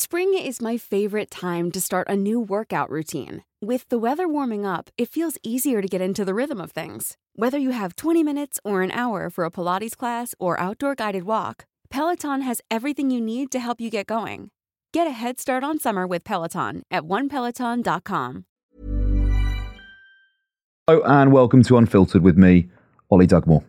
Spring 0.00 0.32
is 0.32 0.62
my 0.62 0.76
favorite 0.76 1.28
time 1.28 1.72
to 1.72 1.80
start 1.80 2.06
a 2.08 2.14
new 2.14 2.38
workout 2.38 2.88
routine. 2.88 3.42
With 3.60 3.88
the 3.88 3.98
weather 3.98 4.28
warming 4.28 4.64
up, 4.64 4.90
it 4.96 5.08
feels 5.08 5.36
easier 5.42 5.82
to 5.82 5.88
get 5.88 6.00
into 6.00 6.24
the 6.24 6.34
rhythm 6.34 6.60
of 6.60 6.70
things. 6.70 7.16
Whether 7.34 7.58
you 7.58 7.70
have 7.70 7.96
20 7.96 8.22
minutes 8.22 8.60
or 8.62 8.82
an 8.82 8.92
hour 8.92 9.28
for 9.28 9.44
a 9.44 9.50
Pilates 9.50 9.96
class 9.96 10.36
or 10.38 10.60
outdoor 10.60 10.94
guided 10.94 11.24
walk, 11.24 11.66
Peloton 11.90 12.42
has 12.42 12.60
everything 12.70 13.10
you 13.10 13.20
need 13.20 13.50
to 13.50 13.58
help 13.58 13.80
you 13.80 13.90
get 13.90 14.06
going. 14.06 14.52
Get 14.92 15.08
a 15.08 15.10
head 15.10 15.40
start 15.40 15.64
on 15.64 15.80
summer 15.80 16.06
with 16.06 16.22
Peloton 16.22 16.84
at 16.92 17.02
onepeloton.com. 17.02 18.44
Hello 20.86 21.02
and 21.06 21.32
welcome 21.32 21.64
to 21.64 21.76
Unfiltered 21.76 22.22
with 22.22 22.38
me, 22.38 22.68
Ollie 23.10 23.26
Dugmore. 23.26 23.64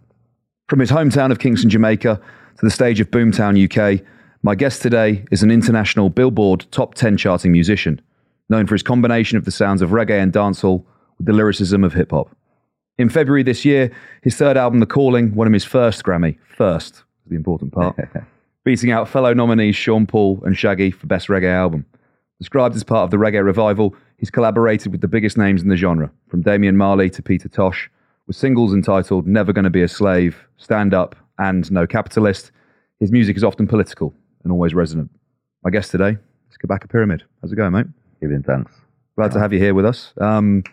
From 0.68 0.78
his 0.78 0.92
hometown 0.92 1.32
of 1.32 1.40
Kingston, 1.40 1.72
Jamaica, 1.72 2.22
to 2.60 2.62
the 2.62 2.70
stage 2.70 3.00
of 3.00 3.10
Boomtown, 3.10 3.58
UK, 3.58 4.06
my 4.42 4.56
guest 4.56 4.82
today 4.82 5.26
is 5.32 5.44
an 5.44 5.52
international 5.52 6.10
Billboard 6.10 6.66
top 6.72 6.96
10 6.96 7.18
charting 7.18 7.52
musician, 7.52 8.00
known 8.48 8.68
for 8.68 8.76
his 8.76 8.84
combination 8.84 9.38
of 9.38 9.44
the 9.44 9.52
sounds 9.52 9.82
of 9.82 9.90
reggae 9.90 10.22
and 10.22 10.32
dancehall 10.32 10.86
with 11.18 11.28
the 11.28 11.34
lyricism 11.34 11.84
of 11.84 11.94
hip 11.94 12.12
hop. 12.12 12.34
In 12.98 13.10
February 13.10 13.44
this 13.44 13.66
year, 13.66 13.92
his 14.24 14.36
third 14.36 14.56
album, 14.56 14.80
The 14.80 14.86
Kalling, 14.86 15.34
won 15.34 15.48
him 15.48 15.54
his 15.54 15.66
first 15.66 16.04
Grammy. 16.04 16.38
First, 16.56 17.04
the 17.28 17.36
important 17.36 17.74
part. 17.74 17.98
beating 18.64 18.92
out 18.92 19.10
fellow 19.10 19.34
nominees 19.34 19.76
Sean 19.76 20.06
Paul 20.06 20.42
and 20.46 20.58
Shaggy 20.58 20.92
for 20.92 21.08
Best 21.08 21.28
Reggae 21.28 21.52
Album. 21.52 21.86
Described 22.38 22.76
as 22.76 22.84
part 22.84 23.04
of 23.04 23.12
the 23.12 23.18
reggae 23.18 23.44
revival, 23.44 23.94
he's 24.18 24.30
collaborated 24.30 24.94
with 24.94 25.02
the 25.02 25.08
biggest 25.10 25.38
names 25.38 25.62
in 25.62 25.68
the 25.68 25.76
genre, 25.76 26.10
from 26.30 26.42
Damian 26.42 26.78
Marley 26.78 27.10
to 27.10 27.22
Peter 27.22 27.50
Tosh, 27.50 27.92
with 28.26 28.38
singles 28.38 28.74
entitled 28.74 29.28
Never 29.28 29.52
Gonna 29.52 29.70
Be 29.70 29.82
a 29.82 29.88
Slave, 29.90 30.38
Stand 30.56 30.94
Up, 30.94 31.18
and 31.38 31.70
No 31.72 31.86
Capitalist. 31.86 32.52
His 33.02 33.12
music 33.12 33.36
is 33.36 33.44
often 33.44 33.68
political 33.68 34.14
and 34.44 34.52
always 34.52 34.74
resonant. 34.74 35.12
My 35.64 35.70
guest 35.70 35.92
today 35.92 36.18
is 36.50 36.58
Kabaka 36.58 36.90
Pyramid. 36.90 37.24
How's 37.42 37.52
it 37.52 37.56
going, 37.56 37.74
mate? 37.74 37.88
Giving 38.22 38.44
thanks. 38.44 38.72
Glad 39.16 39.32
to 39.32 39.40
have 39.40 39.52
you 39.52 39.60
here 39.60 39.74
with 39.74 39.86
us. 39.86 40.14
Um, 40.20 40.64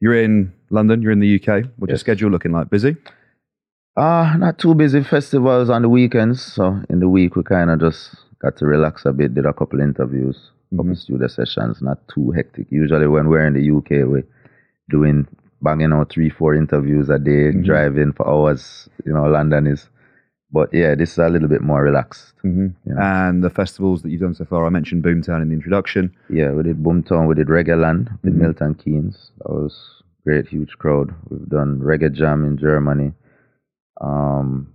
you're 0.00 0.20
in 0.20 0.52
London, 0.70 1.02
you're 1.02 1.12
in 1.12 1.20
the 1.20 1.36
UK. 1.36 1.66
What's 1.76 1.90
your 1.90 1.98
schedule 1.98 2.30
looking 2.30 2.52
like? 2.52 2.70
Busy? 2.70 2.96
Ah, 3.96 4.36
not 4.38 4.58
too 4.58 4.74
busy. 4.74 5.02
Festivals 5.02 5.70
on 5.70 5.82
the 5.82 5.88
weekends, 5.88 6.40
so 6.40 6.80
in 6.88 7.00
the 7.00 7.08
week 7.08 7.34
we 7.34 7.42
kind 7.42 7.70
of 7.70 7.80
just 7.80 8.14
got 8.40 8.56
to 8.58 8.66
relax 8.66 9.04
a 9.06 9.12
bit. 9.12 9.34
Did 9.34 9.46
a 9.46 9.52
couple 9.52 9.80
interviews, 9.80 10.50
couple 10.76 10.94
studio 10.94 11.26
sessions. 11.26 11.82
Not 11.82 11.98
too 12.08 12.30
hectic. 12.30 12.68
Usually 12.70 13.08
when 13.08 13.28
we're 13.28 13.46
in 13.46 13.54
the 13.54 13.76
UK, 13.76 14.08
we're 14.08 14.26
doing 14.88 15.26
banging 15.62 15.92
out 15.92 16.12
three, 16.12 16.30
four 16.30 16.54
interviews 16.54 17.08
a 17.08 17.18
day, 17.18 17.50
driving 17.50 18.12
for 18.12 18.28
hours. 18.28 18.88
You 19.04 19.12
know, 19.12 19.24
London 19.24 19.66
is. 19.66 19.88
But 20.50 20.72
yeah, 20.72 20.94
this 20.94 21.12
is 21.12 21.18
a 21.18 21.28
little 21.28 21.48
bit 21.48 21.60
more 21.60 21.82
relaxed. 21.82 22.32
Mm-hmm. 22.44 22.68
Yeah. 22.86 23.28
And 23.28 23.44
the 23.44 23.50
festivals 23.50 24.02
that 24.02 24.10
you've 24.10 24.22
done 24.22 24.34
so 24.34 24.46
far, 24.46 24.64
I 24.66 24.70
mentioned 24.70 25.04
Boomtown 25.04 25.42
in 25.42 25.48
the 25.48 25.54
introduction. 25.54 26.14
Yeah, 26.30 26.52
we 26.52 26.62
did 26.62 26.82
Boomtown, 26.82 27.28
we 27.28 27.34
did 27.34 27.48
Reggae 27.48 27.78
Land 27.78 28.10
with 28.22 28.34
Mhm. 28.34 28.38
Milton 28.40 28.74
Keynes. 28.74 29.30
That 29.38 29.50
was 29.50 30.02
great, 30.24 30.48
huge 30.48 30.78
crowd. 30.78 31.14
We've 31.28 31.48
done 31.48 31.80
Reggae 31.80 32.12
Jam 32.12 32.44
in 32.44 32.56
Germany. 32.56 33.12
Um, 34.00 34.68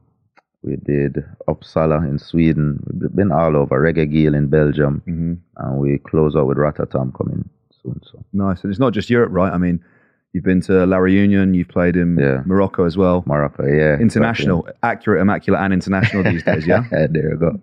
we 0.62 0.76
did 0.78 1.26
Uppsala 1.48 2.08
in 2.08 2.20
Sweden. 2.20 2.80
We've 3.00 3.16
been 3.16 3.32
all 3.32 3.56
over. 3.58 3.82
Reggae 3.82 4.10
Geel 4.12 4.36
in 4.36 4.48
Belgium. 4.48 5.02
Mm-hmm. 5.08 5.34
And 5.58 5.78
we 5.80 5.98
close 5.98 6.36
out 6.36 6.48
with 6.48 6.58
Rototom 6.58 7.14
coming 7.18 7.50
soon. 7.82 8.00
So 8.04 8.24
Nice. 8.32 8.64
And 8.64 8.72
it's 8.72 8.80
not 8.80 8.94
just 8.94 9.10
Europe, 9.10 9.32
right? 9.34 9.52
I 9.52 9.58
mean, 9.58 9.84
you've 10.34 10.44
been 10.44 10.62
to 10.62 10.86
La 10.86 10.98
Reunion, 10.98 11.54
you've 11.54 11.68
played 11.70 11.96
in 11.96 12.18
Yeah. 12.18 12.42
Morocco 12.46 12.86
as 12.86 12.98
well. 12.98 13.24
Morocco, 13.26 13.66
yeah. 13.66 13.98
International, 14.00 14.68
accurate, 14.82 15.22
immaculate, 15.22 15.62
and 15.62 15.74
international 15.74 16.24
these 16.24 16.44
days, 16.44 16.66
yeah? 16.72 16.84
there 16.92 17.32
you 17.32 17.38
go. 17.38 17.60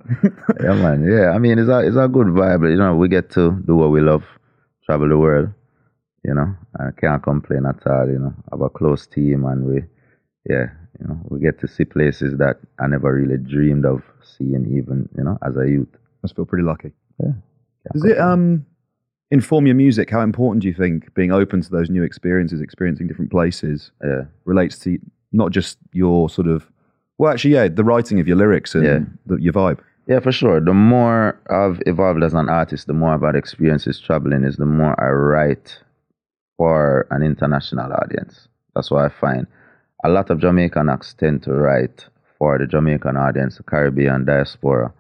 yeah, 0.62 0.74
man. 0.74 1.04
Yeah, 1.04 1.30
I 1.30 1.38
mean, 1.38 1.58
it's 1.58 1.68
a, 1.68 1.80
it's 1.86 1.96
a 1.96 2.08
good 2.08 2.28
vibe. 2.28 2.68
You 2.70 2.76
know, 2.76 2.94
we 2.96 3.08
get 3.08 3.30
to 3.32 3.60
do 3.66 3.76
what 3.76 3.90
we 3.90 4.00
love, 4.00 4.24
travel 4.86 5.08
the 5.08 5.18
world, 5.18 5.50
you 6.24 6.34
know, 6.34 6.54
I 6.78 6.90
can't 7.00 7.22
complain 7.22 7.66
at 7.66 7.84
all, 7.86 8.06
you 8.08 8.18
know. 8.18 8.34
Have 8.52 8.60
a 8.60 8.68
close 8.68 9.06
team 9.06 9.44
and 9.46 9.64
we, 9.64 9.82
yeah, 10.48 10.66
you 11.00 11.06
know, 11.08 11.18
we 11.28 11.40
get 11.40 11.58
to 11.60 11.68
see 11.68 11.84
places 11.84 12.36
that 12.38 12.56
I 12.78 12.86
never 12.86 13.12
really 13.14 13.38
dreamed 13.38 13.86
of 13.86 14.02
seeing 14.22 14.66
even, 14.76 15.08
you 15.16 15.24
know, 15.24 15.38
as 15.46 15.56
a 15.56 15.66
youth. 15.68 15.88
I 16.24 16.28
feel 16.28 16.44
pretty 16.44 16.64
lucky. 16.64 16.92
Yeah. 17.18 17.32
Does 17.94 18.04
it 18.04 18.18
um, 18.18 18.66
inform 19.30 19.66
your 19.66 19.76
music? 19.76 20.10
How 20.10 20.20
important 20.20 20.62
do 20.62 20.68
you 20.68 20.74
think 20.74 21.12
being 21.14 21.32
open 21.32 21.60
to 21.62 21.70
those 21.70 21.90
new 21.90 22.02
experiences, 22.02 22.60
experiencing 22.60 23.06
different 23.06 23.30
places, 23.30 23.92
Yeah. 24.02 24.24
relates 24.44 24.78
to 24.80 24.98
not 25.32 25.52
just 25.52 25.78
your 25.92 26.28
sort 26.28 26.48
of, 26.48 26.70
well, 27.18 27.32
actually, 27.32 27.54
yeah, 27.54 27.68
the 27.68 27.84
writing 27.84 28.18
of 28.20 28.26
your 28.26 28.36
lyrics 28.36 28.74
and 28.74 28.84
Yeah. 28.84 28.98
the, 29.26 29.36
your 29.40 29.52
vibe? 29.52 29.78
Yeah, 30.06 30.18
for 30.20 30.32
sure. 30.32 30.60
The 30.60 30.74
more 30.74 31.38
I've 31.48 31.80
evolved 31.86 32.24
as 32.24 32.34
an 32.34 32.48
artist, 32.48 32.86
the 32.88 32.92
more 32.94 33.14
I've 33.14 33.22
had 33.22 33.36
experiences 33.36 34.00
traveling, 34.00 34.42
is 34.44 34.56
the 34.56 34.66
more 34.66 34.94
I 35.00 35.10
write 35.10 35.78
for 36.56 37.06
an 37.10 37.22
international 37.22 37.92
audience. 37.92 38.48
That's 38.74 38.90
what 38.90 39.04
I 39.04 39.08
find. 39.08 39.46
A 40.02 40.08
lot 40.08 40.30
of 40.30 40.40
Jamaican 40.40 40.88
acts 40.88 41.14
tend 41.14 41.42
to 41.44 41.52
write 41.52 42.06
for 42.38 42.58
the 42.58 42.66
Jamaican 42.66 43.16
audience, 43.16 43.58
the 43.58 43.62
Caribbean 43.62 44.24
diaspora. 44.24 44.92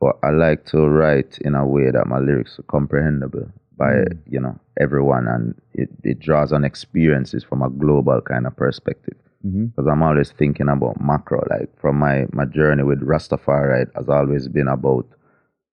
But 0.00 0.18
I 0.22 0.30
like 0.30 0.64
to 0.66 0.86
write 0.88 1.38
in 1.38 1.54
a 1.54 1.66
way 1.66 1.90
that 1.92 2.08
my 2.08 2.18
lyrics 2.18 2.58
are 2.58 2.64
comprehensible 2.64 3.48
by, 3.82 3.92
you 4.34 4.40
know, 4.44 4.54
everyone 4.84 5.24
and 5.34 5.44
it, 5.82 5.90
it 6.10 6.18
draws 6.26 6.50
on 6.52 6.62
experiences 6.64 7.42
from 7.48 7.60
a 7.62 7.70
global 7.82 8.20
kind 8.32 8.46
of 8.46 8.54
perspective 8.56 9.18
Mm-hmm. 9.46 9.64
because 9.66 9.88
I'm 9.90 10.04
always 10.04 10.30
thinking 10.30 10.68
about 10.68 11.00
macro. 11.00 11.40
Like 11.50 11.68
from 11.80 11.98
my 11.98 12.26
my 12.32 12.46
journey 12.58 12.84
with 12.84 13.00
Rastafari 13.00 13.68
Right, 13.70 13.88
has 13.96 14.08
always 14.08 14.46
been 14.46 14.68
about, 14.68 15.06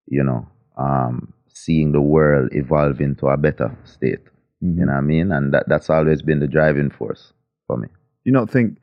you 0.07 0.23
know, 0.23 0.41
um, 0.85 1.33
seeing 1.63 1.91
the 1.91 2.01
world 2.01 2.49
evolve 2.51 2.99
into 2.99 3.27
a 3.27 3.37
better 3.37 3.69
state. 3.83 4.25
Mm-hmm. 4.63 4.79
You 4.79 4.85
know 4.85 4.93
what 4.93 5.05
I 5.05 5.13
mean? 5.13 5.31
And 5.31 5.53
that 5.53 5.65
that's 5.67 5.89
always 5.89 6.23
been 6.23 6.39
the 6.39 6.47
driving 6.47 6.89
force 6.89 7.33
for 7.67 7.77
me. 7.77 7.87
Do 7.89 8.25
you 8.25 8.31
not 8.31 8.49
think, 8.49 8.79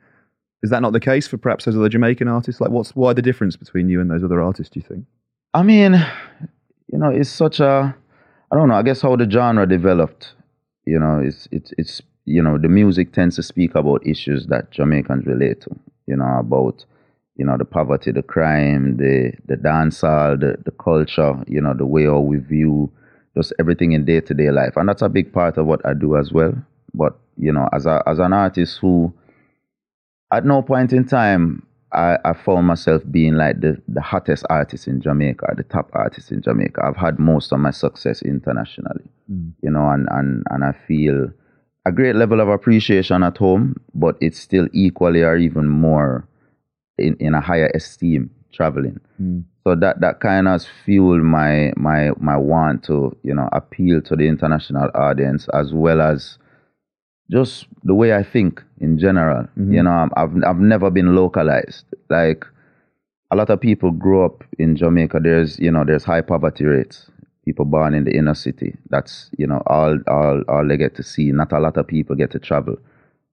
is 0.63 0.69
that 0.69 0.81
not 0.81 0.93
the 0.93 1.01
case 1.11 1.27
for 1.27 1.37
perhaps 1.37 1.65
those 1.65 1.75
other 1.75 1.89
Jamaican 1.89 2.29
artists? 2.29 2.61
Like, 2.61 2.71
what's 2.71 2.95
why 2.95 3.11
the 3.11 3.27
difference 3.29 3.57
between 3.57 3.89
you 3.89 3.99
and 3.99 4.09
those 4.09 4.23
other 4.23 4.41
artists, 4.41 4.71
do 4.73 4.79
you 4.79 4.87
think? 4.87 5.03
I 5.53 5.63
mean, 5.63 5.93
you 6.91 6.97
know, 6.97 7.09
it's 7.09 7.29
such 7.29 7.59
a, 7.59 7.93
I 8.51 8.55
don't 8.55 8.69
know. 8.69 8.75
I 8.75 8.83
guess 8.83 9.01
how 9.01 9.15
the 9.15 9.29
genre 9.29 9.67
developed. 9.67 10.33
You 10.85 10.99
know, 10.99 11.19
it's 11.19 11.47
it's 11.51 11.73
it's 11.77 12.01
you 12.25 12.41
know 12.41 12.57
the 12.57 12.69
music 12.69 13.11
tends 13.11 13.35
to 13.35 13.43
speak 13.43 13.75
about 13.75 14.05
issues 14.05 14.47
that 14.47 14.71
Jamaicans 14.71 15.25
relate 15.25 15.61
to. 15.61 15.75
You 16.05 16.15
know 16.15 16.37
about 16.39 16.85
you 17.35 17.45
know 17.45 17.57
the 17.57 17.65
poverty, 17.65 18.11
the 18.11 18.23
crime, 18.23 18.97
the 18.97 19.33
the 19.45 19.55
dancehall, 19.55 20.39
the 20.39 20.57
the 20.63 20.71
culture. 20.71 21.43
You 21.47 21.61
know 21.61 21.73
the 21.73 21.85
way 21.85 22.05
how 22.05 22.19
we 22.19 22.37
view 22.37 22.89
just 23.35 23.53
everything 23.59 23.91
in 23.91 24.05
day 24.05 24.21
to 24.21 24.33
day 24.33 24.49
life, 24.49 24.77
and 24.77 24.87
that's 24.87 25.01
a 25.01 25.09
big 25.09 25.33
part 25.33 25.57
of 25.57 25.65
what 25.65 25.85
I 25.85 25.93
do 25.93 26.15
as 26.15 26.31
well. 26.31 26.53
But 26.93 27.17
you 27.37 27.51
know, 27.51 27.67
as 27.73 27.85
a 27.85 28.01
as 28.07 28.19
an 28.19 28.31
artist 28.31 28.79
who, 28.79 29.13
at 30.31 30.45
no 30.45 30.61
point 30.61 30.93
in 30.93 31.05
time 31.05 31.66
I, 31.93 32.17
I 32.25 32.33
found 32.33 32.67
myself 32.67 33.01
being 33.09 33.35
like 33.35 33.61
the, 33.61 33.81
the 33.87 34.01
hottest 34.01 34.45
artist 34.49 34.87
in 34.87 35.01
Jamaica, 35.01 35.53
the 35.55 35.63
top 35.63 35.89
artist 35.93 36.31
in 36.31 36.41
Jamaica. 36.41 36.81
I've 36.83 36.97
had 36.97 37.17
most 37.17 37.53
of 37.53 37.59
my 37.59 37.71
success 37.71 38.21
internationally, 38.21 39.09
mm. 39.31 39.53
you 39.61 39.71
know, 39.71 39.89
and, 39.89 40.07
and, 40.11 40.43
and 40.49 40.63
I 40.63 40.73
feel 40.87 41.31
a 41.85 41.91
great 41.91 42.15
level 42.15 42.41
of 42.41 42.49
appreciation 42.49 43.23
at 43.23 43.37
home, 43.37 43.75
but 43.95 44.17
it's 44.19 44.39
still 44.39 44.67
equally 44.73 45.23
or 45.23 45.37
even 45.37 45.67
more 45.67 46.27
in, 46.97 47.15
in 47.19 47.33
a 47.33 47.41
higher 47.41 47.71
esteem 47.73 48.29
traveling. 48.51 48.99
Mm. 49.21 49.45
So 49.63 49.75
that 49.75 49.99
that 49.99 50.19
kind 50.21 50.47
of 50.47 50.65
fueled 50.85 51.23
my 51.23 51.73
my 51.75 52.11
my 52.19 52.37
want 52.37 52.83
to 52.85 53.15
you 53.23 53.35
know 53.35 53.49
appeal 53.51 54.01
to 54.03 54.15
the 54.15 54.27
international 54.27 54.89
audience 54.95 55.47
as 55.53 55.73
well 55.73 55.99
as 55.99 56.37
just 57.29 57.67
the 57.83 57.93
way 57.93 58.13
I 58.13 58.23
think 58.23 58.63
in 58.79 58.97
general. 58.97 59.47
You 59.55 59.63
mm-hmm. 59.63 59.83
know, 59.83 60.09
I've 60.15 60.43
I've 60.43 60.59
never 60.59 60.89
been 60.89 61.15
localized. 61.15 61.85
Like 62.09 62.45
a 63.31 63.35
lot 63.35 63.49
of 63.49 63.59
people 63.59 63.91
grow 63.91 64.25
up 64.25 64.43
in 64.57 64.75
Jamaica. 64.75 65.19
There's 65.21 65.59
you 65.59 65.71
know 65.71 65.83
there's 65.85 66.03
high 66.03 66.21
poverty 66.21 66.65
rates. 66.65 67.09
People 67.45 67.65
born 67.65 67.93
in 67.93 68.03
the 68.03 68.15
inner 68.15 68.35
city. 68.35 68.75
That's 68.89 69.29
you 69.37 69.47
know 69.47 69.61
all 69.67 69.97
all 70.07 70.41
all 70.47 70.67
they 70.67 70.77
get 70.77 70.95
to 70.95 71.03
see. 71.03 71.31
Not 71.31 71.51
a 71.51 71.59
lot 71.59 71.77
of 71.77 71.87
people 71.87 72.15
get 72.15 72.31
to 72.31 72.39
travel. 72.39 72.77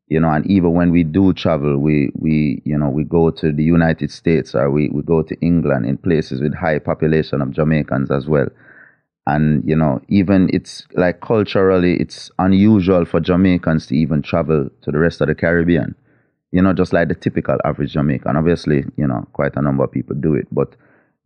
You 0.08 0.20
know, 0.20 0.28
and 0.28 0.46
even 0.46 0.74
when 0.74 0.90
we 0.90 1.02
do 1.02 1.32
travel, 1.32 1.78
we 1.78 2.10
we 2.14 2.62
you 2.64 2.76
know 2.76 2.88
we 2.88 3.04
go 3.04 3.30
to 3.30 3.52
the 3.52 3.64
United 3.64 4.10
States 4.10 4.54
or 4.54 4.70
we 4.70 4.88
we 4.90 5.02
go 5.02 5.22
to 5.22 5.34
England 5.40 5.86
in 5.86 5.96
places 5.96 6.40
with 6.40 6.54
high 6.54 6.78
population 6.78 7.40
of 7.40 7.52
Jamaicans 7.52 8.10
as 8.10 8.26
well 8.26 8.48
and 9.26 9.62
you 9.66 9.76
know 9.76 10.00
even 10.08 10.50
it's 10.52 10.86
like 10.94 11.20
culturally 11.20 11.96
it's 11.96 12.30
unusual 12.38 13.04
for 13.04 13.20
jamaicans 13.20 13.86
to 13.86 13.96
even 13.96 14.22
travel 14.22 14.68
to 14.82 14.90
the 14.90 14.98
rest 14.98 15.20
of 15.20 15.28
the 15.28 15.34
caribbean. 15.34 15.94
You 16.52 16.62
know 16.62 16.72
just 16.72 16.92
like 16.92 17.08
the 17.08 17.14
typical 17.14 17.58
average 17.64 17.92
jamaican. 17.92 18.36
Obviously 18.36 18.84
you 18.96 19.06
know 19.06 19.26
quite 19.32 19.56
a 19.56 19.62
number 19.62 19.84
of 19.84 19.92
people 19.92 20.14
do 20.14 20.34
it 20.34 20.46
but 20.52 20.76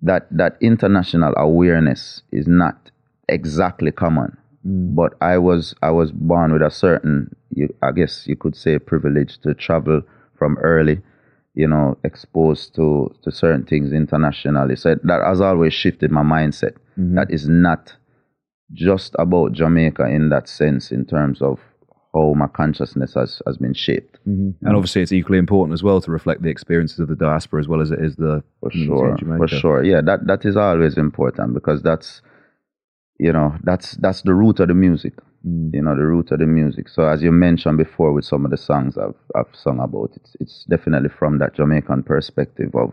that 0.02 0.26
that 0.30 0.56
international 0.60 1.34
awareness 1.36 2.22
is 2.30 2.46
not 2.46 2.90
exactly 3.28 3.90
common. 3.90 4.36
Mm. 4.66 4.94
But 4.94 5.14
i 5.20 5.36
was 5.38 5.74
i 5.82 5.90
was 5.90 6.12
born 6.12 6.52
with 6.52 6.62
a 6.62 6.70
certain 6.70 7.34
you, 7.50 7.72
i 7.82 7.90
guess 7.92 8.26
you 8.26 8.36
could 8.36 8.56
say 8.56 8.78
privilege 8.78 9.38
to 9.40 9.54
travel 9.54 10.02
from 10.36 10.56
early 10.58 11.00
you 11.54 11.66
know, 11.66 11.96
exposed 12.04 12.74
to 12.76 13.14
to 13.22 13.30
certain 13.30 13.64
things 13.64 13.92
internationally. 13.92 14.76
So 14.76 14.94
that 15.02 15.22
has 15.24 15.40
always 15.40 15.74
shifted 15.74 16.10
my 16.10 16.22
mindset. 16.22 16.74
Mm-hmm. 16.98 17.14
That 17.16 17.30
is 17.30 17.48
not 17.48 17.94
just 18.72 19.14
about 19.18 19.52
Jamaica 19.52 20.06
in 20.06 20.28
that 20.28 20.48
sense, 20.48 20.92
in 20.92 21.04
terms 21.06 21.40
of 21.40 21.58
how 22.14 22.34
my 22.34 22.46
consciousness 22.46 23.14
has, 23.14 23.40
has 23.46 23.58
been 23.58 23.74
shaped. 23.74 24.18
Mm-hmm. 24.26 24.66
And 24.66 24.76
obviously, 24.76 25.02
it's 25.02 25.12
equally 25.12 25.38
important 25.38 25.74
as 25.74 25.82
well 25.82 26.00
to 26.00 26.10
reflect 26.10 26.42
the 26.42 26.48
experiences 26.48 26.98
of 27.00 27.08
the 27.08 27.16
diaspora 27.16 27.60
as 27.60 27.68
well 27.68 27.80
as 27.80 27.90
it 27.90 28.00
is 28.00 28.16
the 28.16 28.42
For 28.60 28.70
sure, 28.70 29.16
Jamaica. 29.18 29.38
for 29.38 29.48
sure. 29.48 29.84
Yeah, 29.84 30.00
that 30.02 30.26
that 30.26 30.44
is 30.44 30.56
always 30.56 30.96
important 30.96 31.54
because 31.54 31.82
that's 31.82 32.22
you 33.18 33.32
know 33.32 33.56
that's 33.62 33.92
that's 33.92 34.22
the 34.22 34.34
root 34.34 34.60
of 34.60 34.68
the 34.68 34.74
music. 34.74 35.14
Mm, 35.48 35.74
you 35.74 35.82
know, 35.82 35.94
the 35.94 36.02
root 36.02 36.30
of 36.32 36.38
the 36.40 36.46
music. 36.46 36.88
So 36.88 37.08
as 37.08 37.22
you 37.22 37.32
mentioned 37.32 37.78
before, 37.78 38.12
with 38.12 38.24
some 38.24 38.44
of 38.44 38.50
the 38.50 38.56
songs 38.56 38.98
I've 38.98 39.14
I've 39.34 39.54
sung 39.54 39.80
about, 39.80 40.12
it's 40.16 40.36
it's 40.40 40.64
definitely 40.68 41.10
from 41.10 41.38
that 41.38 41.54
Jamaican 41.54 42.02
perspective 42.02 42.74
of 42.74 42.92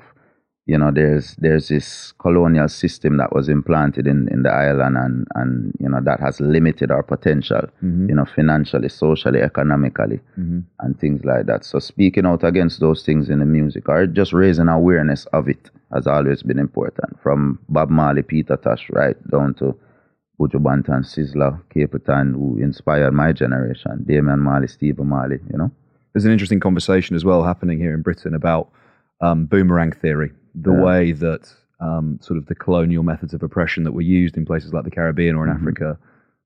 you 0.65 0.77
know 0.77 0.91
there's 0.91 1.35
there's 1.35 1.67
this 1.67 2.11
colonial 2.13 2.67
system 2.67 3.17
that 3.17 3.33
was 3.33 3.49
implanted 3.49 4.07
in, 4.07 4.27
in 4.31 4.43
the 4.43 4.49
island 4.49 4.97
and 4.97 5.27
and 5.35 5.73
you 5.79 5.87
know 5.87 5.99
that 6.01 6.19
has 6.19 6.39
limited 6.39 6.89
our 6.89 7.03
potential 7.03 7.61
mm-hmm. 7.83 8.09
you 8.09 8.15
know 8.15 8.25
financially 8.25 8.89
socially 8.89 9.41
economically 9.41 10.19
mm-hmm. 10.39 10.59
and 10.79 10.99
things 10.99 11.23
like 11.23 11.45
that. 11.45 11.65
So 11.65 11.79
speaking 11.79 12.25
out 12.25 12.43
against 12.43 12.79
those 12.79 13.03
things 13.03 13.29
in 13.29 13.39
the 13.39 13.45
music 13.45 13.89
or 13.89 14.07
just 14.07 14.33
raising 14.33 14.69
awareness 14.69 15.25
of 15.33 15.47
it 15.49 15.69
has 15.93 16.07
always 16.07 16.41
been 16.41 16.59
important. 16.59 17.19
From 17.21 17.59
Bob 17.69 17.89
Marley 17.89 18.23
Peter 18.23 18.57
Tosh 18.57 18.87
right 18.89 19.17
down 19.29 19.53
to 19.55 19.77
Buju 20.39 20.59
Banton 20.61 21.03
Sizzla 21.03 21.61
Capleton 21.73 22.33
who 22.33 22.57
inspired 22.61 23.13
my 23.13 23.31
generation 23.31 24.03
Damian 24.05 24.39
Marley 24.39 24.67
Stephen 24.67 25.07
Marley 25.07 25.39
you 25.51 25.57
know 25.57 25.71
There's 26.13 26.25
an 26.25 26.31
interesting 26.31 26.59
conversation 26.59 27.15
as 27.15 27.23
well 27.25 27.43
happening 27.43 27.77
here 27.79 27.93
in 27.93 28.01
Britain 28.01 28.33
about 28.35 28.69
um, 29.21 29.45
boomerang 29.45 29.91
theory, 29.93 30.31
the 30.53 30.73
Yeah. 30.73 30.81
way 30.83 31.11
that 31.13 31.43
um, 31.79 32.19
sort 32.21 32.37
of 32.37 32.45
the 32.47 32.55
colonial 32.55 33.03
methods 33.03 33.33
of 33.33 33.43
oppression 33.43 33.83
that 33.85 33.93
were 33.93 34.01
used 34.01 34.37
in 34.37 34.45
places 34.45 34.73
like 34.73 34.83
the 34.83 34.91
Caribbean 34.91 35.35
or 35.35 35.45
in 35.45 35.53
Mm-hmm. 35.53 35.67
Africa, 35.67 35.97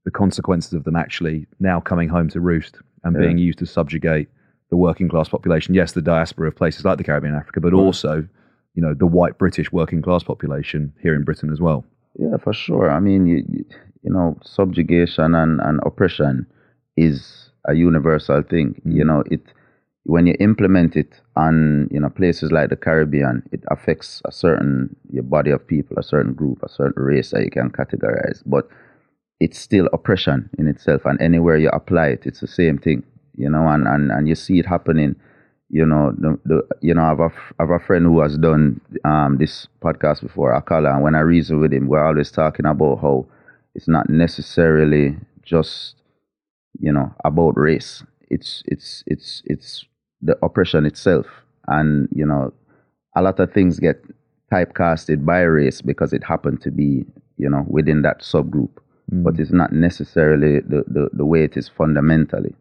the 0.06 0.12
consequences 0.12 0.74
of 0.74 0.84
them 0.86 0.96
actually 0.96 1.46
now 1.60 1.80
coming 1.80 2.10
home 2.10 2.30
to 2.30 2.40
roost 2.40 2.78
and 3.04 3.16
being 3.18 3.38
used 3.38 3.60
to 3.60 3.66
subjugate 3.66 4.28
the 4.70 4.78
working 4.78 5.10
class 5.10 5.30
population. 5.30 5.74
Yes, 5.74 5.92
the 5.94 6.02
diaspora 6.02 6.48
of 6.48 6.56
places 6.56 6.86
like 6.86 6.98
the 6.98 7.04
Caribbean 7.04 7.34
and 7.34 7.42
Africa, 7.42 7.60
but 7.62 7.74
also, 7.74 8.28
you 8.76 8.82
know, 8.82 8.94
the 8.94 9.06
white 9.08 9.38
British 9.38 9.72
working 9.72 10.02
class 10.02 10.24
population 10.24 10.94
here 11.02 11.16
in 11.16 11.24
Britain 11.24 11.52
as 11.52 11.60
well. 11.60 11.84
Yeah, 12.18 12.38
for 12.38 12.54
sure. 12.54 12.90
I 12.90 13.00
mean, 13.00 13.28
you, 13.28 13.44
you, 14.04 14.12
know, 14.12 14.38
subjugation 14.44 15.36
and, 15.36 15.60
and 15.62 15.80
oppression 15.86 16.48
is 16.98 17.50
a 17.68 17.74
universal 17.74 18.42
thing. 18.42 18.70
Mm-hmm. 18.70 18.92
You 18.92 19.06
know, 19.06 19.24
it 19.30 19.42
when 20.04 20.26
you 20.26 20.36
implement 20.40 20.96
it 20.96 21.22
on 21.36 21.88
you 21.92 22.00
know 22.00 22.10
places 22.10 22.52
like 22.52 22.70
the 22.70 22.76
Caribbean, 22.76 23.48
it 23.52 23.64
affects 23.70 24.22
a 24.26 24.32
certain 24.32 24.96
your 25.12 25.24
body 25.24 25.52
of 25.52 25.66
people, 25.68 25.98
a 25.98 26.04
certain 26.04 26.34
group, 26.34 26.64
a 26.64 26.70
certain 26.70 27.02
race 27.02 27.32
that 27.32 27.44
you 27.44 27.52
can 27.52 27.70
categorize. 27.70 28.42
But 28.46 28.68
it's 29.40 29.60
still 29.60 29.88
oppression 29.94 30.50
in 30.58 30.68
itself, 30.68 31.06
and 31.06 31.22
anywhere 31.22 31.58
you 31.58 31.70
apply 31.70 32.08
it, 32.08 32.26
it's 32.26 32.40
the 32.40 32.48
same 32.48 32.78
thing. 32.78 33.04
You 33.38 33.50
know, 33.50 33.68
and 33.68 33.88
and, 33.88 34.12
and 34.12 34.28
you 34.28 34.36
see 34.36 34.60
it 34.60 34.66
happening 34.66 35.16
you 35.70 35.86
know, 35.86 36.14
the, 36.18 36.40
the 36.46 36.62
you 36.82 36.94
know, 36.94 37.04
I 37.04 37.10
have 37.10 37.20
a, 37.20 37.32
I 37.60 37.64
have 37.64 37.70
a 37.70 37.80
friend 37.80 38.06
who 38.06 38.22
has 38.22 38.38
done 38.38 38.82
um, 39.06 39.38
this 39.38 39.68
podcast 39.84 40.22
before, 40.22 40.60
Akala, 40.60 40.94
and 40.94 41.04
when 41.04 41.16
I 41.16 41.20
reason 41.20 41.60
with 41.60 41.74
him, 41.74 41.88
we're 41.88 42.04
always 42.04 42.32
talking 42.32 42.66
about 42.66 43.00
how 43.02 43.28
it's 43.76 43.88
not 43.88 44.10
necessarily 44.10 45.16
just, 45.44 45.96
you 46.80 46.92
know, 46.92 47.14
about 47.24 47.58
race. 47.58 48.04
It's 48.30 48.64
it's 48.66 49.04
it's 49.08 49.44
it's 49.46 49.86
the 50.22 50.38
oppression 50.44 50.86
itself, 50.86 51.28
and 51.68 52.08
you 52.12 52.26
know, 52.26 52.54
a 53.16 53.22
lot 53.22 53.40
of 53.40 53.54
things 53.54 53.80
get 53.80 54.02
typecasted 54.52 55.26
by 55.26 55.42
race 55.42 55.82
because 55.82 56.14
it 56.14 56.24
happened 56.24 56.62
to 56.62 56.72
be, 56.72 57.06
you 57.38 57.50
know, 57.50 57.64
within 57.68 58.02
that 58.02 58.22
subgroup, 58.22 58.72
but 59.24 59.40
it's 59.40 59.52
not 59.52 59.72
necessarily 59.72 60.60
the, 60.62 60.84
the 60.88 61.10
the 61.14 61.26
way 61.26 61.44
it 61.44 61.58
is 61.58 61.70
fundamentally, 61.70 62.56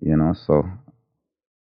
you 0.00 0.16
know. 0.16 0.34
So 0.34 0.64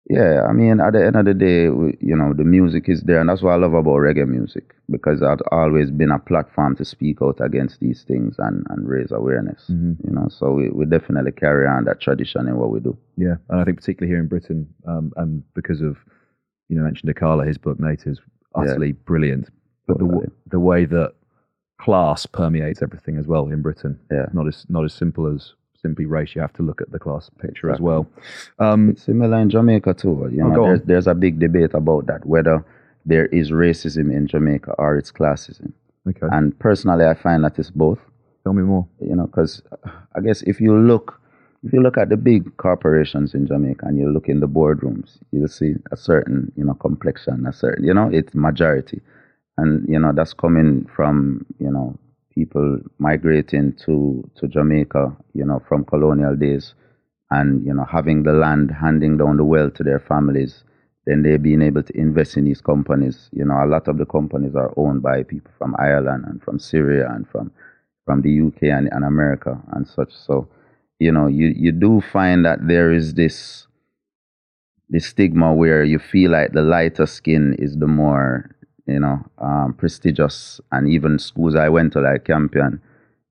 yeah, 0.09 0.43
I 0.49 0.53
mean, 0.53 0.79
at 0.79 0.93
the 0.93 1.05
end 1.05 1.15
of 1.15 1.25
the 1.25 1.33
day, 1.35 1.69
we, 1.69 1.95
you 2.01 2.15
know, 2.15 2.33
the 2.33 2.43
music 2.43 2.89
is 2.89 3.01
there, 3.03 3.19
and 3.19 3.29
that's 3.29 3.41
what 3.43 3.51
I 3.51 3.57
love 3.57 3.73
about 3.73 3.97
reggae 3.97 4.27
music 4.27 4.75
because 4.89 5.21
it's 5.21 5.41
always 5.51 5.91
been 5.91 6.09
a 6.11 6.17
platform 6.17 6.75
to 6.77 6.85
speak 6.85 7.21
out 7.21 7.39
against 7.41 7.79
these 7.79 8.03
things 8.03 8.35
and, 8.39 8.65
and 8.69 8.87
raise 8.87 9.11
awareness. 9.11 9.65
You 9.69 9.97
know, 10.11 10.27
so 10.29 10.51
we, 10.51 10.69
we 10.69 10.85
definitely 10.85 11.31
carry 11.33 11.67
on 11.67 11.83
that 11.85 12.01
tradition 12.01 12.47
in 12.47 12.57
what 12.57 12.71
we 12.71 12.79
do. 12.79 12.97
Yeah, 13.17 13.35
and 13.49 13.61
I 13.61 13.63
think 13.65 13.77
particularly 13.77 14.11
here 14.11 14.19
in 14.19 14.27
Britain, 14.27 14.67
um, 14.87 15.11
and 15.17 15.43
because 15.53 15.81
of 15.81 15.97
you 16.69 16.77
know 16.77 16.83
mentioned 16.83 17.13
Akala, 17.13 17.45
his 17.45 17.57
book 17.59 17.79
Natives, 17.79 18.19
utterly 18.55 18.93
brilliant. 18.93 19.49
But 19.85 19.99
the 19.99 20.05
w- 20.05 20.31
the 20.49 20.59
way 20.59 20.85
that 20.85 21.13
class 21.79 22.25
permeates 22.25 22.81
everything 22.81 23.17
as 23.17 23.27
well 23.27 23.47
in 23.47 23.61
Britain, 23.61 23.99
Yeah. 24.11 24.25
not 24.33 24.47
as 24.47 24.65
not 24.69 24.85
as 24.85 24.93
simple 24.93 25.27
as 25.33 25.53
simply 25.81 26.05
race. 26.05 26.35
You 26.35 26.41
have 26.41 26.53
to 26.53 26.63
look 26.63 26.81
at 26.81 26.91
the 26.91 26.99
class 26.99 27.29
picture 27.39 27.71
as 27.71 27.79
well. 27.79 28.07
Um, 28.59 28.95
Similar 28.95 29.39
in 29.39 29.49
Jamaica 29.49 29.93
too. 29.93 30.29
You 30.31 30.43
Oh, 30.45 30.49
know, 30.49 30.63
there's, 30.65 30.81
there's 30.83 31.07
a 31.07 31.13
big 31.15 31.39
debate 31.39 31.73
about 31.73 32.07
that 32.07 32.25
whether 32.25 32.65
there 33.05 33.27
is 33.27 33.51
racism 33.51 34.11
in 34.15 34.27
Jamaica 34.27 34.73
or 34.77 34.97
it's 34.97 35.11
classism. 35.11 35.71
okay, 36.07 36.27
And 36.31 36.57
personally, 36.59 37.05
I 37.05 37.13
find 37.13 37.43
that 37.43 37.57
it's 37.59 37.71
both. 37.71 37.99
tell 38.43 38.53
me 38.53 38.63
more. 38.63 38.87
you 39.01 39.15
know, 39.15 39.25
because 39.27 39.61
I 40.15 40.19
guess 40.21 40.41
if 40.43 40.59
you 40.61 40.77
look, 40.77 41.19
if 41.63 41.73
you 41.73 41.81
look 41.81 41.97
at 41.97 42.09
the 42.09 42.17
big 42.17 42.55
corporations 42.57 43.33
in 43.33 43.45
Jamaica 43.47 43.85
and 43.85 43.97
you 43.97 44.09
look 44.09 44.27
in 44.29 44.39
the 44.39 44.47
boardrooms, 44.47 45.17
you'll 45.31 45.47
see 45.49 45.75
a 45.91 45.97
certain, 45.97 46.51
you 46.55 46.63
know, 46.63 46.73
complexion, 46.75 47.45
a 47.45 47.51
certain, 47.53 47.83
you 47.85 47.93
know, 47.93 48.09
it's 48.11 48.33
majority, 48.33 49.01
and 49.57 49.87
you 49.89 49.99
know 49.99 50.11
that's 50.13 50.33
coming 50.33 50.85
from, 50.95 51.45
you 51.59 51.69
know, 51.71 51.97
people 52.39 52.79
migrating 52.97 53.73
to 53.85 53.95
to 54.37 54.47
Jamaica, 54.47 55.15
you 55.33 55.45
know, 55.45 55.59
from 55.67 55.85
colonial 55.85 56.35
days, 56.35 56.73
and 57.31 57.65
you 57.65 57.73
know 57.73 57.85
having 57.85 58.23
the 58.23 58.33
land, 58.33 58.71
handing 58.71 59.17
down 59.17 59.37
the 59.37 59.43
wealth 59.53 59.73
to 59.75 59.83
their 59.83 59.99
families. 59.99 60.63
Then 61.05 61.23
they 61.23 61.37
being 61.37 61.61
able 61.61 61.83
to 61.83 61.97
invest 61.97 62.37
in 62.37 62.45
these 62.45 62.61
companies. 62.61 63.29
You 63.31 63.45
know, 63.45 63.57
a 63.63 63.65
lot 63.65 63.87
of 63.87 63.97
the 63.97 64.05
companies 64.05 64.55
are 64.55 64.71
owned 64.77 65.01
by 65.01 65.23
people 65.23 65.51
from 65.57 65.75
Ireland 65.79 66.25
and 66.27 66.41
from 66.43 66.59
Syria 66.59 67.09
and 67.13 67.27
from 67.29 67.51
from 68.05 68.21
the 68.21 68.41
UK 68.47 68.63
and, 68.63 68.89
and 68.91 69.05
America 69.05 69.61
and 69.73 69.87
such. 69.87 70.11
So, 70.11 70.47
you 70.99 71.11
know, 71.11 71.27
you, 71.27 71.53
you 71.55 71.71
do 71.71 72.01
find 72.01 72.43
that 72.45 72.67
there 72.67 72.91
is 72.91 73.13
this 73.13 73.67
this 74.89 75.05
stigma 75.05 75.53
where 75.53 75.83
you 75.83 75.99
feel 75.99 76.31
like 76.31 76.51
the 76.53 76.63
lighter 76.63 77.05
skin 77.05 77.55
is 77.59 77.77
the 77.77 77.85
more, 77.85 78.49
you 78.89 78.99
know, 78.99 79.23
um, 79.37 79.73
prestigious. 79.77 80.59
And 80.71 80.89
even 80.89 81.19
schools 81.19 81.55
I 81.55 81.69
went 81.69 81.93
to, 81.93 82.01
like 82.01 82.25
Campion 82.25 82.81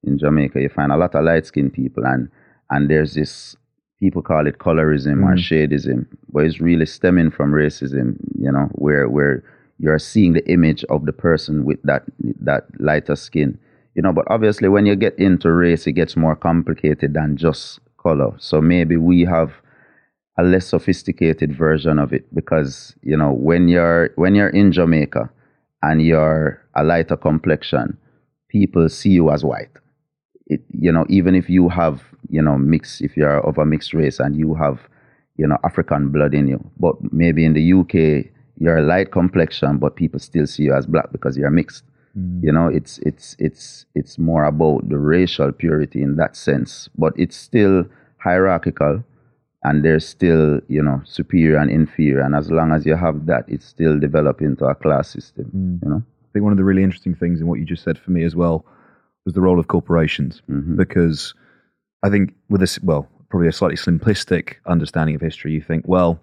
in 0.04 0.18
Jamaica, 0.18 0.60
you 0.60 0.68
find 0.68 0.92
a 0.92 0.96
lot 0.96 1.14
of 1.14 1.24
light 1.24 1.46
skinned 1.46 1.72
people 1.72 2.04
and 2.04 2.30
and 2.70 2.90
there's 2.90 3.14
this 3.14 3.56
people 3.98 4.22
call 4.22 4.46
it 4.46 4.58
colorism 4.58 5.24
or 5.24 5.34
shadism, 5.34 6.06
but 6.32 6.44
it's 6.44 6.60
really 6.60 6.86
stemming 6.86 7.30
from 7.30 7.50
racism, 7.50 8.16
you 8.38 8.50
know, 8.52 8.68
where 8.72 9.08
where 9.08 9.42
you're 9.78 9.98
seeing 9.98 10.32
the 10.32 10.48
image 10.50 10.84
of 10.84 11.06
the 11.06 11.12
person 11.12 11.64
with 11.64 11.82
that 11.82 12.04
that 12.40 12.64
lighter 12.78 13.16
skin. 13.16 13.58
You 13.94 14.02
know, 14.02 14.12
but 14.12 14.26
obviously 14.30 14.68
when 14.68 14.86
you 14.86 14.94
get 14.94 15.18
into 15.18 15.50
race 15.50 15.86
it 15.86 15.92
gets 15.92 16.16
more 16.16 16.36
complicated 16.36 17.14
than 17.14 17.36
just 17.36 17.80
color. 17.96 18.32
So 18.38 18.60
maybe 18.60 18.96
we 18.96 19.24
have 19.24 19.52
a 20.38 20.44
less 20.44 20.68
sophisticated 20.68 21.56
version 21.56 21.98
of 21.98 22.12
it 22.12 22.32
because, 22.32 22.94
you 23.02 23.16
know, 23.16 23.32
when 23.32 23.66
you're 23.66 24.10
when 24.14 24.36
you're 24.36 24.50
in 24.50 24.70
Jamaica 24.70 25.30
and 25.82 26.02
you're 26.02 26.62
a 26.74 26.84
lighter 26.84 27.16
complexion, 27.16 27.96
people 28.48 28.88
see 28.88 29.10
you 29.10 29.30
as 29.30 29.44
white. 29.44 29.70
It, 30.46 30.62
you 30.70 30.90
know, 30.90 31.04
even 31.08 31.34
if 31.34 31.50
you 31.50 31.68
have, 31.68 32.02
you 32.28 32.40
know, 32.40 32.56
mixed, 32.56 33.02
if 33.02 33.16
you're 33.16 33.40
of 33.46 33.58
a 33.58 33.66
mixed 33.66 33.92
race 33.94 34.18
and 34.18 34.36
you 34.36 34.54
have, 34.54 34.80
you 35.36 35.46
know, 35.46 35.58
African 35.64 36.10
blood 36.10 36.34
in 36.34 36.48
you, 36.48 36.70
but 36.78 36.96
maybe 37.12 37.44
in 37.44 37.52
the 37.52 37.72
UK, 37.72 38.32
you're 38.56 38.78
a 38.78 38.82
light 38.82 39.12
complexion, 39.12 39.78
but 39.78 39.96
people 39.96 40.18
still 40.18 40.46
see 40.46 40.64
you 40.64 40.74
as 40.74 40.86
black 40.86 41.12
because 41.12 41.36
you're 41.36 41.50
mixed. 41.50 41.84
Mm. 42.18 42.42
You 42.42 42.52
know, 42.52 42.68
it's 42.68 42.98
it's 42.98 43.36
it's 43.38 43.86
it's 43.94 44.18
more 44.18 44.44
about 44.44 44.88
the 44.88 44.98
racial 44.98 45.52
purity 45.52 46.02
in 46.02 46.16
that 46.16 46.34
sense, 46.34 46.88
but 46.96 47.12
it's 47.16 47.36
still 47.36 47.84
hierarchical 48.16 49.04
and 49.64 49.84
there's 49.84 50.06
still, 50.06 50.60
you 50.68 50.82
know, 50.82 51.00
superior 51.04 51.58
and 51.58 51.70
inferior. 51.70 52.20
And 52.20 52.34
as 52.34 52.50
long 52.50 52.72
as 52.72 52.86
you 52.86 52.94
have 52.94 53.26
that, 53.26 53.44
it's 53.48 53.66
still 53.66 53.98
developed 53.98 54.40
into 54.40 54.64
a 54.64 54.74
class 54.74 55.10
system, 55.10 55.50
mm. 55.54 55.82
you 55.82 55.90
know? 55.90 56.02
I 56.06 56.28
think 56.32 56.42
one 56.42 56.52
of 56.52 56.58
the 56.58 56.64
really 56.64 56.82
interesting 56.82 57.14
things 57.14 57.40
in 57.40 57.46
what 57.46 57.58
you 57.58 57.64
just 57.64 57.82
said 57.82 57.98
for 57.98 58.10
me 58.10 58.22
as 58.22 58.36
well 58.36 58.64
was 59.24 59.34
the 59.34 59.40
role 59.40 59.58
of 59.58 59.68
corporations. 59.68 60.42
Mm-hmm. 60.48 60.76
Because 60.76 61.34
I 62.02 62.10
think 62.10 62.34
with 62.48 62.60
this, 62.60 62.78
well, 62.82 63.08
probably 63.30 63.48
a 63.48 63.52
slightly 63.52 63.76
simplistic 63.76 64.54
understanding 64.66 65.14
of 65.14 65.20
history, 65.20 65.52
you 65.52 65.62
think, 65.62 65.84
well, 65.88 66.20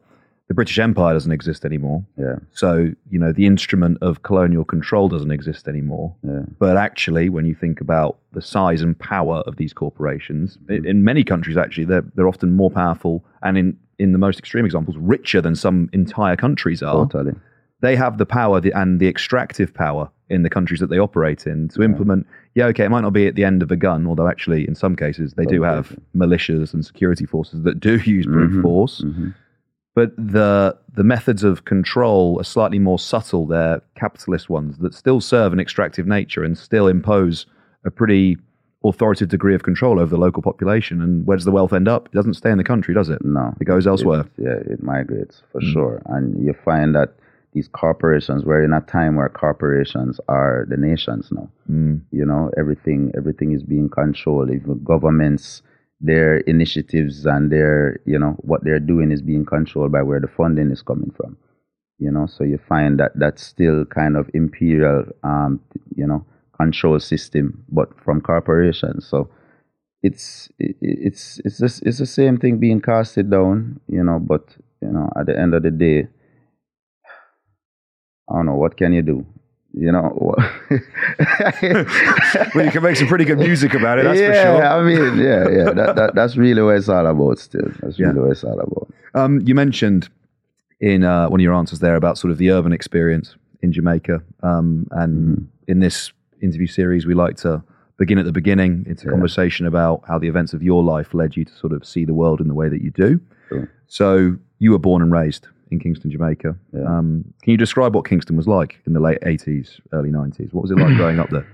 the 0.48 0.54
British 0.54 0.78
Empire 0.78 1.14
doesn't 1.14 1.32
exist 1.32 1.66
anymore. 1.66 2.06
Yeah. 2.18 2.36
So, 2.52 2.92
you 3.10 3.18
know, 3.18 3.32
the 3.32 3.48
instrument 3.48 3.98
of 4.02 4.22
colonial 4.22 4.64
control 4.64 5.10
doesn't 5.10 5.32
exist 5.32 5.68
anymore. 5.68 6.16
Yeah. 6.24 6.42
But 6.60 6.78
actually, 6.78 7.30
when 7.30 7.46
you 7.46 7.56
think 7.56 7.82
about 7.82 8.20
the 8.34 8.42
size 8.42 8.82
and 8.82 8.98
power 8.98 9.38
of 9.48 9.56
these 9.56 9.74
corporations, 9.74 10.58
mm-hmm. 10.66 10.86
in 10.86 11.04
many 11.04 11.24
countries, 11.24 11.58
actually, 11.58 11.86
they're, 11.86 12.06
they're 12.14 12.28
often 12.28 12.52
more 12.52 12.70
powerful 12.70 13.26
and, 13.42 13.58
in, 13.58 13.78
in 13.98 14.12
the 14.12 14.20
most 14.20 14.38
extreme 14.38 14.66
examples, 14.66 14.96
richer 14.98 15.42
than 15.42 15.56
some 15.56 15.90
entire 15.94 16.36
countries 16.36 16.84
are. 16.84 17.08
Totally. 17.08 17.34
They 17.82 17.96
have 17.96 18.20
the 18.20 18.26
power 18.26 18.62
and 18.74 19.00
the 19.00 19.08
extractive 19.08 19.74
power 19.74 20.10
in 20.30 20.44
the 20.44 20.50
countries 20.50 20.80
that 20.80 20.88
they 20.88 20.98
operate 20.98 21.46
in 21.46 21.70
to 21.70 21.82
yeah. 21.82 21.86
implement. 21.86 22.28
Yeah, 22.54 22.66
okay, 22.68 22.86
it 22.86 22.90
might 22.90 23.02
not 23.02 23.14
be 23.14 23.28
at 23.28 23.36
the 23.36 23.44
end 23.44 23.62
of 23.64 23.72
a 23.72 23.76
gun, 23.76 24.08
although 24.08 24.28
actually, 24.28 24.68
in 24.68 24.76
some 24.76 24.96
cases, 24.96 25.34
they 25.34 25.46
do 25.46 25.64
have 25.64 25.98
militias 26.16 26.74
and 26.74 26.86
security 26.86 27.26
forces 27.26 27.64
that 27.64 27.80
do 27.80 27.98
use 27.98 28.26
brute 28.28 28.52
mm-hmm. 28.52 28.62
force. 28.62 29.02
Mm-hmm 29.02 29.30
but 29.96 30.16
the 30.18 30.78
the 30.94 31.04
methods 31.04 31.44
of 31.44 31.66
control 31.66 32.40
are 32.40 32.44
slightly 32.44 32.80
more 32.80 33.00
subtle. 33.00 33.48
They're 33.48 33.82
capitalist 33.96 34.50
ones 34.50 34.78
that 34.80 34.94
still 34.94 35.20
serve 35.20 35.54
an 35.54 35.60
extractive 35.60 36.06
nature 36.06 36.44
and 36.44 36.58
still 36.58 36.88
impose 36.88 37.46
a 37.86 37.92
pretty 37.92 38.38
authoritative 38.84 39.30
degree 39.30 39.56
of 39.56 39.64
control 39.64 40.00
over 40.00 40.10
the 40.10 40.18
local 40.18 40.44
population. 40.44 41.02
And 41.02 41.26
where 41.26 41.38
does 41.38 41.46
the 41.46 41.52
wealth 41.52 41.74
end 41.74 41.88
up? 41.88 42.08
It 42.08 42.14
doesn't 42.14 42.36
stay 42.36 42.52
in 42.52 42.58
the 42.58 42.64
country, 42.64 42.94
does 42.94 43.10
it? 43.10 43.24
No, 43.26 43.54
it 43.60 43.66
goes 43.66 43.88
elsewhere. 43.88 44.22
It, 44.38 44.44
yeah, 44.44 44.74
it 44.74 44.84
migrates 44.84 45.42
for 45.52 45.62
mm. 45.62 45.74
sure. 45.74 46.02
And 46.06 46.46
you 46.46 46.54
find 46.54 46.94
that 46.94 47.16
these 47.54 47.68
corporations, 47.70 48.44
we're 48.44 48.64
in 48.64 48.74
a 48.74 48.82
time 48.82 49.16
where 49.16 49.30
corporations 49.30 50.20
are 50.28 50.66
the 50.70 50.78
nations 50.78 51.30
now. 51.32 51.50
Mm. 51.72 52.02
You 52.12 52.26
know, 52.26 52.52
everything 52.58 53.12
everything 53.18 53.54
is 53.54 53.64
being 53.64 53.90
controlled. 53.90 54.52
Even 54.52 54.84
governments 54.84 55.62
their 56.06 56.38
initiatives 56.38 57.26
and 57.26 57.52
their 57.52 58.00
you 58.06 58.20
know 58.20 58.36
what 58.40 58.64
they're 58.64 58.80
doing 58.80 59.12
is 59.12 59.22
being 59.22 59.46
controlled 59.46 59.92
by 59.92 60.02
where 60.02 60.20
the 60.20 60.28
funding 60.28 60.72
is 60.72 60.82
coming 60.82 61.12
from 61.16 61.38
you 62.00 62.12
know? 62.12 62.26
So 62.28 62.44
you 62.44 62.58
find 62.58 63.00
that 63.00 63.12
that's 63.16 63.44
still 63.44 63.86
kind 63.86 64.18
of 64.18 64.30
imperial 64.34 65.06
um, 65.24 65.60
you 65.96 66.08
know 66.08 66.26
control 66.58 67.00
system 67.00 67.64
but 67.70 67.90
from 68.04 68.22
corporations. 68.22 69.08
So 69.08 69.30
it's 70.02 70.50
it's 70.60 71.40
it's 71.44 71.60
just, 71.60 71.84
it's 71.84 71.98
the 71.98 72.06
same 72.06 72.38
thing 72.38 72.58
being 72.60 72.82
casted 72.82 73.30
down 73.30 73.80
you 73.88 74.04
know? 74.04 74.20
But 74.20 74.56
you 74.82 74.92
know 74.92 75.10
at 75.20 75.26
the 75.26 75.38
end 75.38 75.54
of 75.54 75.64
the 75.64 75.72
day 75.72 76.08
i 78.30 78.36
don't 78.36 78.46
know 78.46 78.56
what 78.56 78.78
can 78.78 78.94
you 78.94 79.02
do 79.02 79.26
you 79.78 79.92
know. 79.92 80.36
well, 80.70 82.66
you 82.66 82.72
can 82.72 82.84
make 82.84 82.96
some 82.96 83.08
pretty 83.08 83.26
good 83.26 83.40
music 83.40 83.74
about 83.74 84.00
it. 84.00 84.06
That's 84.06 84.20
yeah, 84.20 84.28
for 84.28 84.58
sure. 84.58 84.66
I 84.66 84.84
mean, 84.84 85.18
yeah, 85.18 85.50
yeah. 85.50 85.72
That, 85.74 85.96
that, 85.96 86.16
that's 86.16 86.38
really 86.38 86.62
what 86.62 86.78
it's 86.78 86.90
all 86.90 87.06
about. 87.06 87.40
Still, 87.40 87.72
that's 87.80 88.00
really 88.00 88.16
yeah. 88.16 88.22
what 88.22 88.32
it's 88.32 88.44
all 88.44 88.60
about. 88.60 88.90
Um, 89.14 89.42
you 89.42 89.56
mentioned 89.56 90.10
in 90.80 91.04
uh, 91.04 91.28
one 91.28 91.40
of 91.40 91.44
your 91.44 91.54
answers 91.54 91.80
there 91.80 91.96
about 91.96 92.18
sort 92.18 92.32
of 92.32 92.38
the 92.38 92.52
urban 92.52 92.74
experience 92.74 93.36
in 93.62 93.72
Jamaica, 93.72 94.22
um, 94.44 94.88
and 94.92 95.38
mm. 95.38 95.48
in 95.68 95.80
this 95.80 96.12
interview 96.42 96.68
series, 96.68 97.06
we 97.06 97.14
like 97.14 97.38
to 97.38 97.64
begin 97.98 98.18
at 98.18 98.26
the 98.26 98.32
beginning. 98.32 98.86
It's 98.88 99.04
a 99.04 99.06
yeah. 99.06 99.12
conversation 99.12 99.66
about 99.66 100.04
how 100.08 100.20
the 100.20 100.28
events 100.28 100.54
of 100.54 100.62
your 100.62 100.84
life 100.84 101.14
led 101.14 101.36
you 101.36 101.46
to 101.46 101.54
sort 101.54 101.74
of 101.74 101.86
see 101.86 102.06
the 102.06 102.14
world 102.14 102.42
in 102.42 102.48
the 102.48 102.54
way 102.54 102.70
that 102.70 102.82
you 102.82 102.92
do. 102.92 103.20
Sure. 103.50 103.72
So 103.88 104.38
you 104.60 104.72
were 104.72 104.80
born 104.80 105.02
and 105.02 105.12
raised 105.12 105.48
in 105.72 105.80
Kingston, 105.80 106.12
Jamaica. 106.12 106.56
Yeah. 106.74 106.84
Um, 106.86 107.34
can 107.44 107.52
you 107.52 107.58
describe 107.58 107.96
what 107.96 108.08
Kingston 108.08 108.36
was 108.36 108.48
like 108.48 108.80
in 108.86 108.94
the 108.94 109.00
late 109.00 109.20
80s, 109.22 109.80
early 109.92 110.10
90s? 110.10 110.54
What 110.54 110.62
was 110.62 110.72
it 110.72 110.78
like 110.78 110.96
growing 110.98 111.20
up 111.20 111.30
there? 111.30 111.48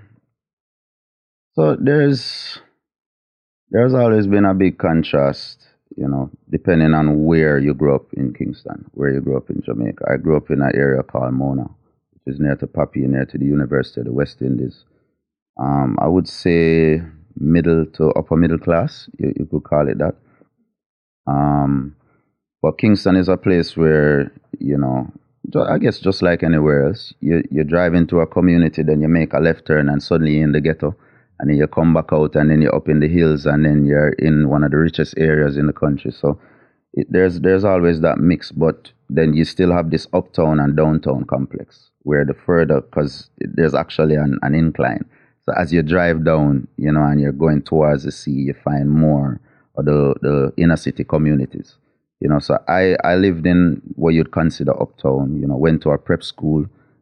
So 1.53 1.75
there's 1.79 2.59
there's 3.71 3.93
always 3.93 4.27
been 4.27 4.45
a 4.45 4.53
big 4.53 4.77
contrast, 4.77 5.65
you 5.95 6.07
know, 6.07 6.29
depending 6.49 6.93
on 6.93 7.25
where 7.25 7.57
you 7.57 7.73
grew 7.73 7.95
up 7.95 8.13
in 8.13 8.33
Kingston, 8.33 8.89
where 8.93 9.09
you 9.09 9.21
grew 9.21 9.37
up 9.37 9.49
in 9.49 9.61
Jamaica. 9.61 10.05
I 10.11 10.17
grew 10.17 10.37
up 10.37 10.49
in 10.49 10.61
an 10.61 10.71
area 10.73 11.03
called 11.03 11.33
Mona, 11.33 11.63
which 12.13 12.33
is 12.33 12.39
near 12.39 12.55
to 12.57 12.67
Papi, 12.67 13.07
near 13.07 13.25
to 13.25 13.37
the 13.37 13.45
University 13.45 14.01
of 14.01 14.07
the 14.07 14.13
West 14.13 14.41
Indies. 14.41 14.83
Um, 15.59 15.97
I 16.01 16.07
would 16.07 16.27
say 16.27 17.01
middle 17.37 17.85
to 17.85 18.11
upper 18.11 18.35
middle 18.35 18.59
class, 18.59 19.09
you, 19.17 19.33
you 19.37 19.45
could 19.45 19.63
call 19.63 19.87
it 19.87 19.97
that. 19.99 20.15
Um, 21.27 21.95
but 22.61 22.77
Kingston 22.77 23.15
is 23.15 23.27
a 23.27 23.37
place 23.37 23.75
where, 23.75 24.31
you 24.59 24.77
know, 24.77 25.11
I 25.55 25.79
guess 25.79 25.99
just 25.99 26.21
like 26.21 26.43
anywhere 26.43 26.87
else, 26.87 27.13
you, 27.19 27.43
you 27.49 27.63
drive 27.63 27.93
into 27.93 28.19
a 28.19 28.27
community, 28.27 28.83
then 28.83 29.01
you 29.01 29.07
make 29.07 29.33
a 29.33 29.39
left 29.39 29.65
turn 29.65 29.89
and 29.89 30.01
suddenly 30.01 30.35
you're 30.35 30.43
in 30.43 30.51
the 30.51 30.61
ghetto. 30.61 30.95
And 31.39 31.49
then 31.49 31.57
you 31.57 31.65
come 31.65 31.93
back 31.93 32.13
out 32.13 32.35
and 32.35 32.51
then 32.51 32.61
you're 32.61 32.75
up 32.75 32.87
in 32.87 32.99
the 32.99 33.07
hills 33.07 33.47
and 33.47 33.65
then 33.65 33.85
you're 33.85 34.09
in 34.09 34.47
one 34.47 34.63
of 34.63 34.69
the 34.69 34.77
richest 34.77 35.15
areas 35.17 35.57
in 35.57 35.65
the 35.65 35.73
country. 35.73 36.11
So 36.11 36.39
it, 36.93 37.07
there's, 37.09 37.39
there's 37.39 37.65
always 37.65 38.01
that 38.01 38.19
mix, 38.19 38.51
but 38.51 38.91
then 39.09 39.33
you 39.33 39.43
still 39.43 39.71
have 39.71 39.89
this 39.89 40.07
uptown 40.13 40.59
and 40.59 40.77
downtown 40.77 41.25
complex 41.25 41.89
where 42.03 42.23
the 42.25 42.35
further, 42.35 42.81
because 42.81 43.31
there's 43.39 43.73
actually 43.73 44.15
an, 44.15 44.37
an 44.43 44.53
incline. 44.53 45.03
So 45.45 45.53
as 45.53 45.73
you 45.73 45.81
drive 45.81 46.23
down, 46.23 46.67
you 46.77 46.91
know, 46.91 47.03
and 47.03 47.19
you're 47.19 47.31
going 47.31 47.63
towards 47.63 48.03
the 48.03 48.11
sea, 48.11 48.31
you 48.31 48.53
find 48.63 48.91
more 48.91 49.41
of 49.75 49.85
the, 49.85 50.13
the 50.21 50.53
inner 50.57 50.77
city 50.77 51.03
communities. 51.03 51.75
You 52.21 52.29
know, 52.29 52.39
so 52.39 52.57
I, 52.67 52.95
I 53.03 53.15
lived 53.15 53.47
in 53.47 53.81
what 53.95 54.13
you'd 54.13 54.31
consider 54.31 54.79
uptown, 54.79 55.39
you 55.41 55.47
know, 55.47 55.57
went 55.57 55.81
to 55.83 55.89
a 55.89 55.97
prep 55.97 56.23
school, 56.23 56.61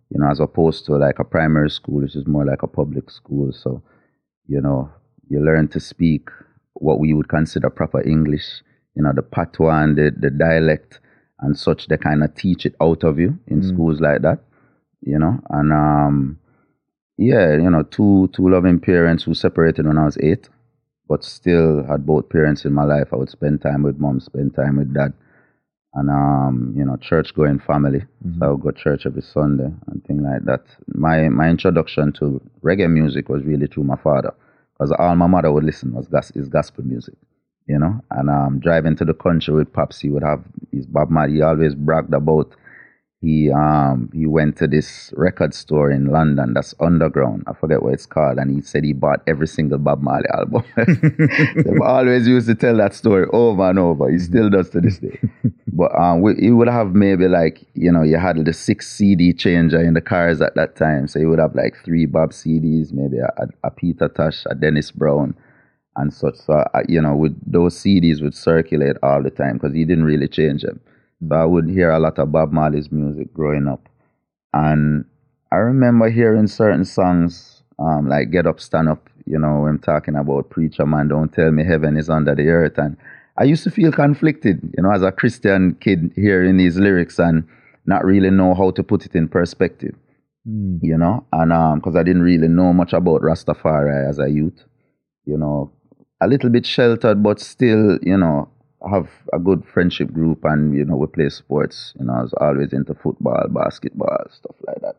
you 0.10 0.20
know, 0.20 0.30
as 0.32 0.40
opposed 0.40 0.86
to 0.86 0.94
like 0.94 1.20
a 1.20 1.26
primary 1.26 1.70
school, 1.70 2.02
which 2.02 2.16
is 2.16 2.26
more 2.26 2.46
like 2.46 2.64
a 2.64 2.68
public 2.68 3.12
school. 3.12 3.52
So, 3.52 3.84
you 4.48 4.62
know, 4.62 4.90
you 5.30 5.44
learn 5.44 5.68
to 5.70 5.80
speak 5.80 6.30
what 6.74 7.00
we 7.00 7.14
would 7.14 7.28
consider 7.28 7.70
proper 7.70 8.02
English, 8.02 8.64
you 8.96 9.04
know, 9.04 9.12
the 9.14 9.22
patois 9.22 9.84
and 9.84 9.98
the, 9.98 10.12
the 10.18 10.30
dialect 10.30 11.00
and 11.42 11.58
such, 11.58 11.88
they 11.88 11.98
kind 11.98 12.24
of 12.24 12.34
teach 12.36 12.66
it 12.66 12.76
out 12.82 13.04
of 13.04 13.20
you 13.20 13.38
in 13.48 13.62
mm. 13.62 13.68
schools 13.68 14.00
like 14.00 14.22
that, 14.22 14.40
you 15.02 15.20
know, 15.20 15.40
and 15.50 15.74
um, 15.74 16.40
yeah, 17.18 17.54
you 17.56 17.70
know, 17.70 17.84
two 17.84 18.30
two 18.34 18.50
loving 18.50 18.80
parents 18.80 19.24
who 19.24 19.34
separated 19.34 19.86
when 19.86 19.98
I 19.98 20.06
was 20.06 20.18
eight, 20.22 20.50
but 21.10 21.24
still 21.24 21.84
had 21.84 22.06
both 22.06 22.30
parents 22.30 22.64
in 22.66 22.74
my 22.74 22.86
life. 22.86 23.08
I 23.12 23.18
would 23.18 23.30
spend 23.30 23.62
time 23.62 23.84
with 23.84 23.98
mom, 24.00 24.20
spend 24.20 24.56
time 24.56 24.78
with 24.78 24.94
dad, 24.94 25.12
and 25.96 26.10
um, 26.10 26.74
you 26.78 26.86
know, 26.86 26.98
church 26.98 27.34
going 27.34 27.60
family. 27.60 28.02
Mm-hmm. 28.26 28.40
So 28.40 28.46
I 28.46 28.52
would 28.52 28.62
go 28.62 28.72
to 28.72 28.78
church 28.78 29.06
every 29.08 29.24
Sunday 29.24 29.72
and 29.88 30.06
things 30.06 30.22
like 30.22 30.46
that. 30.46 30.64
My 30.88 31.28
my 31.30 31.50
introduction 31.50 32.14
to 32.20 32.40
reggae 32.64 32.90
music 32.90 33.28
was 33.28 33.44
really 33.44 33.68
through 33.68 33.86
my 33.86 33.98
father, 33.98 34.34
because 34.74 34.92
all 35.00 35.16
my 35.16 35.28
mother 35.28 35.52
would 35.52 35.64
listen 35.64 35.94
was 35.94 36.08
gas 36.08 36.32
is 36.32 36.48
gospel 36.48 36.84
music, 36.86 37.16
you 37.68 37.80
know. 37.80 38.00
And 38.12 38.30
um, 38.30 38.60
driving 38.60 38.96
to 38.98 39.06
the 39.06 39.16
country 39.16 39.54
with 39.54 39.74
pops, 39.74 40.00
he 40.00 40.10
would 40.10 40.24
have 40.24 40.44
his 40.72 40.86
Bob 40.86 41.10
Marley. 41.10 41.34
He 41.34 41.42
always 41.42 41.74
bragged 41.74 42.14
about 42.14 42.56
he 43.22 43.52
um 43.52 44.10
he 44.14 44.26
went 44.26 44.56
to 44.58 44.66
this 44.66 45.14
record 45.18 45.54
store 45.54 45.92
in 45.92 46.06
London 46.06 46.54
that's 46.54 46.74
underground. 46.80 47.44
I 47.48 47.54
forget 47.54 47.84
what 47.84 47.94
it's 47.94 48.06
called, 48.06 48.38
and 48.38 48.50
he 48.50 48.62
said 48.62 48.86
he 48.86 48.94
bought 48.94 49.22
every 49.28 49.48
single 49.48 49.78
Bob 49.78 50.02
Marley 50.02 50.30
album. 50.34 50.64
they 50.78 51.78
always 51.84 52.28
used 52.28 52.48
to 52.48 52.56
tell 52.56 52.78
that 52.78 52.94
story 52.94 53.28
over 53.34 53.70
and 53.70 53.78
over. 53.78 54.10
He 54.10 54.20
still 54.20 54.50
does 54.50 54.70
to 54.72 54.82
this 54.82 55.00
day. 55.00 55.20
But 55.72 55.98
um, 55.98 56.22
we, 56.22 56.36
he 56.36 56.52
would 56.52 56.68
have 56.68 56.94
maybe 56.94 57.28
like 57.30 57.66
you 57.74 57.92
know 57.92 58.04
you 58.04 58.18
had 58.18 58.44
the 58.44 58.52
six 58.52 58.90
CD 58.92 59.32
changer 59.32 59.82
in 59.82 59.94
the 59.94 60.02
cars 60.02 60.42
at 60.42 60.56
that 60.56 60.76
time, 60.76 61.08
so 61.08 61.20
he 61.20 61.26
would 61.26 61.40
have 61.40 61.56
like 61.56 61.76
three 61.86 62.06
Bob 62.06 62.32
CDs, 62.32 62.92
maybe 62.92 63.18
a, 63.18 63.48
a 63.64 63.72
Peter 63.72 64.10
Tosh, 64.10 64.46
a 64.50 64.56
Dennis 64.56 64.92
Brown, 64.92 65.36
and 65.96 66.14
such. 66.14 66.36
So 66.36 66.54
uh, 66.54 66.82
you 66.88 67.02
know, 67.02 67.16
with 67.16 67.40
those 67.50 67.76
CDs 67.76 68.22
would 68.22 68.36
circulate 68.36 68.98
all 69.04 69.22
the 69.22 69.30
time 69.30 69.54
because 69.54 69.74
he 69.74 69.86
didn't 69.86 70.06
really 70.06 70.28
change 70.28 70.64
them. 70.64 70.82
So 71.28 71.36
I 71.36 71.46
would 71.46 71.70
hear 71.70 71.92
a 71.92 72.00
lot 72.00 72.20
of 72.20 72.32
Bob 72.32 72.52
Marley's 72.52 72.92
music 72.92 73.34
growing 73.34 73.68
up. 73.68 73.90
And 74.54 75.06
I 75.52 75.58
remember 75.58 76.10
hearing 76.10 76.48
certain 76.48 76.86
songs 76.86 77.64
um, 77.78 78.08
like 78.08 78.32
Get 78.32 78.48
Up, 78.48 78.60
Stand 78.60 78.90
Up, 78.90 79.10
you 79.26 79.40
know, 79.40 79.68
I'm 79.68 79.80
talking 79.80 80.16
about 80.16 80.50
Preacher 80.50 80.86
Man, 80.86 81.08
Don't 81.08 81.32
Tell 81.32 81.52
Me 81.52 81.64
Heaven 81.64 81.98
is 81.98 82.10
Under 82.10 82.36
the 82.36 82.48
Earth. 82.48 82.78
And 82.78 82.98
I 83.38 83.44
used 83.44 83.64
to 83.64 83.72
feel 83.72 83.92
conflicted, 83.92 84.74
you 84.76 84.84
know, 84.84 84.92
as 84.92 85.02
a 85.02 85.12
Christian 85.12 85.76
kid 85.80 86.12
hearing 86.16 86.58
these 86.58 86.78
lyrics 86.78 87.20
and 87.20 87.48
not 87.86 88.06
really 88.06 88.30
know 88.30 88.54
how 88.54 88.72
to 88.72 88.84
put 88.84 89.06
it 89.06 89.16
in 89.16 89.28
perspective. 89.28 89.96
Mm. 90.48 90.80
you 90.82 90.98
know, 90.98 91.26
and 91.34 91.52
um, 91.52 91.80
because 91.80 91.98
I 91.98 92.04
didn't 92.04 92.22
really 92.22 92.48
know 92.48 92.72
much 92.72 92.94
about 92.94 93.22
Rastafari 93.22 94.10
as 94.10 94.20
a 94.20 94.30
youth, 94.30 94.64
you 95.26 95.38
know, 95.38 95.72
a 96.22 96.28
little 96.28 96.50
bit 96.50 96.66
sheltered, 96.66 97.22
but 97.22 97.42
still, 97.42 98.00
you 98.02 98.18
know, 98.18 98.50
have 98.90 99.10
a 99.34 99.40
good 99.40 99.64
friendship 99.66 100.12
group, 100.14 100.44
and 100.44 100.76
you 100.76 100.86
know, 100.86 100.96
we 100.96 101.08
play 101.08 101.30
sports. 101.30 101.94
You 102.00 102.06
know, 102.06 102.14
I 102.14 102.22
was 102.22 102.34
always 102.34 102.74
into 102.74 102.94
football, 102.94 103.48
basketball, 103.50 104.26
stuff 104.32 104.56
like 104.68 104.82
that. 104.82 104.96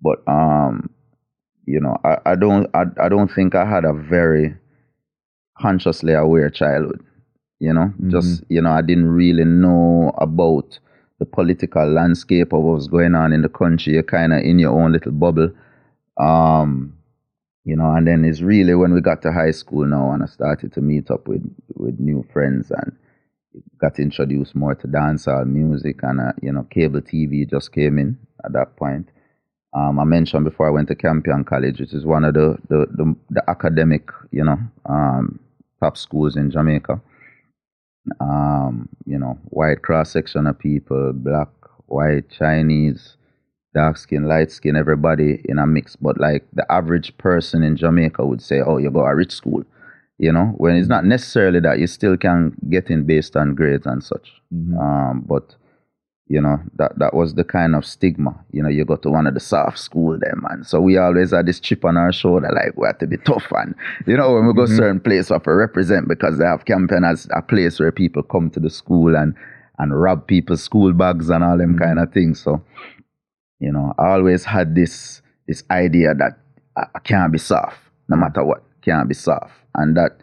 But 0.00 0.22
um, 0.28 0.90
you 1.66 1.80
know, 1.80 1.96
I, 2.04 2.18
I 2.26 2.34
don't, 2.36 2.68
I, 2.74 2.84
I 3.02 3.08
don't 3.08 3.30
think 3.30 3.54
I 3.54 3.64
had 3.64 3.84
a 3.84 3.92
very 3.92 4.54
consciously 5.58 6.14
aware 6.14 6.50
childhood. 6.50 7.04
You 7.58 7.72
know, 7.74 7.92
just 8.08 8.44
you 8.48 8.62
know, 8.62 8.70
I 8.70 8.82
didn't 8.82 9.08
really 9.08 9.44
know 9.44 10.12
about 10.18 10.78
the 11.18 11.26
political 11.26 11.86
landscape 11.90 12.52
of 12.52 12.62
what 12.62 12.76
was 12.76 12.86
going 12.86 13.16
on 13.16 13.32
in 13.32 13.42
the 13.42 13.48
country. 13.48 13.94
You're 13.94 14.04
kind 14.04 14.32
of 14.32 14.42
in 14.42 14.60
your 14.60 14.80
own 14.80 14.92
little 14.92 15.12
bubble. 15.12 15.50
Um, 16.16 16.98
you 17.64 17.76
know, 17.76 17.90
and 17.92 18.06
then 18.06 18.24
it's 18.24 18.40
really 18.40 18.74
when 18.74 18.94
we 18.94 19.00
got 19.02 19.20
to 19.22 19.32
high 19.32 19.50
school 19.50 19.84
now 19.84 20.12
and 20.12 20.22
I 20.22 20.26
started 20.26 20.72
to 20.72 20.80
meet 20.80 21.10
up 21.10 21.28
with, 21.28 21.44
with 21.74 22.00
new 22.00 22.24
friends 22.32 22.70
and 22.70 22.96
got 23.80 23.98
introduced 23.98 24.54
more 24.54 24.74
to 24.74 24.86
dancehall 24.86 25.46
music 25.46 26.00
and, 26.02 26.20
uh, 26.20 26.32
you 26.42 26.52
know, 26.52 26.64
cable 26.70 27.00
TV 27.00 27.48
just 27.48 27.72
came 27.72 27.98
in 27.98 28.18
at 28.44 28.52
that 28.52 28.76
point. 28.76 29.08
Um, 29.74 29.98
I 29.98 30.04
mentioned 30.04 30.44
before 30.44 30.66
I 30.66 30.70
went 30.70 30.88
to 30.88 30.94
Campion 30.94 31.44
College, 31.44 31.80
which 31.80 31.92
is 31.92 32.04
one 32.06 32.24
of 32.24 32.34
the, 32.34 32.56
the, 32.68 32.86
the, 32.90 33.16
the 33.30 33.50
academic, 33.50 34.10
you 34.30 34.44
know, 34.44 34.58
um, 34.86 35.40
top 35.80 35.96
schools 35.96 36.36
in 36.36 36.50
Jamaica 36.50 37.00
um, 38.20 38.88
you 39.06 39.18
know, 39.18 39.38
wide 39.50 39.82
cross 39.82 40.10
section 40.12 40.46
of 40.46 40.58
people, 40.58 41.12
black, 41.14 41.48
white, 41.86 42.30
Chinese, 42.30 43.16
dark 43.74 43.96
skin, 43.96 44.24
light 44.26 44.50
skin, 44.50 44.76
everybody 44.76 45.42
in 45.44 45.58
a 45.58 45.66
mix. 45.66 45.96
But 45.96 46.18
like 46.18 46.46
the 46.52 46.70
average 46.70 47.16
person 47.18 47.62
in 47.62 47.76
Jamaica 47.76 48.24
would 48.24 48.42
say, 48.42 48.60
oh, 48.60 48.78
you 48.78 48.90
go 48.90 49.00
to 49.00 49.06
a 49.06 49.14
rich 49.14 49.32
school, 49.32 49.64
you 50.18 50.32
know, 50.32 50.52
when 50.56 50.76
it's 50.76 50.88
not 50.88 51.04
necessarily 51.04 51.60
that 51.60 51.78
you 51.78 51.86
still 51.86 52.16
can 52.16 52.56
get 52.68 52.90
in 52.90 53.04
based 53.04 53.36
on 53.36 53.54
grades 53.54 53.86
and 53.86 54.02
such. 54.02 54.32
Mm-hmm. 54.52 54.78
Um, 54.78 55.24
but 55.26 55.54
you 56.26 56.42
know 56.42 56.58
that 56.76 56.98
that 56.98 57.14
was 57.14 57.34
the 57.34 57.44
kind 57.44 57.74
of 57.74 57.86
stigma. 57.86 58.38
You 58.52 58.62
know, 58.62 58.68
you 58.68 58.84
go 58.84 58.96
to 58.96 59.10
one 59.10 59.26
of 59.26 59.34
the 59.34 59.40
soft 59.40 59.78
school 59.78 60.18
them, 60.18 60.44
man. 60.46 60.64
So 60.64 60.80
we 60.80 60.98
always 60.98 61.30
had 61.30 61.46
this 61.46 61.60
chip 61.60 61.84
on 61.84 61.96
our 61.96 62.12
shoulder, 62.12 62.50
like 62.52 62.76
we 62.76 62.86
have 62.86 62.98
to 62.98 63.06
be 63.06 63.16
tough. 63.16 63.46
And 63.52 63.74
you 64.06 64.16
know, 64.16 64.34
when 64.34 64.46
we 64.46 64.52
go 64.52 64.64
mm-hmm. 64.64 64.76
certain 64.76 65.00
place, 65.00 65.30
we 65.30 65.34
have 65.34 65.44
to 65.44 65.54
represent 65.54 66.08
because 66.08 66.38
they 66.38 66.44
have 66.44 66.66
Campion 66.66 67.04
as 67.04 67.28
a 67.34 67.40
place 67.40 67.80
where 67.80 67.92
people 67.92 68.22
come 68.22 68.50
to 68.50 68.60
the 68.60 68.70
school 68.70 69.16
and 69.16 69.34
and 69.78 69.98
rob 69.98 70.26
people's 70.26 70.62
school 70.62 70.92
bags 70.92 71.30
and 71.30 71.42
all 71.42 71.56
them 71.56 71.76
mm-hmm. 71.76 71.84
kind 71.84 71.98
of 71.98 72.12
things. 72.12 72.40
So 72.42 72.62
you 73.60 73.72
know, 73.72 73.94
I 73.98 74.08
always 74.08 74.44
had 74.44 74.74
this 74.74 75.22
this 75.46 75.62
idea 75.70 76.14
that 76.14 76.38
I, 76.76 76.84
I 76.94 76.98
can't 76.98 77.32
be 77.32 77.38
soft, 77.38 77.78
no 78.08 78.16
matter 78.16 78.44
what, 78.44 78.62
can't 78.82 79.08
be 79.08 79.14
soft, 79.14 79.52
and 79.74 79.96
that 79.96 80.18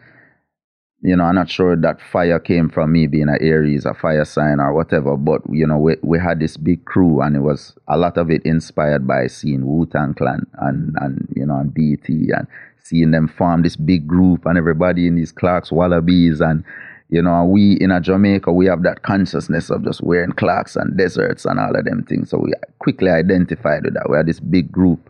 you 1.02 1.14
know, 1.14 1.24
I'm 1.24 1.34
not 1.34 1.48
sure 1.48 1.76
that 1.76 2.00
fire 2.00 2.40
came 2.40 2.68
from 2.68 2.90
me 2.90 3.06
being 3.06 3.28
an 3.28 3.38
Aries, 3.40 3.84
a 3.84 3.94
fire 3.94 4.24
sign 4.24 4.58
or 4.58 4.74
whatever, 4.74 5.16
but 5.16 5.42
you 5.50 5.66
know, 5.66 5.78
we 5.78 5.96
we 6.02 6.18
had 6.18 6.40
this 6.40 6.56
big 6.56 6.84
crew 6.84 7.20
and 7.20 7.36
it 7.36 7.40
was 7.40 7.74
a 7.86 7.96
lot 7.96 8.16
of 8.16 8.30
it 8.30 8.42
inspired 8.44 9.06
by 9.06 9.26
seeing 9.28 9.66
Wu 9.66 9.86
Tang 9.86 10.14
Clan 10.14 10.46
and 10.58 10.96
and 11.00 11.32
you 11.36 11.46
know 11.46 11.58
and 11.58 11.72
BT 11.72 12.30
and 12.36 12.48
seeing 12.82 13.10
them 13.10 13.28
form 13.28 13.62
this 13.62 13.76
big 13.76 14.08
group 14.08 14.46
and 14.46 14.56
everybody 14.56 15.06
in 15.06 15.16
these 15.16 15.32
Clarks 15.32 15.70
Wallabies 15.70 16.40
and 16.40 16.64
you 17.08 17.22
know, 17.22 17.44
we 17.44 17.74
in 17.80 17.92
a 17.92 18.00
Jamaica 18.00 18.50
we 18.52 18.66
have 18.66 18.82
that 18.82 19.02
consciousness 19.02 19.70
of 19.70 19.84
just 19.84 20.02
wearing 20.02 20.32
Clarks 20.32 20.74
and 20.74 20.96
deserts 20.96 21.44
and 21.44 21.60
all 21.60 21.76
of 21.76 21.84
them 21.84 22.04
things. 22.04 22.30
So 22.30 22.38
we 22.38 22.52
quickly 22.80 23.10
identified 23.10 23.84
with 23.84 23.94
that. 23.94 24.10
We 24.10 24.16
had 24.16 24.26
this 24.26 24.40
big 24.40 24.72
group 24.72 25.08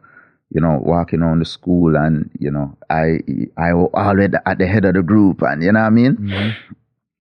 you 0.57 0.63
know, 0.63 0.81
walking 0.83 1.21
around 1.21 1.41
the 1.41 1.45
school 1.45 1.95
and, 1.97 2.31
you 2.39 2.51
know, 2.51 2.75
I 2.89 3.19
I 3.59 3.75
was 3.75 3.91
already 3.93 4.39
at 4.47 4.57
the 4.57 4.67
head 4.67 4.87
of 4.87 4.95
the 4.95 5.03
group 5.03 5.43
and 5.43 5.63
you 5.63 5.71
know 5.71 5.81
what 5.81 5.87
I 5.87 5.91
mean? 5.91 6.17
Mm-hmm. 6.17 6.73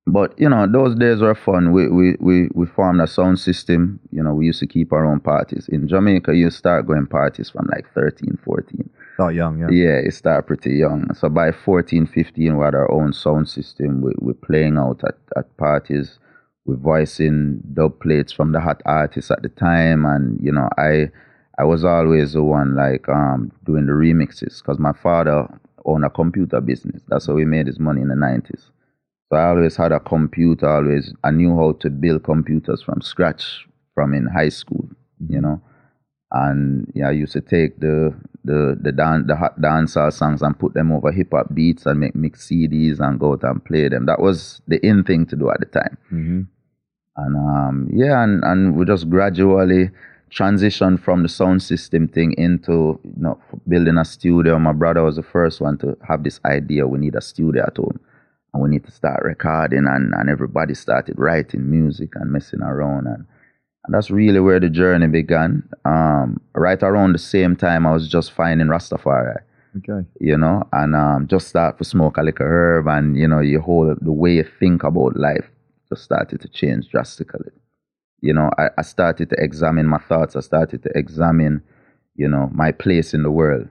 But, 0.08 0.39
you 0.39 0.48
know, 0.48 0.65
those 0.72 0.95
days 0.95 1.19
were 1.19 1.36
fun. 1.36 1.74
We, 1.74 1.89
we 1.89 2.15
we 2.21 2.48
we 2.54 2.65
formed 2.65 3.02
a 3.02 3.08
sound 3.08 3.38
system. 3.39 4.00
You 4.12 4.24
know, 4.24 4.34
we 4.34 4.45
used 4.45 4.62
to 4.62 4.67
keep 4.67 4.93
our 4.93 5.06
own 5.06 5.19
parties. 5.19 5.67
In 5.67 5.86
Jamaica, 5.89 6.34
you 6.34 6.50
start 6.50 6.88
going 6.88 7.08
parties 7.08 7.50
from 7.50 7.67
like 7.76 7.93
13, 7.93 8.39
14. 8.45 8.89
Start 9.15 9.36
young, 9.36 9.60
yeah. 9.60 9.67
Yeah, 9.69 9.98
it 10.08 10.13
started 10.13 10.48
pretty 10.48 10.76
young. 10.76 11.13
So 11.13 11.28
by 11.28 11.52
14, 11.52 12.08
15, 12.08 12.58
we 12.58 12.63
had 12.63 12.74
our 12.74 12.89
own 12.89 13.12
sound 13.12 13.50
system. 13.50 14.02
We, 14.02 14.13
we're 14.19 14.34
playing 14.34 14.78
out 14.78 15.02
at, 15.06 15.17
at 15.36 15.58
parties. 15.58 16.19
We're 16.65 16.78
voicing 16.78 17.60
dub 17.74 18.00
plates 18.00 18.32
from 18.32 18.54
the 18.54 18.62
hot 18.62 18.82
artists 18.86 19.30
at 19.30 19.41
the 19.41 19.50
time. 19.50 20.06
And, 20.06 20.39
you 20.41 20.54
know, 20.54 20.69
I 20.78 21.10
I 21.58 21.63
was 21.63 21.86
always 21.86 22.34
the 22.34 22.44
one 22.44 22.76
like 22.76 23.08
um, 23.08 23.52
doing 23.65 23.86
the 23.86 23.94
remixes 23.94 24.62
because 24.62 24.78
my 24.80 24.91
father 24.91 25.48
owned 25.86 26.06
a 26.06 26.10
computer 26.10 26.60
business. 26.60 27.02
That's 27.08 27.28
how 27.28 27.38
he 27.38 27.46
made 27.46 27.68
his 27.68 27.80
money 27.80 28.02
in 28.02 28.10
the 28.10 28.15
90s. 28.15 28.70
So 29.30 29.38
I 29.38 29.50
always 29.50 29.76
had 29.76 29.91
a 29.91 30.00
computer, 30.00 30.68
always, 30.68 31.13
I 31.24 31.32
knew 31.32 31.56
how 31.56 31.74
to 31.80 31.89
build 31.89 32.24
computers 32.24 32.82
from 32.84 33.02
scratch 33.02 33.65
from 33.94 34.13
in 34.13 34.28
high 34.28 34.50
school, 34.50 34.88
you 35.30 35.41
know. 35.41 35.62
And 36.32 36.91
yeah, 36.94 37.08
I 37.08 37.12
used 37.12 37.34
to 37.34 37.41
take 37.41 37.80
the 37.80 38.13
the 38.44 38.78
the 38.82 38.91
dan- 38.91 39.26
the 39.26 39.36
hot 39.36 39.60
dancehall 39.62 40.12
songs 40.12 40.41
and 40.41 40.58
put 40.58 40.74
them 40.74 40.91
over 40.91 41.12
hip 41.12 41.30
hop 41.32 41.54
beats 41.54 41.86
and 41.86 42.00
make 42.00 42.15
mix 42.15 42.48
CDs 42.50 43.00
and 43.00 43.20
go 43.20 43.34
out 43.34 43.44
and 43.44 43.63
play 43.63 43.88
them. 43.88 44.06
That 44.06 44.20
was 44.20 44.62
the 44.68 44.86
in 44.86 45.04
thing 45.04 45.26
to 45.28 45.36
do 45.36 45.50
at 45.50 45.60
the 45.60 45.65
time. 45.68 45.98
Mm-hmm. 46.12 46.41
And 47.18 47.36
um, 47.38 47.89
yeah, 47.94 48.24
and, 48.24 48.44
and 48.44 48.76
we 48.76 48.86
just 48.86 49.10
gradually 49.10 49.91
transitioned 50.32 51.00
from 51.00 51.24
the 51.24 51.30
sound 51.30 51.62
system 51.64 52.08
thing 52.08 52.34
into 52.38 53.00
you 53.04 53.14
know 53.18 53.40
building 53.68 53.98
a 53.98 54.06
studio. 54.06 54.60
My 54.60 54.74
brother 54.74 55.04
was 55.04 55.16
the 55.16 55.24
first 55.24 55.62
one 55.62 55.78
to 55.80 55.98
have 56.08 56.24
this 56.24 56.40
idea. 56.46 56.88
We 56.88 57.00
need 57.00 57.16
a 57.16 57.22
studio 57.22 57.64
at 57.64 57.78
home, 57.78 58.00
and 58.54 58.64
we 58.64 58.70
need 58.70 58.86
to 58.86 58.92
start 58.92 59.24
recording. 59.24 59.86
And, 59.88 60.14
and 60.14 60.30
everybody 60.30 60.74
started 60.74 61.18
writing 61.18 61.70
music 61.70 62.14
and 62.16 62.32
messing 62.32 62.62
around, 62.62 63.08
and, 63.08 63.26
and 63.86 63.94
that's 63.94 64.12
really 64.12 64.40
where 64.40 64.60
the 64.60 64.70
journey 64.70 65.08
began. 65.08 65.68
Um, 65.86 66.42
right 66.54 66.82
around 66.82 67.14
the 67.14 67.20
same 67.20 67.56
time, 67.56 67.86
I 67.86 67.92
was 67.94 68.08
just 68.08 68.32
finding 68.32 68.68
Rastafari 68.68 69.42
Okay. 69.78 70.08
you 70.22 70.38
know, 70.38 70.64
and 70.72 70.96
um, 70.96 71.28
just 71.28 71.50
start 71.50 71.78
to 71.80 71.84
smoke 71.84 72.18
a 72.18 72.24
little 72.24 72.46
herb, 72.46 72.88
and 72.88 73.18
you 73.18 73.28
know, 73.28 73.40
your 73.40 73.62
whole 73.62 73.94
the 74.00 74.12
way 74.12 74.36
you 74.36 74.46
think 74.60 74.84
about 74.84 75.18
life 75.18 75.50
just 75.90 76.04
started 76.04 76.40
to 76.42 76.48
change 76.48 76.90
drastically. 76.90 77.52
You 78.21 78.34
know, 78.34 78.49
I, 78.58 78.69
I 78.78 78.82
started 78.82 79.30
to 79.30 79.36
examine 79.38 79.88
my 79.88 79.97
thoughts. 79.99 80.36
I 80.36 80.39
started 80.39 80.84
to 80.84 80.89
examine, 80.95 81.62
you 82.15 82.28
know, 82.28 82.49
my 82.54 82.71
place 82.71 83.13
in 83.13 83.23
the 83.23 83.32
world, 83.32 83.67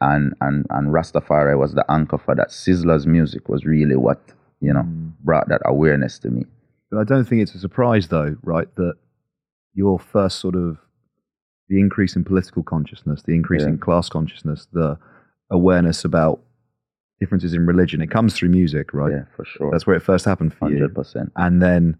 and 0.00 0.34
and 0.40 0.66
and 0.70 0.88
Rastafari 0.92 1.58
was 1.58 1.74
the 1.74 1.84
anchor 1.90 2.18
for 2.18 2.34
that. 2.34 2.48
Sizzla's 2.48 3.06
music 3.06 3.48
was 3.48 3.64
really 3.64 3.96
what 3.96 4.20
you 4.60 4.72
know 4.72 4.82
mm. 4.82 5.12
brought 5.20 5.48
that 5.48 5.62
awareness 5.64 6.18
to 6.20 6.30
me. 6.30 6.44
But 6.90 7.00
I 7.00 7.04
don't 7.04 7.24
think 7.24 7.42
it's 7.42 7.54
a 7.54 7.58
surprise, 7.58 8.08
though, 8.08 8.36
right, 8.42 8.72
that 8.76 8.94
your 9.72 9.98
first 9.98 10.38
sort 10.38 10.54
of 10.54 10.78
the 11.68 11.80
increase 11.80 12.14
in 12.14 12.24
political 12.24 12.62
consciousness, 12.62 13.22
the 13.22 13.34
increase 13.34 13.62
Yeah. 13.62 13.70
in 13.70 13.78
class 13.78 14.08
consciousness, 14.08 14.68
the 14.72 14.98
awareness 15.50 16.04
about 16.04 16.40
differences 17.18 17.54
in 17.54 17.66
religion, 17.66 18.00
it 18.02 18.10
comes 18.10 18.34
through 18.34 18.50
music, 18.50 18.92
right? 18.92 19.12
Yeah, 19.12 19.24
for 19.34 19.44
sure. 19.44 19.70
That's 19.70 19.86
where 19.86 19.96
it 19.96 20.02
first 20.02 20.24
happened 20.24 20.52
for 20.54 20.68
you. 20.68 20.76
hundred 20.76 20.94
percent. 20.94 21.32
And 21.36 21.62
then 21.62 21.96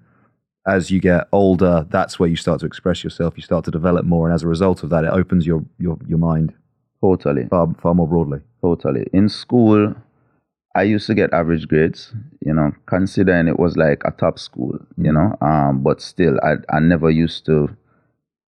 as 0.67 0.91
you 0.91 1.01
get 1.01 1.29
older, 1.33 1.87
that's 1.91 2.19
where 2.19 2.29
you 2.29 2.37
start 2.37 2.61
to 2.61 2.67
express 2.67 3.05
yourself. 3.05 3.35
You 3.37 3.43
start 3.43 3.65
to 3.67 3.71
develop 3.71 4.05
more, 4.05 4.27
and 4.27 4.35
as 4.35 4.43
a 4.43 4.49
result 4.49 4.83
of 4.83 4.91
that, 4.91 5.05
it 5.05 5.13
opens 5.13 5.47
your 5.47 5.65
your, 5.79 5.99
your 6.07 6.19
mind 6.19 6.55
Totally. 7.01 7.47
far 7.49 7.73
far 7.81 7.95
more 7.95 8.09
broadly. 8.09 8.41
Totally. 8.63 9.07
In 9.13 9.29
school, 9.29 9.95
I 10.75 10.83
used 10.83 11.07
to 11.07 11.15
get 11.15 11.33
average 11.35 11.69
grades, 11.69 12.13
you 12.41 12.55
know, 12.55 12.73
considering 12.87 13.47
it 13.47 13.59
was 13.59 13.77
like 13.77 14.03
a 14.05 14.11
top 14.11 14.39
school, 14.39 14.79
you 14.97 15.13
know. 15.13 15.37
Um, 15.41 15.83
but 15.83 16.01
still, 16.01 16.39
I 16.43 16.55
I 16.75 16.81
never 16.81 17.11
used 17.11 17.45
to. 17.47 17.69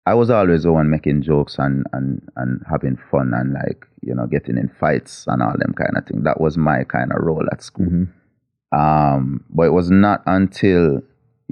I 0.07 0.14
was 0.14 0.31
always 0.31 0.64
the 0.64 0.72
one 0.72 0.90
making 0.90 1.22
jokes 1.22 1.57
and 1.59 1.85
and 1.92 2.27
and 2.37 2.62
having 2.70 2.96
fun 3.11 3.33
and 3.35 3.55
like 3.55 3.87
you 4.03 4.14
know 4.14 4.27
getting 4.27 4.57
in 4.59 4.68
fights 4.68 5.24
and 5.27 5.42
all 5.42 5.55
them 5.59 5.74
kind 5.74 5.96
of 5.96 6.07
thing. 6.07 6.22
That 6.22 6.40
was 6.40 6.57
my 6.57 6.85
kind 6.85 7.11
of 7.12 7.22
role 7.22 7.46
at 7.50 7.62
school. 7.62 8.07
Um, 8.70 9.44
but 9.50 9.64
it 9.64 9.72
was 9.72 9.90
not 9.90 10.22
until 10.27 11.00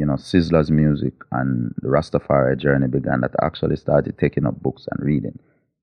you 0.02 0.06
know 0.06 0.14
Sizzla's 0.14 0.68
music 0.68 1.14
and 1.30 1.72
the 1.80 1.86
Rastafari 1.86 2.58
journey 2.58 2.88
began 2.88 3.20
that 3.20 3.30
I 3.40 3.46
actually 3.46 3.76
started 3.76 4.18
taking 4.18 4.46
up 4.46 4.60
books 4.60 4.88
and 4.90 5.06
reading. 5.06 5.38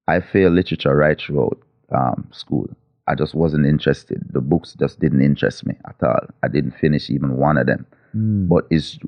I 0.09 0.19
failed 0.19 0.55
literature 0.55 0.93
right 0.93 1.17
throughout 1.17 1.57
um, 1.95 2.27
school. 2.33 2.67
I 3.07 3.15
just 3.15 3.33
wasn't 3.33 3.65
interested. 3.65 4.21
The 4.33 4.41
books 4.41 4.75
just 4.77 4.99
didn't 4.99 5.21
interest 5.21 5.65
me 5.65 5.75
at 5.87 5.95
all. 6.03 6.25
I 6.43 6.49
didn't 6.49 6.75
finish 6.81 7.09
even 7.09 7.37
one 7.37 7.57
of 7.57 7.67
them. 7.67 7.85
But 8.49 8.65
it's 8.69 8.99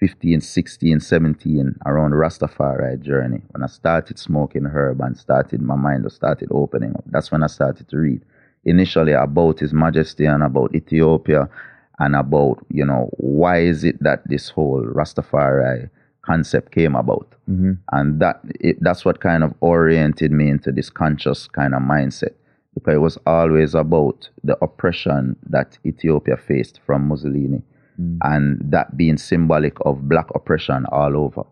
15, 0.00 0.40
16, 0.40 1.00
17 1.00 1.74
around 1.84 2.12
the 2.12 2.16
Rastafari 2.16 2.98
journey 3.02 3.42
when 3.50 3.62
I 3.62 3.66
started 3.66 4.18
smoking 4.18 4.64
herb 4.64 5.02
and 5.02 5.18
started, 5.18 5.60
my 5.60 5.76
mind 5.76 6.10
started 6.10 6.48
opening 6.50 6.94
up. 6.96 7.04
That's 7.08 7.30
when 7.30 7.42
I 7.42 7.48
started 7.48 7.90
to 7.90 7.98
read. 7.98 8.22
Initially 8.64 9.12
about 9.12 9.60
His 9.60 9.74
Majesty 9.74 10.24
and 10.24 10.42
about 10.42 10.74
Ethiopia 10.74 11.50
and 11.98 12.14
about, 12.14 12.64
you 12.70 12.84
know, 12.84 13.08
why 13.16 13.60
is 13.60 13.84
it 13.84 14.02
that 14.02 14.22
this 14.28 14.50
whole 14.50 14.84
Rastafari 14.84 15.90
concept 16.26 16.72
came 16.72 16.94
about. 16.94 17.34
Mm-hmm. 17.48 17.72
And 17.92 18.20
that 18.20 18.40
it, 18.60 18.76
that's 18.80 19.04
what 19.04 19.20
kind 19.20 19.44
of 19.44 19.54
oriented 19.60 20.32
me 20.32 20.50
into 20.50 20.72
this 20.72 20.90
conscious 20.90 21.46
kind 21.46 21.74
of 21.74 21.82
mindset 21.82 22.34
because 22.74 22.94
it 22.94 23.00
was 23.00 23.18
always 23.26 23.74
about 23.74 24.28
the 24.44 24.58
oppression 24.62 25.36
that 25.48 25.78
Ethiopia 25.86 26.36
faced 26.36 26.80
from 26.84 27.08
Mussolini 27.08 27.62
mm. 27.98 28.18
and 28.22 28.60
that 28.60 28.96
being 28.96 29.16
symbolic 29.16 29.74
of 29.86 30.08
black 30.08 30.26
oppression 30.34 30.84
all 30.92 31.16
over. 31.16 31.44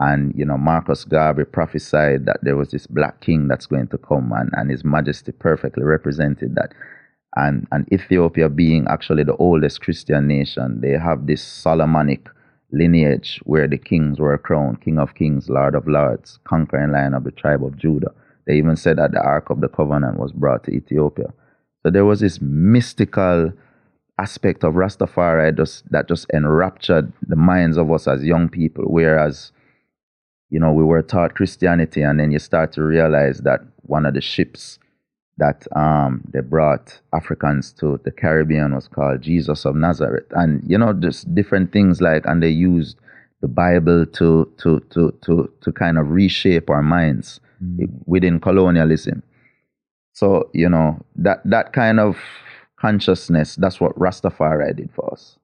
And, 0.00 0.32
you 0.34 0.46
know, 0.46 0.56
Marcus 0.56 1.04
Garvey 1.04 1.44
prophesied 1.44 2.24
that 2.26 2.38
there 2.42 2.56
was 2.56 2.70
this 2.70 2.86
black 2.86 3.20
king 3.20 3.46
that's 3.46 3.66
going 3.66 3.86
to 3.88 3.98
come, 3.98 4.32
and, 4.32 4.50
and 4.54 4.68
His 4.68 4.82
Majesty 4.82 5.30
perfectly 5.30 5.84
represented 5.84 6.56
that. 6.56 6.72
And, 7.36 7.66
and 7.72 7.90
Ethiopia 7.92 8.48
being 8.48 8.86
actually 8.88 9.24
the 9.24 9.36
oldest 9.36 9.80
Christian 9.80 10.26
nation, 10.28 10.80
they 10.80 10.92
have 10.92 11.26
this 11.26 11.42
Solomonic 11.42 12.28
lineage 12.70 13.40
where 13.44 13.68
the 13.68 13.78
kings 13.78 14.18
were 14.18 14.36
crowned 14.38 14.80
King 14.82 14.98
of 14.98 15.14
Kings, 15.14 15.48
Lord 15.48 15.74
of 15.74 15.86
Lords, 15.86 16.38
conquering 16.44 16.92
lion 16.92 17.14
of 17.14 17.24
the 17.24 17.30
tribe 17.30 17.64
of 17.64 17.76
Judah. 17.76 18.12
They 18.46 18.56
even 18.56 18.76
said 18.76 18.98
that 18.98 19.12
the 19.12 19.20
Ark 19.20 19.50
of 19.50 19.60
the 19.60 19.68
Covenant 19.68 20.18
was 20.18 20.32
brought 20.32 20.64
to 20.64 20.72
Ethiopia. 20.72 21.32
So 21.82 21.90
there 21.90 22.04
was 22.04 22.20
this 22.20 22.40
mystical 22.40 23.52
aspect 24.18 24.62
of 24.62 24.74
Rastafari 24.74 25.56
just, 25.56 25.90
that 25.90 26.08
just 26.08 26.26
enraptured 26.32 27.12
the 27.26 27.36
minds 27.36 27.76
of 27.76 27.90
us 27.90 28.06
as 28.06 28.24
young 28.24 28.48
people, 28.48 28.84
whereas 28.84 29.52
you 30.52 30.60
know, 30.60 30.70
we 30.70 30.84
were 30.84 31.00
taught 31.00 31.34
Christianity, 31.34 32.02
and 32.02 32.20
then 32.20 32.30
you 32.30 32.38
start 32.38 32.72
to 32.72 32.82
realize 32.82 33.38
that 33.38 33.62
one 33.84 34.04
of 34.04 34.12
the 34.12 34.20
ships 34.20 34.78
that 35.38 35.66
um, 35.74 36.22
they 36.32 36.40
brought 36.40 37.00
Africans 37.12 37.72
to 37.72 37.98
the 38.04 38.10
Caribbean 38.10 38.74
was 38.74 38.88
called 38.88 39.22
Jesus 39.22 39.64
of 39.64 39.74
Nazareth, 39.74 40.26
and 40.32 40.62
you 40.66 40.78
know, 40.78 40.92
just 40.92 41.34
different 41.34 41.72
things 41.72 42.00
like, 42.00 42.24
and 42.26 42.42
they 42.42 42.50
used 42.50 42.98
the 43.40 43.48
Bible 43.48 44.06
to 44.06 44.52
to 44.58 44.80
to 44.90 45.10
to 45.22 45.52
to 45.60 45.72
kind 45.72 45.98
of 45.98 46.10
reshape 46.10 46.70
our 46.70 46.82
minds 46.82 47.40
within 48.06 48.40
colonialism. 48.40 49.22
So 50.12 50.50
you 50.52 50.68
know 50.68 51.04
that 51.16 51.40
that 51.44 51.72
kind 51.72 51.98
of 51.98 52.18
consciousness, 52.82 53.54
that's 53.56 53.80
what 53.80 53.96
Rastafari 53.96 54.76
did 54.76 54.90
for 54.92 55.10
us. 55.12 55.38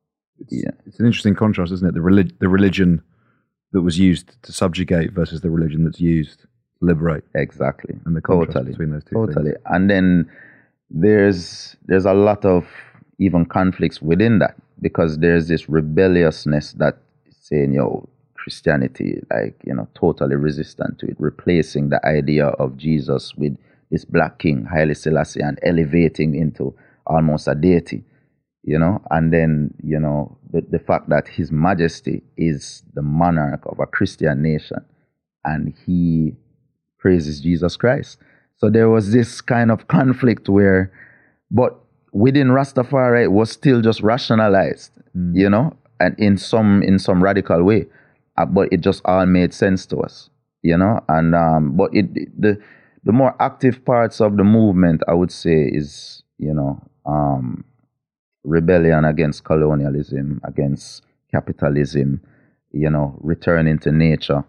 Yeah. 0.51 0.71
It's 0.87 0.99
an 0.99 1.07
interesting 1.07 1.37
contrast, 1.37 1.73
isn't 1.73 1.89
it? 1.89 1.95
The, 1.95 2.01
relig- 2.01 2.39
the 2.41 2.49
religion 2.49 3.01
that 3.73 3.83
was 3.83 3.99
used 3.99 4.43
to 4.43 4.53
subjugate 4.53 5.13
versus 5.13 5.41
the 5.41 5.51
religion 5.51 5.85
that's 5.85 6.01
used 6.01 6.47
liberate. 6.81 7.25
Exactly. 7.35 7.97
And 8.05 8.17
the 8.17 8.21
contrast 8.21 8.53
totally. 8.53 8.73
between 8.73 8.91
those 8.93 9.05
two 9.05 9.15
Totally. 9.15 9.53
things. 9.53 9.63
And 9.67 9.91
then 9.91 10.31
there's 10.91 11.77
there's 11.87 12.07
a 12.07 12.15
lot 12.15 12.45
of 12.45 12.67
even 13.19 13.45
conflicts 13.45 14.01
within 14.01 14.39
that 14.39 14.57
because 14.81 15.19
there's 15.19 15.49
this 15.49 15.69
rebelliousness 15.69 16.73
that 16.75 16.99
saying, 17.41 17.73
yo, 17.73 18.09
Christianity, 18.35 19.21
like, 19.31 19.61
you 19.65 19.75
know, 19.75 19.89
totally 19.95 20.37
resistant 20.37 20.99
to 21.01 21.07
it, 21.09 21.17
replacing 21.19 21.89
the 21.89 22.05
idea 22.07 22.47
of 22.47 22.77
Jesus 22.77 23.35
with 23.35 23.57
this 23.91 24.05
black 24.05 24.39
king, 24.39 24.67
Haile 24.67 24.95
Selassie, 24.95 25.41
and 25.41 25.59
elevating 25.63 26.35
into 26.35 26.75
almost 27.07 27.49
a 27.49 27.55
deity 27.55 28.05
you 28.65 28.79
know, 28.79 29.01
and 29.11 29.33
then, 29.33 29.73
you 29.83 29.99
know, 29.99 30.37
the, 30.51 30.61
the 30.61 30.79
fact 30.79 31.09
that 31.09 31.27
His 31.27 31.51
Majesty 31.51 32.23
is 32.37 32.83
the 32.93 33.01
monarch 33.01 33.65
of 33.65 33.79
a 33.81 33.87
Christian 33.87 34.43
nation 34.43 34.85
and 35.45 35.75
he 35.87 36.35
praises 36.99 37.41
Jesus 37.41 37.77
Christ. 37.77 38.19
So 38.57 38.71
there 38.71 38.89
was 38.89 39.13
this 39.13 39.41
kind 39.41 39.71
of 39.71 39.89
conflict 39.89 40.49
where, 40.49 40.93
but 41.51 41.79
within 42.13 42.49
Rastafari, 42.49 43.25
it 43.25 43.33
was 43.33 43.51
still 43.51 43.81
just 43.81 44.01
rationalized, 44.03 44.93
you 45.33 45.49
know, 45.49 45.77
and 46.01 46.19
in 46.19 46.37
some 46.37 46.83
in 46.83 46.99
some 46.99 47.23
radical 47.23 47.63
way, 47.63 47.87
uh, 48.37 48.45
but 48.47 48.69
it 48.73 48.81
just 48.81 49.03
all 49.05 49.27
made 49.27 49.53
sense 49.55 49.87
to 49.87 49.99
us, 49.99 50.31
you 50.63 50.77
know, 50.77 51.01
and 51.09 51.35
um, 51.35 51.77
but 51.77 51.91
it 51.93 52.41
the 52.41 52.61
the 53.05 53.13
more 53.13 53.35
active 53.41 53.85
parts 53.85 54.21
of 54.21 54.37
the 54.37 54.45
movement, 54.45 55.03
I 55.09 55.15
would 55.15 55.33
say, 55.33 55.63
is 55.73 56.23
you 56.39 56.55
know, 56.55 56.81
um, 57.05 57.65
rebellion 58.45 59.05
against 59.05 59.45
colonialism, 59.45 60.41
against 60.45 61.03
capitalism, 61.31 62.21
you 62.73 62.91
know, 62.91 63.19
returning 63.21 63.79
to 63.81 63.93
nature, 63.93 64.45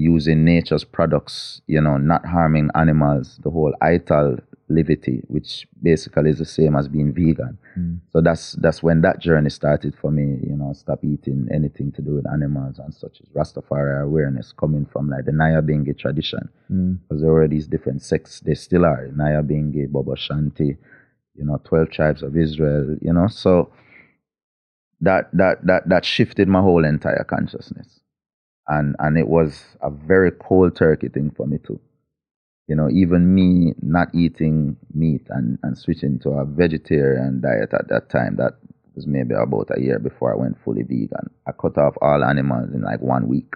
using 0.00 0.44
nature's 0.44 0.84
products, 0.84 1.60
you 1.66 1.80
know, 1.80 1.96
not 1.96 2.24
harming 2.24 2.70
animals, 2.74 3.38
the 3.42 3.50
whole 3.50 3.74
ital 3.82 4.38
livity, 4.70 5.22
which 5.26 5.66
basically 5.82 6.30
is 6.30 6.38
the 6.38 6.44
same 6.44 6.76
as 6.76 6.88
being 6.88 7.12
vegan. 7.12 7.58
Hmm. 7.74 7.96
So 8.10 8.20
that's 8.20 8.52
that's 8.52 8.82
when 8.82 9.02
that 9.02 9.18
journey 9.18 9.50
started 9.50 9.94
for 10.00 10.10
me, 10.10 10.38
you 10.42 10.56
know, 10.56 10.72
stop 10.72 11.04
eating 11.04 11.48
anything 11.52 11.92
to 11.92 12.02
do 12.02 12.14
with 12.14 12.30
animals 12.32 12.78
and 12.78 12.94
such 12.94 13.20
as 13.20 13.28
Rastafari 13.30 14.02
awareness 14.02 14.52
coming 14.52 14.86
from 14.86 15.10
like 15.10 15.26
the 15.26 15.32
Naya 15.32 15.60
Nyabingi 15.60 15.98
tradition. 15.98 16.48
Hmm. 16.68 16.94
Because 16.94 17.22
there 17.22 17.32
were 17.32 17.48
these 17.48 17.66
different 17.66 18.02
sects, 18.02 18.40
they 18.40 18.54
still 18.54 18.84
are, 18.84 19.08
Naya 19.14 19.42
Nyabingi, 19.42 19.88
Bobo 19.88 20.14
Shanti, 20.14 20.78
you 21.34 21.44
know, 21.44 21.60
12 21.64 21.90
tribes 21.90 22.22
of 22.22 22.36
Israel, 22.36 22.96
you 23.02 23.12
know. 23.12 23.28
So 23.28 23.70
that 25.00 25.28
that 25.32 25.66
that 25.66 25.88
that 25.88 26.04
shifted 26.04 26.48
my 26.48 26.60
whole 26.60 26.84
entire 26.84 27.24
consciousness. 27.24 27.99
And 28.70 28.96
and 29.00 29.18
it 29.18 29.28
was 29.28 29.64
a 29.82 29.90
very 29.90 30.30
cold 30.30 30.76
turkey 30.76 31.08
thing 31.08 31.32
for 31.36 31.46
me 31.46 31.58
too. 31.58 31.80
You 32.68 32.76
know, 32.76 32.88
even 32.88 33.34
me 33.34 33.74
not 33.82 34.14
eating 34.14 34.76
meat 34.94 35.26
and, 35.30 35.58
and 35.64 35.76
switching 35.76 36.20
to 36.20 36.30
a 36.30 36.44
vegetarian 36.46 37.40
diet 37.40 37.74
at 37.74 37.88
that 37.88 38.10
time, 38.10 38.36
that 38.36 38.54
was 38.94 39.08
maybe 39.08 39.34
about 39.34 39.70
a 39.76 39.80
year 39.80 39.98
before 39.98 40.32
I 40.32 40.36
went 40.36 40.56
fully 40.64 40.84
vegan. 40.84 41.30
I 41.48 41.52
cut 41.52 41.78
off 41.78 41.96
all 42.00 42.24
animals 42.24 42.72
in 42.72 42.82
like 42.82 43.00
one 43.00 43.26
week. 43.28 43.54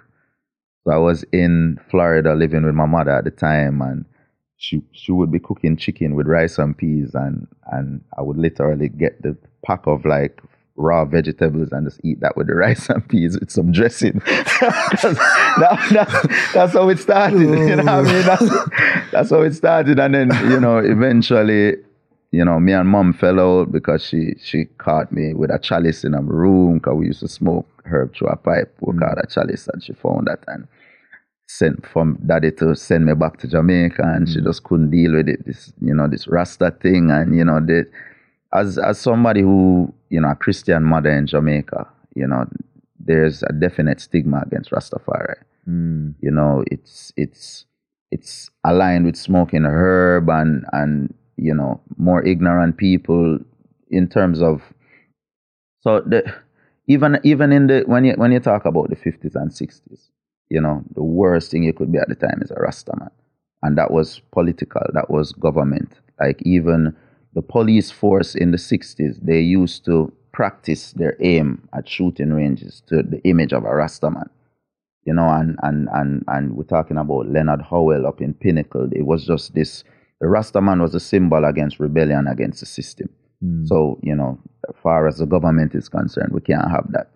So 0.83 0.91
I 0.93 0.97
was 0.97 1.23
in 1.31 1.79
Florida 1.89 2.35
living 2.35 2.65
with 2.65 2.75
my 2.75 2.85
mother 2.85 3.11
at 3.11 3.23
the 3.23 3.31
time 3.31 3.81
and 3.81 4.05
she 4.57 4.81
she 4.91 5.13
would 5.13 5.31
be 5.31 5.39
cooking 5.39 5.77
chicken 5.77 6.15
with 6.15 6.27
rice 6.27 6.57
and 6.57 6.77
peas 6.77 7.11
and 7.13 7.47
and 7.71 8.01
I 8.17 8.21
would 8.21 8.37
literally 8.37 8.89
get 8.89 9.21
the 9.21 9.37
pack 9.65 9.87
of 9.87 10.05
like 10.05 10.41
raw 10.77 11.05
vegetables 11.05 11.69
and 11.71 11.87
just 11.87 12.01
eat 12.03 12.19
that 12.19 12.35
with 12.35 12.47
the 12.47 12.55
rice 12.55 12.89
and 12.89 13.07
peas 13.07 13.39
with 13.39 13.49
some 13.49 13.71
dressing. 13.71 14.19
that, 14.25 15.87
that, 15.91 16.51
that's 16.53 16.73
how 16.73 16.89
it 16.89 16.99
started. 16.99 17.39
You 17.39 17.75
know 17.77 17.83
what 17.83 17.89
I 17.89 18.01
mean? 18.01 18.25
That's, 18.25 19.11
that's 19.11 19.29
how 19.29 19.41
it 19.41 19.53
started. 19.53 19.99
And 19.99 20.13
then, 20.13 20.29
you 20.49 20.59
know, 20.59 20.77
eventually, 20.77 21.75
you 22.31 22.43
know, 22.43 22.59
me 22.59 22.73
and 22.73 22.89
mom 22.89 23.13
fell 23.13 23.39
out 23.39 23.71
because 23.71 24.03
she 24.03 24.33
she 24.43 24.65
caught 24.77 25.11
me 25.11 25.33
with 25.33 25.51
a 25.51 25.59
chalice 25.59 26.03
in 26.03 26.13
a 26.13 26.21
room 26.21 26.79
because 26.79 26.95
we 26.95 27.05
used 27.07 27.21
to 27.21 27.29
smoke 27.29 27.67
herb 27.85 28.13
through 28.13 28.27
a 28.27 28.35
pipe. 28.35 28.75
We 28.81 28.93
mm. 28.93 28.99
caught 28.99 29.23
a 29.23 29.27
chalice 29.27 29.69
and 29.71 29.81
she 29.81 29.93
found 29.93 30.27
that 30.27 30.43
and 30.47 30.67
sent 31.47 31.85
from 31.85 32.19
daddy 32.25 32.51
to 32.51 32.75
send 32.75 33.05
me 33.05 33.13
back 33.13 33.37
to 33.37 33.47
Jamaica 33.47 34.01
and 34.03 34.27
she 34.27 34.39
mm. 34.39 34.43
just 34.43 34.63
couldn't 34.63 34.91
deal 34.91 35.13
with 35.13 35.29
it. 35.29 35.45
This, 35.45 35.71
you 35.79 35.93
know, 35.93 36.07
this 36.09 36.27
Rasta 36.27 36.71
thing 36.81 37.11
and, 37.11 37.35
you 37.35 37.45
know, 37.45 37.59
the, 37.59 37.85
as 38.55 38.77
as 38.77 38.99
somebody 38.99 39.41
who, 39.41 39.93
you 40.09 40.19
know, 40.19 40.29
a 40.29 40.35
Christian 40.35 40.83
mother 40.83 41.11
in 41.11 41.27
Jamaica, 41.27 41.87
you 42.15 42.27
know, 42.27 42.45
there's 42.99 43.43
a 43.43 43.53
definite 43.53 44.01
stigma 44.01 44.43
against 44.45 44.71
Rastafari. 44.71 45.37
Hmm. 45.65 46.11
You 46.21 46.31
know, 46.31 46.63
it's 46.71 47.13
it's 47.17 47.65
it's 48.11 48.49
aligned 48.63 49.05
with 49.05 49.15
smoking 49.15 49.65
herb 49.65 50.29
and 50.29 50.65
and 50.71 51.13
you 51.37 51.53
know 51.53 51.81
more 51.97 52.25
ignorant 52.25 52.77
people 52.77 53.39
in 53.89 54.07
terms 54.07 54.41
of 54.41 54.61
so 55.81 56.01
the 56.01 56.23
even 56.87 57.19
even 57.23 57.51
in 57.51 57.67
the 57.67 57.83
when 57.87 58.05
you 58.05 58.13
when 58.13 58.31
you 58.31 58.39
talk 58.39 58.65
about 58.65 58.89
the 58.89 58.95
50s 58.95 59.35
and 59.35 59.51
60s 59.51 60.09
you 60.49 60.61
know 60.61 60.83
the 60.93 61.03
worst 61.03 61.51
thing 61.51 61.63
you 61.63 61.73
could 61.73 61.91
be 61.91 61.97
at 61.97 62.07
the 62.07 62.15
time 62.15 62.39
is 62.41 62.51
a 62.51 62.55
rastaman 62.55 63.09
and 63.65 63.77
that 63.77 63.91
was 63.91 64.21
political 64.31 64.81
that 64.93 65.09
was 65.09 65.31
government. 65.33 65.91
Like 66.19 66.41
even 66.43 66.95
the 67.35 67.41
police 67.41 67.91
force 67.91 68.33
in 68.33 68.51
the 68.51 68.57
60s 68.57 69.19
they 69.21 69.41
used 69.41 69.85
to 69.85 70.11
practice 70.31 70.91
their 70.93 71.15
aim 71.21 71.67
at 71.77 71.87
shooting 71.87 72.33
ranges 72.33 72.81
to 72.87 73.03
the 73.03 73.21
image 73.23 73.53
of 73.53 73.63
a 73.63 73.69
rastaman 73.69 74.29
you 75.05 75.13
know, 75.13 75.29
and 75.29 75.57
and 75.61 75.87
and 75.93 76.23
and 76.27 76.57
we're 76.57 76.63
talking 76.63 76.97
about 76.97 77.29
Leonard 77.29 77.61
Howell 77.61 78.07
up 78.07 78.21
in 78.21 78.33
Pinnacle. 78.33 78.89
It 78.91 79.03
was 79.03 79.25
just 79.25 79.53
this. 79.53 79.83
The 80.19 80.27
Rastaman 80.27 80.81
was 80.81 80.95
a 80.95 80.99
symbol 80.99 81.45
against 81.45 81.79
rebellion 81.79 82.27
against 82.27 82.59
the 82.61 82.65
system. 82.65 83.09
Mm. 83.43 83.67
So 83.67 83.99
you 84.01 84.15
know, 84.15 84.39
as 84.67 84.75
far 84.81 85.07
as 85.07 85.19
the 85.19 85.27
government 85.27 85.75
is 85.75 85.89
concerned, 85.89 86.33
we 86.33 86.41
can't 86.41 86.71
have 86.71 86.91
that. 86.91 87.11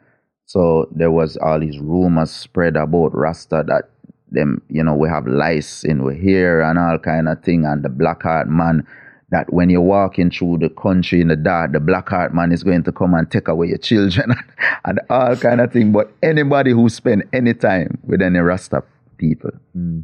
So 0.45 0.87
there 0.91 1.11
was 1.11 1.37
all 1.37 1.59
these 1.59 1.79
rumors 1.79 2.31
spread 2.31 2.75
about 2.75 3.15
Rasta 3.15 3.63
that 3.67 3.89
them, 4.31 4.61
you 4.69 4.83
know, 4.83 4.93
we 4.93 5.09
have 5.09 5.25
lice 5.25 5.83
in 5.83 6.03
we 6.03 6.19
hair 6.19 6.61
and 6.61 6.77
all 6.77 6.99
kind 6.99 7.27
of 7.27 7.41
thing, 7.43 7.65
and 7.65 7.83
the 7.83 7.89
black 7.89 8.21
heart 8.21 8.47
man. 8.47 8.85
That 9.31 9.51
when 9.53 9.69
you're 9.69 9.81
walking 9.81 10.31
through 10.31 10.57
the 10.57 10.69
country 10.69 11.21
in 11.21 11.27
the 11.27 11.35
dark, 11.35 11.71
the 11.71 11.79
black 11.79 12.09
heart 12.09 12.33
man 12.33 12.51
is 12.51 12.63
going 12.63 12.83
to 12.83 12.91
come 12.91 13.13
and 13.13 13.29
take 13.29 13.47
away 13.47 13.67
your 13.67 13.77
children 13.77 14.33
and 14.85 14.99
all 15.09 15.35
kind 15.35 15.61
of 15.61 15.71
thing. 15.71 15.91
But 15.91 16.11
anybody 16.23 16.71
who 16.71 16.89
spend 16.89 17.23
any 17.31 17.53
time 17.53 17.99
with 18.03 18.21
any 18.21 18.39
Rasta 18.39 18.83
people, 19.17 19.51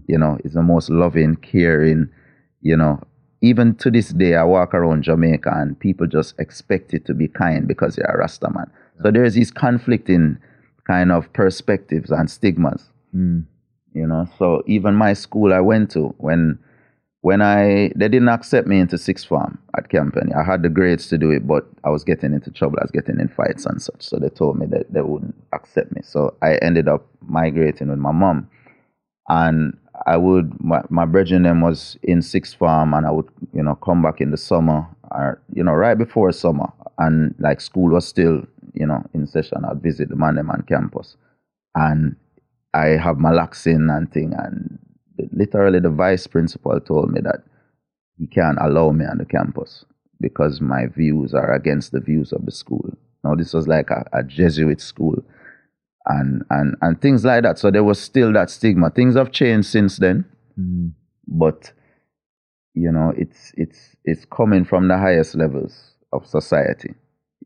you 0.08 0.18
know, 0.18 0.38
is 0.44 0.54
the 0.54 0.62
most 0.62 0.90
loving, 0.90 1.36
caring, 1.38 2.10
you 2.62 2.78
know. 2.78 3.02
Even 3.42 3.76
to 3.76 3.92
this 3.92 4.10
day, 4.10 4.36
I 4.36 4.44
walk 4.44 4.74
around 4.74 5.04
Jamaica 5.04 5.52
and 5.54 5.80
people 5.80 6.08
just 6.08 6.34
expect 6.40 6.94
it 6.94 7.06
to 7.06 7.14
be 7.14 7.28
kind 7.28 7.68
because 7.68 7.98
you're 7.98 8.08
a 8.08 8.18
Rasta 8.18 8.50
man. 8.52 8.72
So 9.04 9.12
there's 9.12 9.34
these 9.34 9.52
conflicting 9.52 10.38
kind 10.88 11.12
of 11.12 11.32
perspectives 11.34 12.12
and 12.12 12.30
stigmas, 12.30 12.90
Mm. 13.16 13.46
You 13.94 14.06
know, 14.06 14.28
so 14.38 14.62
even 14.68 14.94
my 14.94 15.14
school 15.14 15.54
I 15.54 15.62
went 15.62 15.90
to 15.92 16.14
when 16.18 16.60
when 17.26 17.42
I 17.42 17.92
they 17.96 18.08
didn't 18.08 18.30
accept 18.30 18.68
me 18.68 18.78
into 18.78 19.00
sixth 19.00 19.26
form 19.26 19.58
at 19.76 19.90
Campion. 19.90 20.32
I 20.34 20.44
had 20.44 20.62
the 20.62 20.70
grades 20.70 21.08
to 21.08 21.18
do 21.18 21.32
it, 21.32 21.48
but 21.48 21.66
I 21.84 21.90
was 21.90 22.04
getting 22.04 22.34
into 22.34 22.52
trouble. 22.52 22.78
I 22.80 22.84
was 22.84 22.92
getting 22.92 23.20
in 23.20 23.30
fights 23.30 23.66
and 23.66 23.82
such. 23.82 24.04
So 24.04 24.20
they 24.20 24.30
told 24.30 24.60
me 24.60 24.68
that 24.68 24.94
they 24.94 25.02
wouldn't 25.02 25.34
accept 25.52 25.92
me. 25.96 26.02
So 26.04 26.36
I 26.44 26.58
ended 26.58 26.88
up 26.88 27.08
migrating 27.28 27.90
with 27.90 27.98
my 27.98 28.12
mom, 28.12 28.48
and 29.28 29.76
I 30.06 30.18
would 30.18 30.54
my 30.64 30.84
my 30.92 31.06
brethren 31.06 31.42
them 31.42 31.62
was 31.62 31.98
in 32.04 32.22
sixth 32.22 32.58
form, 32.60 32.94
and 32.94 33.08
I 33.08 33.12
would 33.12 33.30
you 33.54 33.64
know 33.64 33.74
come 33.74 34.04
back 34.04 34.22
in 34.22 34.30
the 34.30 34.38
summer 34.38 34.86
or 35.10 35.42
you 35.52 35.64
know 35.64 35.74
right 35.74 35.98
before 35.98 36.32
summer, 36.32 36.72
and 37.00 37.34
like 37.40 37.60
school 37.60 37.90
was 37.90 38.08
still 38.08 38.44
you 38.76 38.86
know 38.86 39.04
in 39.16 39.26
session. 39.26 39.66
I'd 39.66 39.82
visit 39.82 40.10
the 40.10 40.16
man 40.16 40.36
them 40.36 40.52
on 40.52 40.62
campus, 40.68 41.18
and 41.74 42.18
I 42.76 42.90
have 42.90 43.18
my 43.18 43.32
locks 43.32 43.66
in 43.66 43.90
and 43.90 44.12
thing, 44.14 44.36
and 44.38 44.78
literally 45.32 45.80
the 45.80 45.90
vice 45.90 46.28
principal 46.28 46.80
told 46.80 47.12
me 47.12 47.22
that 47.22 47.44
he 48.18 48.28
can't 48.28 48.58
allow 48.62 48.92
me 48.92 49.06
on 49.06 49.18
the 49.18 49.26
campus 49.26 49.86
because 50.22 50.62
my 50.62 50.88
views 50.88 51.34
are 51.34 51.54
against 51.54 51.92
the 51.92 52.00
views 52.00 52.32
of 52.32 52.46
the 52.46 52.52
school. 52.52 52.90
Now 53.24 53.36
this 53.36 53.54
was 53.54 53.68
like 53.68 53.90
a, 53.90 54.06
a 54.14 54.24
Jesuit 54.24 54.80
school 54.82 55.24
and 56.06 56.44
and 56.50 56.76
and 56.82 57.02
things 57.02 57.26
like 57.26 57.44
that. 57.44 57.58
So 57.60 57.72
there 57.72 57.84
was 57.84 58.00
still 58.00 58.32
that 58.34 58.50
stigma. 58.50 58.90
Things 58.92 59.16
have 59.16 59.32
changed 59.32 59.68
since 59.70 59.98
then, 59.98 60.26
Mm. 60.58 60.94
but 61.28 61.74
you 62.74 62.92
know, 62.92 63.14
it's 63.18 63.52
it's 63.58 63.96
it's 64.06 64.26
coming 64.26 64.64
from 64.66 64.88
the 64.88 64.98
highest 64.98 65.36
levels 65.36 65.96
of 66.14 66.26
society, 66.26 66.94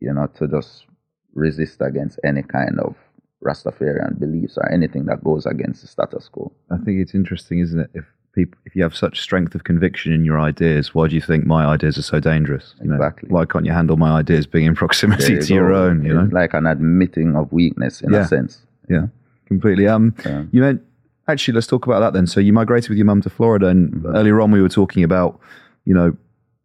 you 0.01 0.13
know, 0.13 0.27
to 0.36 0.47
just 0.47 0.86
resist 1.34 1.82
against 1.82 2.19
any 2.23 2.43
kind 2.43 2.79
of 2.79 2.95
Rastafarian 3.43 4.19
beliefs 4.19 4.58
or 4.58 4.69
anything 4.71 5.06
that 5.06 5.23
goes 5.23 5.45
against 5.45 5.82
the 5.82 5.88
status 5.88 6.28
quo. 6.30 6.52
I 6.69 6.78
think 6.78 6.99
it's 6.99 7.13
interesting, 7.15 7.60
isn't 7.60 7.80
it? 7.80 7.89
If 7.93 8.06
people, 8.34 8.60
if 8.65 8.75
you 8.75 8.84
have 8.84 8.95
such 8.95 9.21
strength 9.21 9.56
of 9.56 9.63
conviction 9.63 10.12
in 10.12 10.25
your 10.25 10.39
ideas, 10.39 10.93
why 10.93 11.08
do 11.08 11.15
you 11.15 11.21
think 11.21 11.45
my 11.45 11.65
ideas 11.65 11.97
are 11.97 12.02
so 12.04 12.19
dangerous? 12.19 12.75
You 12.82 12.89
know, 12.89 12.95
Exactly. 12.95 13.30
why 13.30 13.45
can't 13.45 13.65
you 13.65 13.71
handle 13.71 13.97
my 13.97 14.12
ideas 14.19 14.45
being 14.45 14.65
in 14.65 14.75
proximity 14.75 15.34
There 15.36 15.41
to 15.43 15.54
your 15.54 15.73
own? 15.73 16.04
You 16.04 16.13
know. 16.13 16.30
Like 16.32 16.54
an 16.54 16.67
admitting 16.67 17.36
of 17.36 17.52
weakness 17.52 18.02
in 18.02 18.12
Yeah. 18.13 18.21
a 18.21 18.28
sense. 18.28 18.65
Yeah, 18.89 19.08
completely. 19.47 19.88
Um, 19.88 20.13
Yeah. 20.25 20.43
you 20.52 20.62
meant 20.62 20.82
actually. 21.28 21.54
Let's 21.56 21.67
talk 21.67 21.86
about 21.86 21.99
that 22.02 22.13
then. 22.13 22.28
So 22.28 22.39
you 22.39 22.52
migrated 22.54 22.89
with 22.89 22.97
your 22.97 23.06
mum 23.06 23.21
to 23.21 23.30
Florida, 23.30 23.67
and 23.67 23.91
Mm-hmm. 23.93 24.15
earlier 24.15 24.41
on 24.41 24.52
we 24.52 24.62
were 24.62 24.69
talking 24.69 25.04
about, 25.04 25.39
you 25.86 25.93
know, 25.93 26.17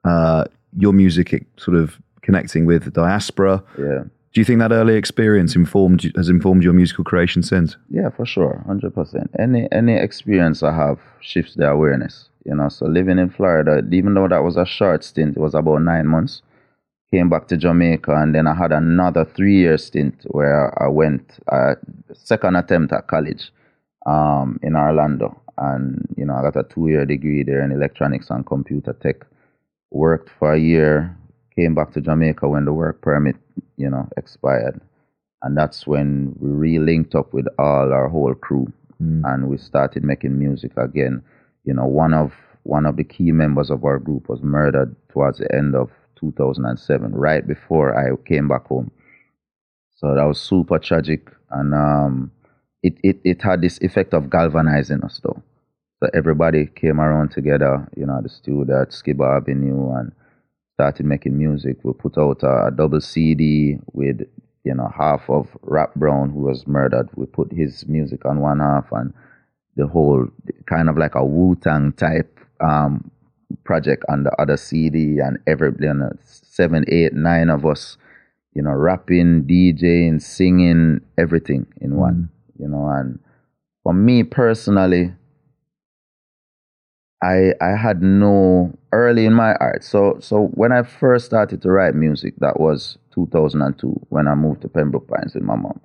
uh, 0.05 0.45
your 0.77 0.93
music 0.93 1.33
it 1.33 1.47
sort 1.57 1.77
of 1.77 2.01
connecting 2.23 2.67
with 2.67 2.85
the 2.85 2.91
diaspora. 2.91 3.63
Yeah. 3.79 4.05
Do 4.35 4.40
you 4.40 4.44
think 4.44 4.59
that 4.59 4.73
early 4.73 4.97
experience 4.97 5.55
informed 5.55 6.11
has 6.16 6.29
informed 6.29 6.64
your 6.64 6.73
musical 6.73 7.05
creation 7.05 7.44
since? 7.44 7.77
Yeah, 7.88 8.11
for 8.11 8.27
sure, 8.27 8.64
hundred 8.66 8.92
percent. 8.92 9.31
Any 9.38 9.68
any 9.70 9.94
experience 9.94 10.61
I 10.64 10.75
have 10.75 10.99
shifts 11.20 11.55
the 11.55 11.70
awareness. 11.70 12.31
You 12.44 12.57
know, 12.57 12.68
so 12.68 12.87
living 12.87 13.20
in 13.20 13.31
Florida, 13.31 13.81
even 13.92 14.14
though 14.14 14.27
that 14.27 14.42
was 14.42 14.57
a 14.57 14.66
short 14.66 15.05
stint, 15.05 15.37
it 15.37 15.40
was 15.40 15.55
about 15.55 15.83
nine 15.83 16.09
months. 16.09 16.42
Came 17.12 17.31
back 17.31 17.47
to 17.47 17.57
Jamaica, 17.57 18.12
and 18.12 18.35
then 18.35 18.49
I 18.49 18.55
had 18.55 18.73
another 18.73 19.25
three 19.25 19.57
year 19.57 19.79
stint 19.79 20.27
where 20.27 20.83
I 20.83 20.88
went 20.88 21.38
uh, 21.53 21.77
second 22.12 22.57
attempt 22.57 22.92
at 22.92 23.07
college 23.07 23.53
um, 24.05 24.59
in 24.64 24.75
Orlando, 24.75 25.40
and 25.59 26.05
you 26.16 26.27
know 26.27 26.35
I 26.35 26.42
got 26.42 26.57
a 26.57 26.64
two 26.64 26.88
year 26.88 27.07
degree 27.07 27.44
there 27.44 27.62
in 27.62 27.70
electronics 27.70 28.31
and 28.31 28.44
computer 28.44 28.94
tech. 28.94 29.25
Worked 29.92 30.29
for 30.40 30.55
a 30.55 30.59
year, 30.59 31.16
came 31.55 31.77
back 31.77 31.92
to 31.92 32.01
Jamaica 32.01 32.49
when 32.49 32.64
the 32.64 32.73
work 32.73 33.01
permit, 33.01 33.37
you 33.77 33.91
know, 33.91 34.09
expired. 34.17 34.81
And 35.43 35.57
that's 35.57 35.87
when 35.87 36.35
we 36.41 36.49
re-linked 36.49 37.15
up 37.15 37.33
with 37.35 37.47
all 37.59 37.93
our 37.93 38.09
whole 38.09 38.35
crew. 38.35 38.73
And 39.01 39.49
we 39.49 39.59
started 39.59 40.03
making 40.05 40.39
music 40.39 40.73
again. 40.79 41.23
You 41.65 41.75
know 41.75 41.87
one 41.87 42.15
of 42.15 42.33
one 42.63 42.87
of 42.87 42.97
the 42.97 43.05
key 43.05 43.33
members 43.33 43.71
of 43.71 43.85
our 43.85 43.99
group 43.99 44.29
was 44.31 44.41
murdered 44.43 44.97
towards 45.11 45.39
the 45.39 45.55
end 45.55 45.75
of 45.75 45.91
2007 46.21 47.13
right 47.13 47.47
before 47.47 47.95
i 47.99 48.17
came 48.27 48.49
back 48.49 48.67
home. 48.67 48.91
So 49.97 50.15
that 50.15 50.25
was 50.25 50.41
super 50.41 50.79
tragic. 50.79 51.31
And 51.51 51.75
um 51.75 52.31
it, 52.83 52.95
it, 53.03 53.21
it 53.25 53.43
had 53.43 53.61
this 53.61 53.79
effect 53.83 54.15
of 54.15 54.31
galvanizing 54.31 55.03
us 55.03 55.21
though. 55.23 55.43
So 56.03 56.09
everybody 56.15 56.67
came 56.67 57.01
around 57.01 57.31
together 57.31 57.87
you 57.97 58.07
know 58.07 58.21
the 58.23 58.29
studio 58.31 58.83
at 58.83 58.91
Skiba 58.91 59.37
Avenue 59.37 59.93
and 59.97 60.13
started 60.75 61.07
making 61.07 61.39
music. 61.39 61.79
We 61.83 61.93
put 61.93 62.19
out 62.19 62.43
a, 62.43 62.67
a 62.67 62.71
double 62.71 63.01
CD 63.01 63.79
with, 63.93 64.23
you 64.65 64.75
know, 64.75 64.91
half 64.97 65.29
of 65.31 65.57
Rap 65.63 65.95
Brown, 65.95 66.31
who 66.31 66.41
was 66.41 66.67
murdered. 66.67 67.09
We 67.15 67.27
put 67.27 67.53
his 67.53 67.87
music 67.87 68.25
on 68.25 68.41
one 68.41 68.59
half 68.59 68.91
and 68.93 69.15
the 69.77 69.87
whole 69.87 70.27
kind 70.67 70.89
of 70.89 70.99
like 70.99 71.15
a 71.15 71.25
Wu 71.25 71.57
Tang 71.57 71.93
type 71.93 72.39
um, 72.61 73.11
project 73.65 74.05
on 74.09 74.25
the 74.25 74.33
other 74.41 74.57
CD. 74.57 75.21
And 75.21 75.39
every, 75.47 75.73
you 75.79 75.95
know, 75.95 76.11
seven, 76.25 76.85
eight, 76.89 77.15
nine 77.15 77.51
of 77.51 77.65
us, 77.65 77.97
you 78.55 78.63
know, 78.63 78.73
rapping, 78.73 79.45
DJing, 79.45 80.21
singing, 80.21 81.01
everything 81.19 81.67
in 81.81 81.97
one, 81.97 82.31
you 82.59 82.69
know. 82.69 82.89
And 82.89 83.21
for 83.85 83.95
me 83.95 84.25
personally, 84.25 85.13
I 87.25 87.55
I 87.61 87.77
had 87.77 88.03
no 88.03 88.73
early 88.93 89.25
in 89.27 89.33
my 89.35 89.55
art. 89.55 89.83
So 89.85 90.19
so 90.21 90.47
when 90.55 90.73
I 90.73 90.83
first 90.83 91.25
started 91.27 91.63
to 91.63 91.71
write 91.71 91.95
music, 91.95 92.35
that 92.39 92.61
was 92.61 92.99
2002 93.15 94.07
when 94.11 94.29
I 94.29 94.35
moved 94.35 94.61
to 94.63 94.69
Pembroke 94.69 95.09
Pines 95.09 95.35
with 95.35 95.45
my 95.45 95.57
mom. 95.57 95.81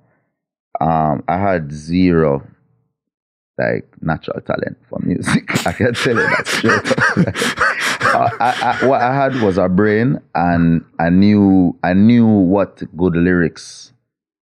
Um, 0.80 1.24
I 1.28 1.38
had 1.38 1.72
zero 1.72 2.46
like 3.58 3.86
natural 4.00 4.40
talent 4.40 4.78
for 4.88 4.98
music. 5.02 5.44
I 5.66 5.72
can 5.72 5.92
tell 5.94 6.16
you 6.16 6.22
that 6.22 6.46
straight 6.46 6.90
up. 6.90 7.60
I, 8.40 8.78
I, 8.82 8.86
what 8.86 9.00
I 9.02 9.14
had 9.14 9.40
was 9.42 9.58
a 9.58 9.68
brain, 9.68 10.20
and 10.34 10.84
I 10.98 11.10
knew 11.10 11.76
I 11.82 11.92
knew 11.92 12.26
what 12.26 12.82
good 12.96 13.16
lyrics 13.16 13.92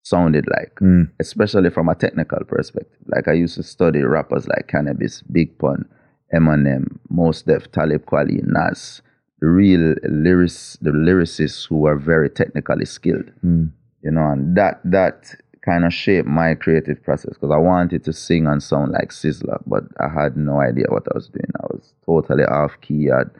sounded 0.03 0.45
like, 0.49 0.73
Mm. 0.81 1.09
especially 1.19 1.69
from 1.69 1.89
a 1.89 1.95
technical 1.95 2.39
perspective. 2.45 2.99
Like 3.07 3.27
I 3.27 3.33
used 3.33 3.55
to 3.55 3.63
study 3.63 4.01
rappers 4.03 4.47
like 4.47 4.67
Canibus, 4.67 5.23
Big 5.31 5.57
Pun, 5.59 5.85
Eminem, 6.33 6.99
Mos 7.09 7.41
Def, 7.43 7.71
Talib 7.71 8.05
Kweli, 8.05 8.43
Nas, 8.43 9.01
the 9.39 9.47
real 9.47 9.95
lyrics, 10.03 10.77
the 10.81 10.91
lyricists 10.91 11.67
who 11.67 11.85
are 11.85 11.95
very 11.95 12.29
technically 12.29 12.85
skilled. 12.85 13.31
Mm. 13.45 13.71
You 14.01 14.11
know, 14.11 14.27
and 14.31 14.55
that 14.55 14.81
that 14.83 15.35
kind 15.63 15.85
of 15.85 15.93
shaped 15.93 16.27
my 16.27 16.55
creative 16.55 17.03
process 17.03 17.33
because 17.33 17.51
I 17.51 17.57
wanted 17.57 18.03
to 18.05 18.13
sing 18.13 18.47
and 18.47 18.63
sound 18.63 18.93
like 18.93 19.09
Sizzla, 19.09 19.61
but 19.67 19.83
I 19.99 20.07
had 20.07 20.37
no 20.37 20.61
idea 20.61 20.85
what 20.87 21.07
I 21.11 21.15
was 21.15 21.27
doing. 21.27 21.51
I 21.61 21.65
was 21.71 21.93
totally 22.05 22.45
off 22.45 22.79
key, 22.81 23.11
I 23.11 23.19
had 23.19 23.31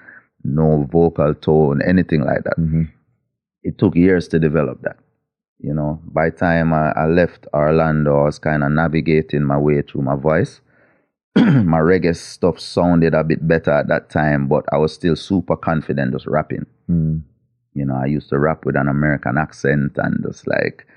no 0.43 0.87
vocal 0.91 1.33
tone, 1.35 1.81
anything 1.81 2.21
like 2.21 2.43
that. 2.43 2.57
Mhm. 2.59 2.89
It 3.63 3.77
took 3.77 3.95
years 3.95 4.27
to 4.29 4.39
develop 4.39 4.81
that. 4.81 4.97
You 5.59 5.73
know, 5.73 6.01
by 6.03 6.29
the 6.29 6.35
time 6.37 6.73
I, 6.73 6.91
I 6.91 7.05
left 7.07 7.47
Orlando, 7.53 8.19
I 8.19 8.23
was 8.25 8.39
kind 8.39 8.63
of 8.63 8.71
navigating 8.71 9.43
my 9.43 9.57
way 9.57 9.81
through 9.81 10.03
my 10.03 10.15
voice. 10.15 10.61
my 11.65 11.79
reggae 11.79 12.15
stuff 12.15 12.59
sounded 12.59 13.13
a 13.13 13.23
bit 13.23 13.47
better 13.47 13.71
at 13.71 13.87
that 13.87 14.09
time, 14.09 14.47
but 14.47 14.65
I 14.71 14.77
was 14.77 14.93
still 14.93 15.15
super 15.15 15.55
confident 15.55 16.13
just 16.13 16.27
rapping. 16.27 16.65
Mm. 16.89 17.21
You 17.73 17.85
know, 17.85 17.95
I 17.95 18.05
used 18.05 18.29
to 18.29 18.39
rap 18.39 18.65
with 18.65 18.75
an 18.75 18.87
American 18.87 19.37
accent 19.37 19.93
and 19.97 20.23
just 20.25 20.47
like, 20.47 20.87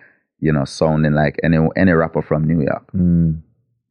you 0.41 0.53
know, 0.53 0.65
sounding 0.65 1.13
like 1.13 1.39
any 1.43 1.59
any 1.77 1.93
rapper 1.93 2.23
from 2.23 2.45
New 2.45 2.65
York. 2.65 2.91
Mm. 2.93 3.43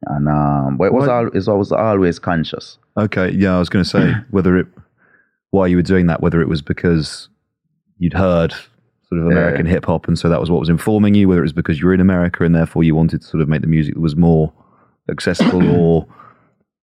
And 0.06 0.28
um, 0.28 0.76
but 0.76 0.84
it 0.84 0.92
was 0.92 1.08
all 1.08 1.28
it 1.28 1.58
was 1.58 1.72
always 1.72 2.18
conscious. 2.18 2.78
Okay, 2.96 3.30
yeah, 3.30 3.54
I 3.54 3.58
was 3.58 3.68
going 3.68 3.84
to 3.84 3.90
say 3.90 4.14
whether 4.30 4.56
it, 4.56 4.66
why 5.50 5.66
you 5.66 5.76
were 5.76 5.82
doing 5.82 6.06
that, 6.06 6.20
whether 6.20 6.40
it 6.40 6.48
was 6.48 6.62
because 6.62 7.28
you'd 7.98 8.14
heard 8.14 8.52
sort 9.08 9.20
of 9.20 9.26
American 9.26 9.66
hip 9.66 9.84
hop, 9.84 10.08
and 10.08 10.18
so 10.18 10.28
that 10.28 10.40
was 10.40 10.50
what 10.50 10.60
was 10.60 10.68
informing 10.68 11.14
you, 11.14 11.28
whether 11.28 11.40
it 11.40 11.44
was 11.44 11.52
because 11.52 11.80
you 11.80 11.86
were 11.86 11.94
in 11.94 12.00
America 12.00 12.44
and 12.44 12.54
therefore 12.54 12.82
you 12.82 12.94
wanted 12.94 13.20
to 13.20 13.26
sort 13.26 13.42
of 13.42 13.48
make 13.48 13.60
the 13.60 13.66
music 13.66 13.94
that 13.94 14.00
was 14.00 14.16
more 14.16 14.52
accessible 15.10 15.68
or 15.78 16.06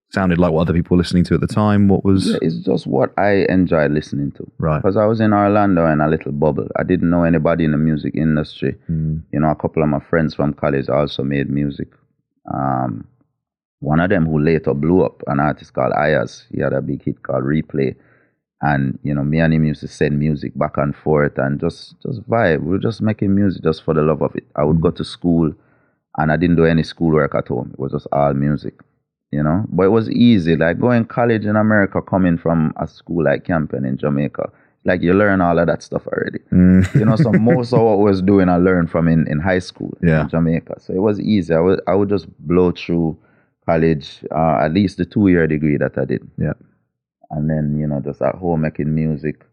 sounded 0.09 0.37
like 0.37 0.51
what 0.51 0.61
other 0.61 0.73
people 0.73 0.95
were 0.95 1.01
listening 1.01 1.23
to 1.25 1.33
at 1.35 1.41
the 1.41 1.47
time. 1.47 1.87
What 1.87 2.03
was 2.05 2.27
Yeah, 2.31 2.37
it's 2.41 2.57
just 2.59 2.87
what 2.87 3.13
I 3.17 3.45
enjoyed 3.49 3.91
listening 3.91 4.31
to. 4.33 4.49
right? 4.57 4.81
Because 4.81 4.95
I 4.97 5.05
was 5.05 5.19
in 5.19 5.33
Orlando 5.33 5.85
in 5.91 5.99
a 6.01 6.07
little 6.07 6.31
bubble. 6.31 6.67
I 6.77 6.83
didn't 6.83 7.09
know 7.09 7.23
anybody 7.23 7.65
in 7.65 7.71
the 7.71 7.77
music 7.77 8.15
industry. 8.15 8.75
Mm. 8.89 9.23
You 9.33 9.39
know, 9.41 9.49
a 9.49 9.55
couple 9.55 9.83
of 9.83 9.89
my 9.89 9.99
friends 9.99 10.33
from 10.33 10.53
college 10.53 10.89
also 10.89 11.23
made 11.23 11.49
music. 11.49 11.89
Um, 12.53 13.07
one 13.79 13.99
of 13.99 14.09
them 14.09 14.25
who 14.25 14.39
later 14.39 14.73
blew 14.73 15.03
up, 15.03 15.21
an 15.27 15.39
artist 15.39 15.73
called 15.73 15.93
Iyaz. 15.93 16.45
He 16.51 16.61
had 16.61 16.73
a 16.73 16.81
big 16.81 17.03
hit 17.03 17.21
called 17.21 17.43
Replay. 17.43 17.95
And, 18.61 18.97
you 19.03 19.13
know, 19.13 19.23
me 19.23 19.39
and 19.39 19.53
him 19.53 19.65
used 19.65 19.81
to 19.81 19.87
send 19.87 20.17
music 20.17 20.57
back 20.57 20.77
and 20.77 20.95
forth 20.95 21.37
and 21.37 21.59
just, 21.59 21.95
just 22.01 22.27
vibe. 22.27 22.61
We 22.63 22.69
were 22.71 22.79
just 22.79 23.01
making 23.03 23.35
music 23.35 23.61
just 23.63 23.83
for 23.83 23.93
the 23.93 24.01
love 24.01 24.23
of 24.23 24.35
it. 24.35 24.45
I 24.55 24.63
would 24.63 24.81
go 24.81 24.89
to 24.89 25.03
school 25.03 25.53
and 26.17 26.31
I 26.31 26.37
didn't 26.37 26.55
do 26.55 26.65
any 26.65 26.81
schoolwork 26.81 27.35
at 27.35 27.49
home. 27.49 27.69
It 27.73 27.79
was 27.79 27.91
just 27.91 28.07
all 28.11 28.33
music, 28.33 28.73
you 29.31 29.43
know. 29.43 29.65
But 29.69 29.83
it 29.83 29.89
was 29.89 30.09
easy. 30.09 30.55
Like 30.55 30.79
going 30.79 31.05
college 31.05 31.45
in 31.45 31.55
America, 31.55 32.01
coming 32.01 32.37
from 32.37 32.73
a 32.77 32.87
school 32.87 33.23
like 33.23 33.45
Campion 33.45 33.85
in 33.85 33.97
Jamaica, 33.97 34.49
like 34.85 35.01
you 35.01 35.13
learn 35.13 35.41
all 35.41 35.59
of 35.59 35.67
that 35.67 35.83
stuff 35.83 36.07
already. 36.07 36.39
Mm. 36.51 36.95
You 36.95 37.05
know, 37.05 37.15
so 37.15 37.31
most 37.33 37.73
of 37.73 37.81
what 37.81 37.91
I 37.93 37.95
was 37.95 38.21
doing, 38.21 38.49
I 38.49 38.57
learned 38.57 38.89
from 38.89 39.07
in, 39.07 39.27
in 39.27 39.39
high 39.39 39.59
school 39.59 39.97
Yeah. 40.01 40.21
in 40.21 40.29
Jamaica. 40.29 40.79
So 40.79 40.93
it 40.93 40.99
was 41.01 41.19
easy. 41.19 41.53
I 41.53 41.59
would 41.59 41.81
I 41.87 41.95
would 41.95 42.09
just 42.09 42.27
blow 42.39 42.71
through 42.71 43.17
college, 43.65 44.23
uh, 44.33 44.59
at 44.61 44.71
least 44.73 44.97
the 44.97 45.05
two 45.05 45.27
year 45.27 45.45
degree 45.47 45.77
that 45.77 45.97
I 45.97 46.05
did. 46.05 46.25
Yeah. 46.37 46.53
And 47.29 47.49
then, 47.49 47.75
you 47.77 47.85
know, 47.87 47.99
just 47.99 48.21
at 48.21 48.35
home 48.35 48.61
making 48.61 48.95
music, 48.95 49.45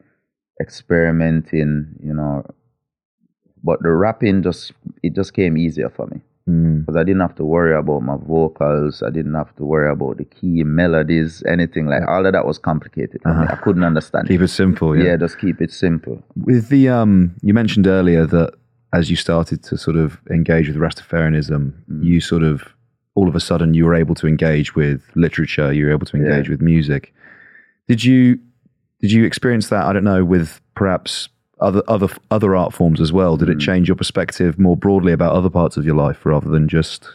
experimenting, 0.60 1.96
you 2.02 2.14
know. 2.14 2.44
But 3.62 3.82
the 3.82 3.90
rapping 3.90 4.42
just, 4.42 4.72
it 5.02 5.14
just 5.14 5.32
came 5.32 5.56
easier 5.56 5.88
for 5.88 6.06
me. 6.06 6.20
Mm. 6.48 6.80
Because 6.80 6.96
I 6.96 7.04
didn't 7.04 7.20
have 7.22 7.34
to 7.36 7.44
worry 7.44 7.74
about 7.74 8.02
my 8.02 8.16
vocals. 8.18 9.02
I 9.02 9.08
didn't 9.10 9.34
have 9.34 9.54
to 9.56 9.64
worry 9.64 9.90
about 9.90 10.18
the 10.18 10.24
key 10.26 10.62
melodies, 10.62 11.42
anything 11.48 11.86
like 11.86 12.02
all 12.06 12.26
of 12.26 12.32
that 12.34 12.44
was 12.46 12.58
complicated 12.58 13.22
for 13.22 13.32
me. 13.34 13.46
I 13.48 13.56
couldn't 13.56 13.82
understand. 13.84 14.26
It. 14.26 14.32
Keep 14.34 14.42
it 14.42 14.48
simple. 14.48 14.94
yeah. 14.96 15.04
Yeah. 15.04 15.16
just 15.16 15.38
keep 15.38 15.62
it 15.62 15.72
simple. 15.72 16.22
With 16.36 16.68
the 16.68 16.88
um, 16.90 17.34
you 17.42 17.54
mentioned 17.54 17.86
earlier 17.86 18.26
that 18.26 18.52
as 18.92 19.08
you 19.10 19.16
started 19.16 19.62
to 19.64 19.78
sort 19.78 19.96
of 19.96 20.18
engage 20.30 20.68
with 20.68 20.76
Rastafarianism, 20.76 21.72
Mm. 21.90 22.04
you 22.04 22.20
sort 22.20 22.42
of 22.42 22.62
all 23.14 23.28
of 23.28 23.34
a 23.34 23.40
sudden 23.40 23.72
you 23.74 23.84
were 23.86 23.94
able 23.94 24.14
to 24.16 24.26
engage 24.26 24.74
with 24.74 25.00
literature. 25.14 25.72
You 25.72 25.86
were 25.86 25.92
able 25.92 26.06
to 26.06 26.16
engage 26.16 26.46
Yeah. 26.48 26.52
with 26.52 26.60
music. 26.60 27.14
Did 27.88 28.04
you 28.04 28.38
did 29.00 29.12
you 29.12 29.24
experience 29.24 29.68
that? 29.70 29.84
I 29.86 29.92
don't 29.94 30.04
know 30.04 30.24
with 30.24 30.60
perhaps 30.74 31.28
other 31.64 31.82
other 31.88 32.08
other 32.30 32.54
art 32.54 32.72
forms 32.72 33.00
as 33.00 33.12
well. 33.12 33.36
Did 33.36 33.48
it 33.48 33.58
change 33.58 33.88
your 33.88 33.96
perspective 33.96 34.58
more 34.58 34.76
broadly 34.76 35.12
about 35.12 35.32
other 35.32 35.50
parts 35.50 35.76
of 35.76 35.84
your 35.84 35.96
life 35.96 36.24
rather 36.24 36.50
than 36.50 36.68
just 36.68 37.08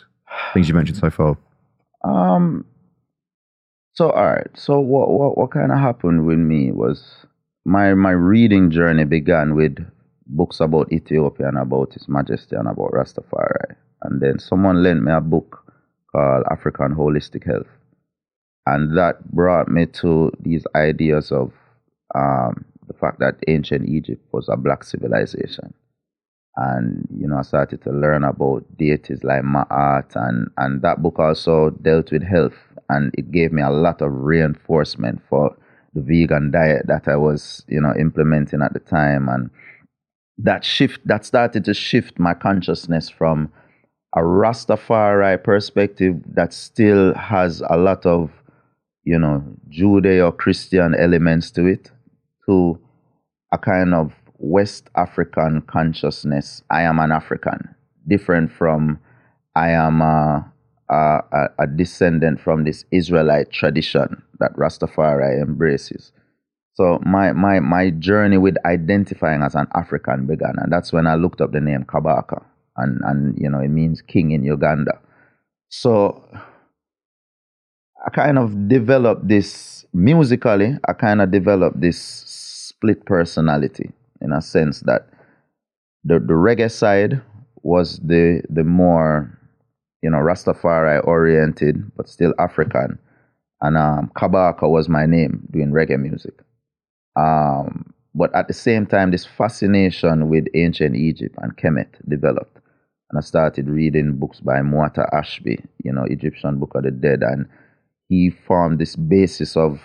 things 0.53 0.67
you 0.67 0.75
mentioned 0.75 0.97
so 0.97 1.09
far? 1.19 1.38
Um. 2.03 2.65
So 3.93 4.12
all 4.12 4.25
right. 4.25 4.49
So 4.55 4.79
what 4.79 5.09
what 5.09 5.38
what 5.38 5.51
kind 5.51 5.71
of 5.71 5.79
happened 5.79 6.25
with 6.25 6.39
me 6.39 6.71
was 6.71 7.25
my 7.65 7.93
my 7.93 8.12
reading 8.12 8.71
journey 8.71 9.05
began 9.05 9.55
with 9.55 9.77
books 10.25 10.59
about 10.59 10.91
Ethiopia 10.91 11.47
and 11.47 11.57
about 11.57 11.93
His 11.93 12.07
Majesty 12.07 12.55
and 12.55 12.67
about 12.67 12.91
Rastafari, 12.91 13.75
and 14.03 14.21
then 14.21 14.39
someone 14.39 14.83
lent 14.83 15.03
me 15.03 15.12
a 15.12 15.21
book 15.21 15.63
called 16.12 16.43
African 16.51 16.95
Holistic 16.95 17.45
Health, 17.45 17.67
and 18.65 18.97
that 18.97 19.31
brought 19.31 19.67
me 19.67 19.85
to 20.01 20.31
these 20.39 20.65
ideas 20.75 21.31
of 21.31 21.51
um, 22.15 22.65
the 22.89 22.97
fact 22.97 23.19
that 23.19 23.36
ancient 23.47 23.88
Egypt 23.88 24.25
was 24.34 24.49
a 24.49 24.58
black 24.58 24.84
civilization. 24.84 25.73
And 26.56 27.08
you 27.15 27.28
know 27.28 27.38
I 27.38 27.43
started 27.43 27.82
to 27.84 27.91
learn 27.91 28.23
about 28.25 28.65
deities 28.78 29.23
like 29.23 29.43
Ma'at 29.43 30.15
and 30.15 30.49
and 30.58 30.82
that 30.82 31.02
book 31.02 31.19
also 31.19 31.69
dealt 31.69 32.12
with 32.12 32.23
health. 32.23 32.58
And 32.89 33.13
it 33.13 33.32
gave 33.32 33.54
me 33.54 33.62
a 33.62 33.69
lot 33.69 34.02
of 34.02 34.12
reinforcement 34.12 35.21
for 35.30 35.56
the 35.93 36.02
vegan 36.02 36.52
diet 36.52 36.88
that 36.88 37.08
I 37.08 37.15
was 37.15 37.63
you 37.69 37.80
know 37.80 37.93
implementing 37.97 38.62
at 38.62 38.73
the 38.73 38.80
time. 38.80 39.30
And 39.30 39.52
that 40.39 40.65
shift 40.65 41.06
that 41.06 41.23
started 41.23 41.63
to 41.65 41.73
shift 41.73 42.19
my 42.19 42.34
consciousness 42.34 43.10
from 43.10 43.54
a 44.15 44.21
Rastafari 44.21 45.41
perspective 45.43 46.15
that 46.34 46.52
still 46.52 47.13
has 47.13 47.62
a 47.69 47.78
lot 47.78 48.06
of 48.08 48.32
you 49.04 49.19
know 49.19 49.43
Judeo 49.69 50.36
Christian 50.36 50.95
elements 50.95 51.52
to 51.52 51.67
it 51.67 51.91
to 52.49 52.79
a 53.53 53.57
kind 53.59 53.93
of 53.93 54.13
West 54.39 54.89
African 54.95 55.62
consciousness. 55.63 56.63
I 56.71 56.83
am 56.83 56.99
an 56.99 57.12
African, 57.12 57.75
different 58.07 58.51
from 58.51 58.99
I 59.55 59.71
am 59.71 60.01
a, 60.01 60.51
a, 60.89 60.95
a- 60.95 61.51
descendant 61.67 62.41
from 62.41 62.65
this 62.65 62.85
Israelite 62.91 63.51
tradition 63.51 64.23
that 64.39 64.53
Rastafari 64.55 65.41
embraces. 65.41 66.12
So 66.75 66.99
my, 67.05 67.33
my, 67.33 67.59
my 67.59 67.91
journey 67.91 68.38
with 68.38 68.55
identifying 68.65 69.43
as 69.43 69.55
an 69.55 69.67
African 69.75 70.27
began, 70.27 70.55
and 70.57 70.71
that's 70.73 70.93
when 70.93 71.07
I 71.07 71.15
looked 71.15 71.41
up 71.41 71.51
the 71.51 71.62
name 71.62 71.83
Kabaka, 71.85 72.43
and, 72.77 73.01
and 73.03 73.38
you 73.39 73.49
know 73.49 73.59
it 73.59 73.69
means 73.69 74.01
king 74.01 74.31
in 74.31 74.43
Uganda. 74.43 74.99
So 75.69 76.23
I 78.05 78.09
kind 78.12 78.39
of 78.39 78.69
developed 78.69 79.27
this 79.27 79.85
musically. 79.93 80.77
I 80.88 80.93
kind 80.93 81.21
of 81.21 81.31
developed 81.31 81.81
this 81.81 81.99
split 82.80 83.06
personality 83.06 83.92
in 84.22 84.32
a 84.32 84.42
sense 84.42 84.80
that 84.82 85.08
the 86.06 86.20
the 86.20 86.34
reggae 86.34 86.72
side 86.72 87.22
was 87.62 88.00
the 88.00 88.42
the 88.50 88.63
more 88.63 89.38
you 90.02 90.10
know 90.10 90.18
Rastafari 90.18 91.06
oriented, 91.06 91.92
but 91.98 92.08
still 92.08 92.34
African, 92.39 92.98
and 93.62 93.78
um, 93.78 94.12
Kabaka 94.15 94.70
was 94.70 94.88
my 94.88 95.06
name 95.06 95.46
doing 95.52 95.72
reggae 95.72 96.00
music. 96.00 96.39
Um, 97.18 97.94
but 98.15 98.34
at 98.34 98.48
the 98.48 98.54
same 98.54 98.86
time, 98.86 99.12
this 99.12 99.26
fascination 99.26 100.30
with 100.30 100.48
ancient 100.54 100.96
Egypt 100.96 101.36
and 101.39 101.58
Kemet 101.58 101.89
developed, 102.08 102.60
and 103.10 103.18
I 103.18 103.22
started 103.22 103.68
reading 103.68 104.15
books 104.15 104.39
by 104.39 104.60
Muata 104.60 105.08
Ashby, 105.13 105.60
you 105.84 105.92
know, 105.92 106.06
Egyptian 106.06 106.60
Book 106.60 106.76
of 106.76 106.84
the 106.84 106.92
Dead, 106.92 107.24
and 107.24 107.46
he 108.08 108.30
formed 108.30 108.80
this 108.80 108.96
basis 108.96 109.58
of 109.58 109.82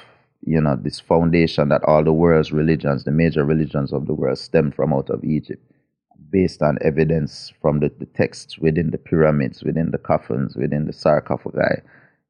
you 0.47 0.61
know 0.61 0.77
this 0.77 1.01
foundation 1.01 1.69
that 1.69 1.83
all 1.85 2.05
the 2.05 2.13
world's 2.13 2.53
religions 2.53 3.05
the 3.05 3.11
major 3.11 3.45
religions 3.45 3.93
of 3.93 4.07
the 4.07 4.15
world 4.15 4.39
stem 4.39 4.71
from 4.71 4.93
out 4.93 5.11
of 5.11 5.25
egypt 5.25 5.63
based 6.35 6.63
on 6.63 6.79
evidence 6.81 7.53
from 7.63 7.81
the, 7.81 7.91
the 8.01 8.07
texts 8.07 8.59
within 8.59 8.91
the 8.91 8.99
pyramids 8.99 9.63
within 9.63 9.91
the 9.93 9.99
coffins 9.99 10.57
within 10.57 10.87
the 10.87 10.93
sarcophagi. 10.93 11.81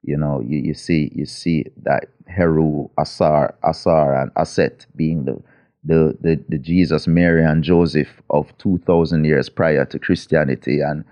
You 0.03 0.19
know 0.19 0.43
you, 0.47 0.59
you 0.59 0.75
see 0.75 1.11
you 1.15 1.25
see 1.25 1.65
that 1.83 2.09
heru 2.27 2.91
asar 2.99 3.55
asar 3.63 4.21
and 4.21 4.31
aset 4.35 4.87
being 4.95 5.25
the 5.25 5.43
the, 5.87 6.17
the, 6.21 6.43
the 6.49 6.59
jesus 6.59 7.07
mary 7.07 7.45
and 7.45 7.63
joseph 7.63 8.23
of 8.31 8.57
2000 8.59 9.25
years 9.25 9.49
prior 9.49 9.85
to 9.87 9.99
christianity. 9.99 10.81
And 10.81 11.05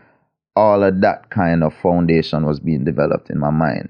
all 0.54 0.82
of 0.82 1.00
that 1.00 1.30
kind 1.30 1.64
of 1.64 1.74
foundation 1.74 2.44
was 2.44 2.60
being 2.60 2.84
developed 2.84 3.30
in 3.30 3.38
my 3.38 3.50
mind. 3.50 3.88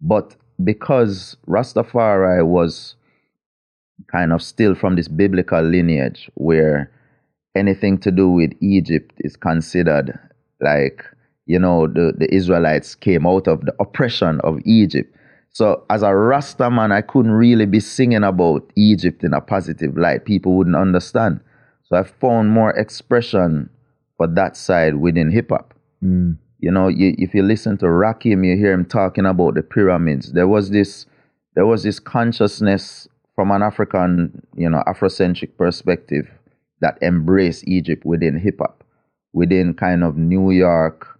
But 0.00 0.34
because 0.64 1.36
Rastafari 1.48 2.46
was 2.46 2.96
kind 4.10 4.32
of 4.32 4.42
still 4.42 4.74
from 4.74 4.96
this 4.96 5.08
biblical 5.08 5.62
lineage 5.62 6.30
where 6.34 6.90
anything 7.54 7.98
to 7.98 8.10
do 8.10 8.28
with 8.28 8.52
Egypt 8.60 9.12
is 9.18 9.36
considered 9.36 10.18
like, 10.60 11.04
you 11.46 11.58
know, 11.58 11.86
the, 11.86 12.14
the 12.16 12.32
Israelites 12.34 12.94
came 12.94 13.26
out 13.26 13.48
of 13.48 13.62
the 13.62 13.74
oppression 13.80 14.40
of 14.40 14.58
Egypt. 14.64 15.14
So 15.50 15.84
as 15.90 16.02
a 16.02 16.14
Rasta 16.14 16.70
man, 16.70 16.92
I 16.92 17.02
couldn't 17.02 17.32
really 17.32 17.66
be 17.66 17.80
singing 17.80 18.24
about 18.24 18.70
Egypt 18.74 19.22
in 19.22 19.34
a 19.34 19.40
positive 19.40 19.96
light. 19.96 20.24
People 20.24 20.54
wouldn't 20.56 20.76
understand. 20.76 21.40
So 21.84 21.96
I 21.96 22.04
found 22.04 22.50
more 22.50 22.70
expression 22.70 23.68
for 24.16 24.26
that 24.28 24.56
side 24.56 24.96
within 24.96 25.30
hip 25.30 25.50
hop. 25.50 25.74
Hmm. 26.00 26.32
You 26.62 26.70
know, 26.70 26.86
you, 26.86 27.14
if 27.18 27.34
you 27.34 27.42
listen 27.42 27.76
to 27.78 27.86
Rakim, 27.86 28.46
you 28.46 28.56
hear 28.56 28.72
him 28.72 28.84
talking 28.84 29.26
about 29.26 29.54
the 29.56 29.62
pyramids. 29.64 30.32
There 30.32 30.46
was 30.46 30.70
this, 30.70 31.06
there 31.56 31.66
was 31.66 31.82
this 31.82 31.98
consciousness 31.98 33.08
from 33.34 33.50
an 33.50 33.62
African, 33.62 34.46
you 34.54 34.70
know, 34.70 34.80
Afrocentric 34.86 35.56
perspective 35.58 36.30
that 36.80 36.98
embraced 37.02 37.66
Egypt 37.66 38.04
within 38.04 38.38
hip 38.38 38.58
hop, 38.60 38.84
within 39.32 39.74
kind 39.74 40.04
of 40.04 40.16
New 40.16 40.52
York, 40.52 41.18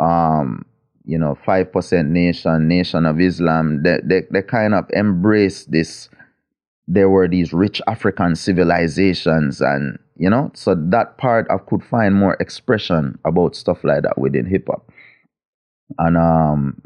um, 0.00 0.66
you 1.04 1.18
know, 1.18 1.38
five 1.46 1.72
percent 1.72 2.10
nation, 2.10 2.66
nation 2.66 3.06
of 3.06 3.20
Islam. 3.20 3.84
They, 3.84 4.00
they 4.02 4.22
they 4.28 4.42
kind 4.42 4.74
of 4.74 4.90
embraced 4.90 5.70
this. 5.70 6.08
There 6.88 7.08
were 7.08 7.28
these 7.28 7.52
rich 7.52 7.80
African 7.86 8.34
civilizations, 8.34 9.60
and 9.60 10.00
you 10.16 10.30
know, 10.30 10.50
so 10.54 10.74
that 10.74 11.18
part 11.18 11.46
I 11.50 11.58
could 11.58 11.82
find 11.82 12.14
more 12.14 12.36
expression 12.40 13.18
about 13.24 13.56
stuff 13.56 13.84
like 13.84 14.02
that 14.02 14.18
within 14.18 14.46
hip 14.46 14.66
hop, 14.68 14.90
and 15.98 16.16
um, 16.16 16.82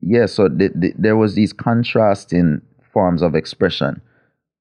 yeah, 0.00 0.26
so 0.26 0.48
th- 0.48 0.72
th- 0.80 0.94
there 0.98 1.16
was 1.16 1.34
these 1.34 1.52
contrasting 1.52 2.60
forms 2.92 3.22
of 3.22 3.34
expression 3.34 4.00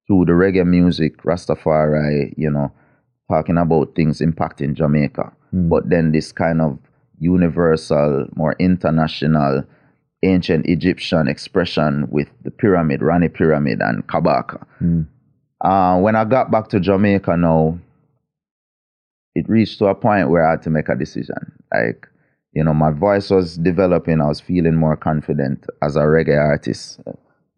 through 0.07 0.25
the 0.25 0.33
reggae 0.33 0.65
music, 0.65 1.17
Rastafari, 1.23 2.33
you 2.37 2.49
know, 2.49 2.71
talking 3.29 3.57
about 3.57 3.95
things 3.95 4.21
impacting 4.21 4.73
Jamaica, 4.75 5.31
but 5.69 5.89
then 5.89 6.11
this 6.11 6.31
kind 6.31 6.61
of 6.61 6.77
universal, 7.19 8.27
more 8.35 8.55
international, 8.59 9.63
ancient 10.23 10.67
Egyptian 10.67 11.27
expression 11.27 12.07
with 12.09 12.27
the 12.43 12.51
pyramid, 12.51 13.01
Rani 13.01 13.29
Pyramid, 13.29 13.79
and 13.81 14.05
Kabaka. 14.07 14.65
Uh, 15.61 15.99
when 15.99 16.15
I 16.15 16.25
got 16.25 16.51
back 16.51 16.67
to 16.69 16.79
Jamaica 16.79 17.37
now, 17.37 17.79
it 19.35 19.49
reached 19.49 19.79
to 19.79 19.87
a 19.87 19.95
point 19.95 20.29
where 20.29 20.47
I 20.47 20.51
had 20.51 20.61
to 20.63 20.69
make 20.69 20.89
a 20.89 20.95
decision. 20.95 21.35
Like, 21.73 22.07
you 22.53 22.63
know, 22.63 22.73
my 22.73 22.91
voice 22.91 23.29
was 23.29 23.57
developing. 23.57 24.21
I 24.21 24.27
was 24.27 24.39
feeling 24.39 24.75
more 24.75 24.95
confident 24.95 25.65
as 25.83 25.97
a 25.97 26.01
reggae 26.01 26.39
artist, 26.39 27.01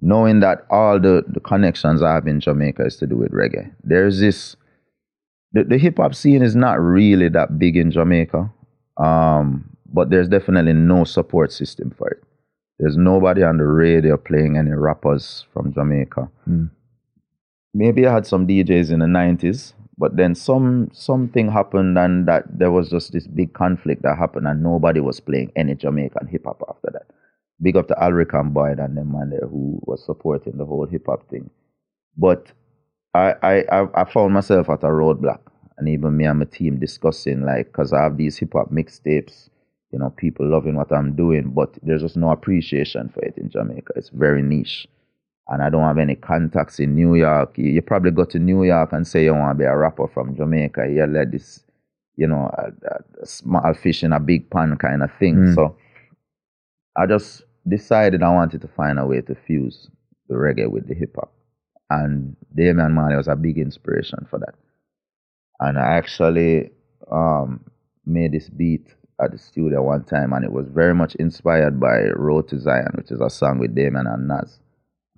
knowing 0.01 0.39
that 0.39 0.65
all 0.71 0.99
the, 0.99 1.23
the 1.27 1.39
connections 1.39 2.01
I 2.01 2.15
have 2.15 2.27
in 2.27 2.39
Jamaica 2.39 2.85
is 2.85 2.97
to 2.97 3.07
do 3.07 3.15
with 3.15 3.31
reggae. 3.31 3.71
There's 3.83 4.19
this, 4.19 4.55
the, 5.53 5.63
the 5.63 5.77
hip 5.77 5.97
hop 5.97 6.15
scene 6.15 6.41
is 6.41 6.55
not 6.55 6.79
really 6.81 7.29
that 7.29 7.59
big 7.59 7.77
in 7.77 7.91
Jamaica, 7.91 8.51
um, 8.97 9.77
but 9.85 10.09
there's 10.09 10.27
definitely 10.27 10.73
no 10.73 11.03
support 11.03 11.51
system 11.51 11.93
for 11.95 12.09
it. 12.09 12.23
There's 12.79 12.97
nobody 12.97 13.43
on 13.43 13.57
the 13.57 13.65
radio 13.65 14.17
playing 14.17 14.57
any 14.57 14.71
rappers 14.71 15.45
from 15.53 15.73
Jamaica. 15.73 16.29
Maybe 17.73 18.07
I 18.07 18.13
had 18.13 18.25
some 18.25 18.47
DJs 18.47 18.91
in 18.91 18.99
the 18.99 19.05
90s, 19.05 19.73
but 19.97 20.15
then 20.17 20.35
some 20.35 20.89
something 20.93 21.49
happened 21.51 21.97
and 21.97 22.27
that 22.27 22.43
there 22.57 22.71
was 22.71 22.89
just 22.89 23.11
this 23.13 23.27
big 23.27 23.53
conflict 23.53 24.03
that 24.03 24.17
happened 24.17 24.47
and 24.47 24.63
nobody 24.63 24.99
was 24.99 25.19
playing 25.19 25.51
any 25.55 25.75
Jamaican 25.75 26.27
hip 26.27 26.45
hop 26.45 26.61
after 26.69 26.89
that. 26.93 27.07
big 27.61 27.77
up 27.77 27.87
to 27.87 27.95
Alric 27.95 28.33
and 28.39 28.53
Boyd 28.53 28.79
and 28.79 28.97
them 28.97 29.11
man 29.11 29.29
there 29.31 29.47
who 29.47 29.79
was 29.83 30.05
supporting 30.05 30.57
the 30.57 30.65
whole 30.65 30.85
hip 30.85 31.05
hop 31.07 31.29
thing. 31.29 31.49
But 32.17 32.51
I, 33.13 33.35
I, 33.41 33.53
I, 33.71 33.87
I 34.01 34.05
found 34.05 34.33
myself 34.33 34.69
at 34.69 34.83
a 34.83 34.87
roadblock, 34.87 35.39
and 35.77 35.89
even 35.89 36.17
me 36.17 36.25
and 36.25 36.39
my 36.39 36.45
team 36.45 36.79
discussing 36.79 37.43
like, 37.43 37.73
cause 37.73 37.93
I 37.93 38.03
have 38.03 38.17
these 38.17 38.37
hip 38.37 38.53
hop 38.53 38.71
mixtapes, 38.71 39.49
you 39.91 39.99
know, 39.99 40.09
people 40.11 40.47
loving 40.49 40.75
what 40.75 40.91
I'm 40.91 41.15
doing, 41.15 41.51
but 41.51 41.77
there's 41.83 42.01
just 42.01 42.17
no 42.17 42.31
appreciation 42.31 43.09
for 43.09 43.21
it 43.23 43.37
in 43.37 43.49
Jamaica. 43.49 43.93
It's 43.95 44.09
very 44.09 44.41
niche, 44.43 44.87
and 45.49 45.61
I 45.61 45.69
don't 45.69 45.83
have 45.83 45.97
any 45.97 46.15
contacts 46.15 46.79
in 46.79 46.95
New 46.95 47.15
York. 47.15 47.57
You, 47.57 47.81
probably 47.81 48.11
go 48.11 48.25
to 48.25 48.39
New 48.39 48.63
York 48.63 48.91
and 48.91 49.07
say 49.07 49.23
you 49.23 49.33
want 49.33 49.57
to 49.57 49.63
be 49.63 49.65
a 49.65 49.75
rapper 49.75 50.07
from 50.07 50.35
Jamaica. 50.35 50.89
You 50.89 51.05
let 51.05 51.31
this, 51.31 51.63
you 52.15 52.27
know, 52.27 52.51
a, 52.57 52.71
a, 52.87 53.23
a 53.23 53.25
small 53.25 53.73
fish 53.73 54.03
in 54.03 54.11
a 54.11 54.19
big 54.19 54.49
pond 54.49 54.79
kind 54.79 55.03
of 55.03 55.09
thing. 55.19 55.35
Mm. 55.35 55.55
So 55.55 55.77
I 56.97 57.05
just 57.05 57.43
decided 57.67 58.23
I 58.23 58.29
wanted 58.29 58.61
to 58.61 58.67
find 58.67 58.99
a 58.99 59.05
way 59.05 59.21
to 59.21 59.35
fuse 59.35 59.89
the 60.27 60.35
reggae 60.35 60.69
with 60.69 60.87
the 60.87 60.93
hip 60.93 61.15
hop. 61.15 61.31
And 61.89 62.35
Damian 62.53 62.93
Marley 62.93 63.15
was 63.15 63.29
a 63.29 63.35
big 63.35 63.57
inspiration 63.57 64.27
for 64.29 64.39
that. 64.39 64.55
And 65.61 65.79
I 65.79 65.95
actually 65.95 66.71
um, 67.09 67.63
made 68.05 68.33
this 68.33 68.49
beat 68.49 68.93
at 69.21 69.31
the 69.31 69.37
studio 69.37 69.81
one 69.81 70.03
time, 70.03 70.33
and 70.33 70.43
it 70.43 70.51
was 70.51 70.67
very 70.67 70.93
much 70.93 71.15
inspired 71.15 71.79
by 71.79 72.03
Road 72.15 72.49
to 72.49 72.59
Zion, 72.59 72.91
which 72.95 73.11
is 73.11 73.21
a 73.21 73.29
song 73.29 73.59
with 73.59 73.73
Damian 73.73 74.05
and 74.05 74.27
Nas. 74.27 74.59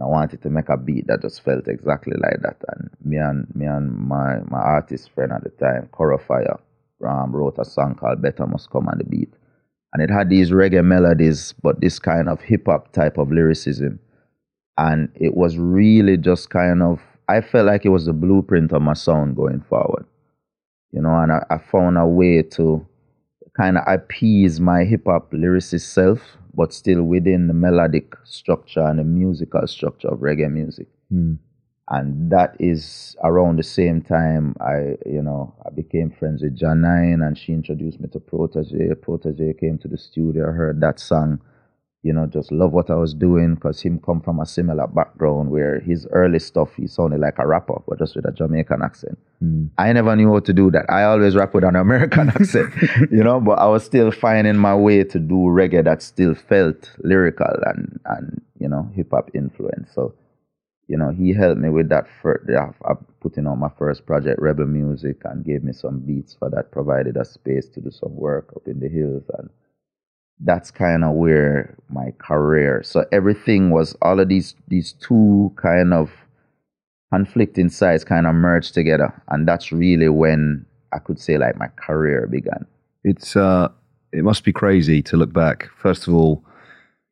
I 0.01 0.05
wanted 0.05 0.41
to 0.43 0.49
make 0.49 0.69
a 0.69 0.77
beat 0.77 1.07
that 1.07 1.21
just 1.21 1.43
felt 1.43 1.67
exactly 1.67 2.15
like 2.21 2.41
that. 2.41 2.57
And 2.69 2.89
me 3.03 3.17
and 3.17 3.47
me 3.53 3.65
and 3.65 3.91
my, 3.95 4.37
my 4.49 4.59
artist 4.59 5.11
friend 5.13 5.31
at 5.33 5.43
the 5.43 5.49
time, 5.49 5.89
Koro 5.91 6.17
Fire, 6.17 6.59
um, 7.05 7.35
wrote 7.35 7.57
a 7.59 7.65
song 7.65 7.95
called 7.95 8.21
Better 8.21 8.47
Must 8.47 8.69
Come 8.69 8.87
on 8.87 8.97
the 8.97 9.03
Beat. 9.03 9.33
And 9.93 10.03
it 10.03 10.13
had 10.13 10.29
these 10.29 10.51
reggae 10.51 10.83
melodies, 10.85 11.53
but 11.61 11.81
this 11.81 11.99
kind 11.99 12.29
of 12.29 12.41
hip 12.41 12.67
hop 12.67 12.93
type 12.93 13.17
of 13.17 13.31
lyricism. 13.31 13.99
And 14.77 15.09
it 15.15 15.35
was 15.35 15.57
really 15.57 16.15
just 16.15 16.49
kind 16.49 16.81
of, 16.81 17.01
I 17.27 17.41
felt 17.41 17.65
like 17.65 17.85
it 17.85 17.89
was 17.89 18.05
the 18.05 18.13
blueprint 18.13 18.71
of 18.71 18.81
my 18.81 18.93
sound 18.93 19.35
going 19.35 19.61
forward. 19.67 20.05
You 20.91 21.01
know, 21.01 21.13
and 21.19 21.31
I, 21.31 21.45
I 21.49 21.57
found 21.57 21.97
a 21.97 22.05
way 22.05 22.41
to 22.41 22.87
kind 23.57 23.77
of 23.77 23.83
appease 23.87 24.59
my 24.59 24.85
hip 24.85 25.03
hop 25.05 25.31
lyricist 25.31 25.91
self, 25.93 26.37
but 26.53 26.73
still 26.73 27.03
within 27.03 27.47
the 27.47 27.53
melodic 27.53 28.15
structure 28.23 28.85
and 28.85 28.99
the 28.99 29.03
musical 29.03 29.65
structure 29.67 30.07
of 30.07 30.19
reggae 30.19 30.51
music. 30.51 30.87
Mm. 31.13 31.37
And 31.89 32.31
that 32.31 32.55
is 32.59 33.15
around 33.23 33.57
the 33.57 33.63
same 33.63 34.01
time 34.01 34.55
I, 34.61 34.95
you 35.07 35.23
know, 35.23 35.55
I 35.65 35.71
became 35.71 36.11
friends 36.11 36.43
with 36.43 36.57
Janine 36.57 37.25
and 37.25 37.35
she 37.35 37.51
introduced 37.51 37.99
me 37.99 38.07
to 38.09 38.19
Protoje. 38.19 38.93
Protoje 38.95 39.59
came 39.59 39.79
to 39.79 39.87
the 39.87 39.97
studio, 39.97 40.51
heard 40.51 40.81
that 40.81 40.99
song, 40.99 41.41
you 42.01 42.13
know, 42.13 42.25
just 42.25 42.51
love 42.51 42.71
what 42.71 42.89
I 42.89 42.95
was 42.95 43.13
doing 43.13 43.55
because 43.55 43.81
him 43.81 43.99
come 43.99 44.21
from 44.21 44.39
a 44.39 44.45
similar 44.45 44.87
background 44.87 45.51
where 45.51 45.81
his 45.81 46.07
early 46.11 46.39
stuff, 46.39 46.69
he 46.77 46.87
sounded 46.87 47.19
like 47.19 47.37
a 47.39 47.45
rapper, 47.45 47.81
but 47.87 47.99
just 47.99 48.15
with 48.15 48.25
a 48.25 48.31
Jamaican 48.31 48.81
accent. 48.81 49.17
Mm. 49.43 49.69
I 49.77 49.91
never 49.91 50.15
knew 50.15 50.31
how 50.31 50.39
to 50.39 50.53
do 50.53 50.71
that. 50.71 50.85
I 50.89 51.03
always 51.03 51.35
rap 51.35 51.53
with 51.53 51.65
an 51.65 51.75
American 51.75 52.29
accent, 52.35 52.73
you 53.11 53.21
know, 53.21 53.41
but 53.41 53.59
I 53.59 53.65
was 53.65 53.83
still 53.83 54.11
finding 54.11 54.55
my 54.55 54.75
way 54.75 55.03
to 55.03 55.19
do 55.19 55.35
reggae 55.35 55.83
that 55.83 56.01
still 56.01 56.35
felt 56.35 56.89
lyrical 57.03 57.53
and, 57.65 57.99
and 58.05 58.41
you 58.59 58.69
know, 58.69 58.89
hip 58.95 59.11
hop 59.11 59.31
influence. 59.33 59.91
So, 59.93 60.13
you 60.87 60.97
know, 60.97 61.11
he 61.11 61.33
helped 61.33 61.59
me 61.59 61.69
with 61.69 61.89
that. 61.89 62.07
For, 62.21 62.41
I 62.85 62.93
putting 63.19 63.45
on 63.45 63.59
my 63.59 63.69
first 63.77 64.05
project, 64.05 64.41
Rebel 64.41 64.65
Music, 64.65 65.17
and 65.25 65.45
gave 65.45 65.63
me 65.63 65.73
some 65.73 65.99
beats 65.99 66.33
for 66.33 66.49
that, 66.49 66.71
provided 66.71 67.17
a 67.17 67.25
space 67.25 67.67
to 67.69 67.81
do 67.81 67.91
some 67.91 68.15
work 68.15 68.53
up 68.55 68.67
in 68.67 68.79
the 68.79 68.87
hills. 68.87 69.23
And 69.37 69.49
that's 70.41 70.71
kind 70.71 71.03
of 71.03 71.13
where 71.15 71.75
my 71.89 72.11
career, 72.19 72.81
so 72.83 73.05
everything 73.11 73.71
was, 73.71 73.95
all 74.01 74.19
of 74.19 74.29
these, 74.29 74.55
these 74.67 74.93
two 74.93 75.51
kind 75.57 75.93
of 75.93 76.11
conflicting 77.13 77.69
sides 77.69 78.03
kind 78.03 78.27
of 78.27 78.35
merged 78.35 78.73
together. 78.73 79.13
And 79.29 79.47
that's 79.47 79.71
really 79.71 80.09
when 80.09 80.65
I 80.93 80.99
could 80.99 81.19
say 81.19 81.37
like 81.37 81.57
my 81.57 81.67
career 81.75 82.27
began. 82.27 82.65
It's 83.03 83.35
uh, 83.35 83.69
it 84.11 84.23
must 84.23 84.43
be 84.43 84.51
crazy 84.53 85.01
to 85.03 85.17
look 85.17 85.33
back. 85.33 85.69
First 85.77 86.07
of 86.07 86.13
all, 86.13 86.43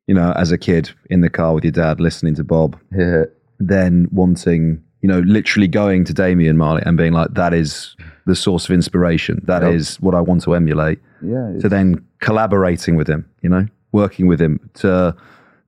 you 0.08 0.16
know, 0.16 0.32
as 0.36 0.52
a 0.52 0.58
kid 0.58 0.92
in 1.10 1.22
the 1.22 1.30
car 1.30 1.54
with 1.54 1.64
your 1.64 1.72
dad, 1.72 2.00
listening 2.00 2.36
to 2.36 2.44
Bob, 2.44 2.80
Yeah. 2.96 3.26
then 3.60 4.08
wanting, 4.12 4.84
you 5.02 5.10
know, 5.10 5.20
literally 5.22 5.68
going 5.68 6.04
to 6.06 6.14
Damian 6.14 6.58
Marley 6.58 6.84
and 6.86 6.96
being 6.98 7.14
like, 7.14 7.34
that 7.34 7.54
is 7.54 7.96
the 8.26 8.36
source 8.36 8.66
of 8.66 8.72
inspiration. 8.72 9.42
That 9.46 9.64
is 9.64 9.96
Yep. 9.96 10.02
what 10.04 10.16
I 10.16 10.22
want 10.22 10.44
to 10.44 10.54
emulate. 10.54 11.00
Yeah. 11.24 11.54
To 11.62 11.68
then 11.70 12.06
collaborating 12.20 12.96
with 12.96 13.08
him, 13.10 13.30
you 13.42 13.50
know, 13.50 13.66
working 13.92 14.28
with 14.28 14.42
him 14.42 14.70
to 14.76 15.16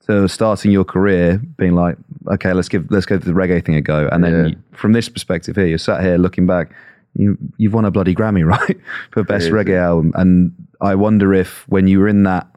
to 0.07 0.27
starting 0.27 0.71
your 0.71 0.83
career, 0.85 1.37
being 1.57 1.75
like, 1.75 1.95
okay, 2.31 2.53
let's 2.53 2.69
give 2.69 2.89
let's 2.89 3.05
give 3.05 3.23
the 3.23 3.31
reggae 3.31 3.63
thing 3.63 3.75
a 3.75 3.81
go. 3.81 4.07
And 4.11 4.23
then 4.23 4.33
Yeah. 4.33 4.45
you, 4.47 4.55
from 4.71 4.93
this 4.93 5.09
perspective 5.09 5.55
here, 5.55 5.65
you're 5.67 5.77
sat 5.77 6.01
here 6.01 6.17
looking 6.17 6.45
back, 6.47 6.71
you 7.13 7.37
you've 7.57 7.73
won 7.73 7.85
a 7.85 7.91
bloody 7.91 8.15
Grammy, 8.15 8.45
right, 8.57 8.77
for 9.11 9.23
best 9.23 9.49
Crazy. 9.49 9.71
reggae 9.71 9.77
album. 9.79 10.11
And 10.15 10.51
I 10.81 10.95
wonder 10.95 11.33
if 11.33 11.65
when 11.69 11.87
you 11.87 11.99
were 11.99 12.07
in 12.07 12.23
that 12.23 12.47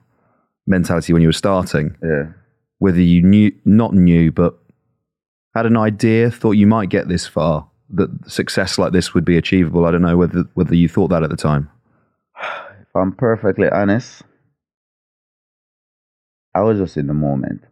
mentality 0.67 1.13
when 1.13 1.23
you 1.23 1.29
were 1.29 1.33
starting, 1.33 1.97
yeah. 2.03 2.27
whether 2.79 3.01
you 3.01 3.23
knew 3.23 3.53
not 3.65 3.93
knew 3.95 4.31
but 4.33 4.57
had 5.55 5.67
an 5.67 5.77
idea, 5.77 6.31
thought 6.31 6.53
you 6.53 6.67
might 6.67 6.89
get 6.89 7.09
this 7.09 7.27
far, 7.27 7.69
that 7.91 8.09
success 8.27 8.79
like 8.79 8.93
this 8.93 9.13
would 9.13 9.25
be 9.25 9.37
achievable. 9.37 9.85
I 9.85 9.91
don't 9.91 10.01
know 10.03 10.17
whether 10.17 10.45
whether 10.55 10.75
you 10.75 10.89
thought 10.89 11.09
that 11.09 11.23
at 11.23 11.31
the 11.31 11.37
time. 11.37 11.69
If 12.93 13.01
I'm 13.01 13.13
perfectly 13.13 13.71
honest, 13.71 14.23
I 16.55 16.61
was 16.61 16.79
just 16.79 16.99
in 16.99 17.07
the 17.07 17.15
moment. 17.15 17.63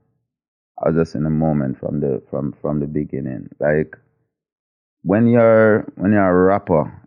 I 0.82 0.88
was 0.88 0.96
just 0.96 1.14
in 1.14 1.24
the 1.24 1.30
moment 1.30 1.78
from 1.78 2.00
the 2.00 2.22
from 2.30 2.54
from 2.62 2.80
the 2.80 2.86
beginning. 2.86 3.50
Like 3.60 3.98
when 5.02 5.26
you're 5.26 5.82
when 5.96 6.12
you're 6.12 6.26
a 6.26 6.44
rapper, 6.46 7.06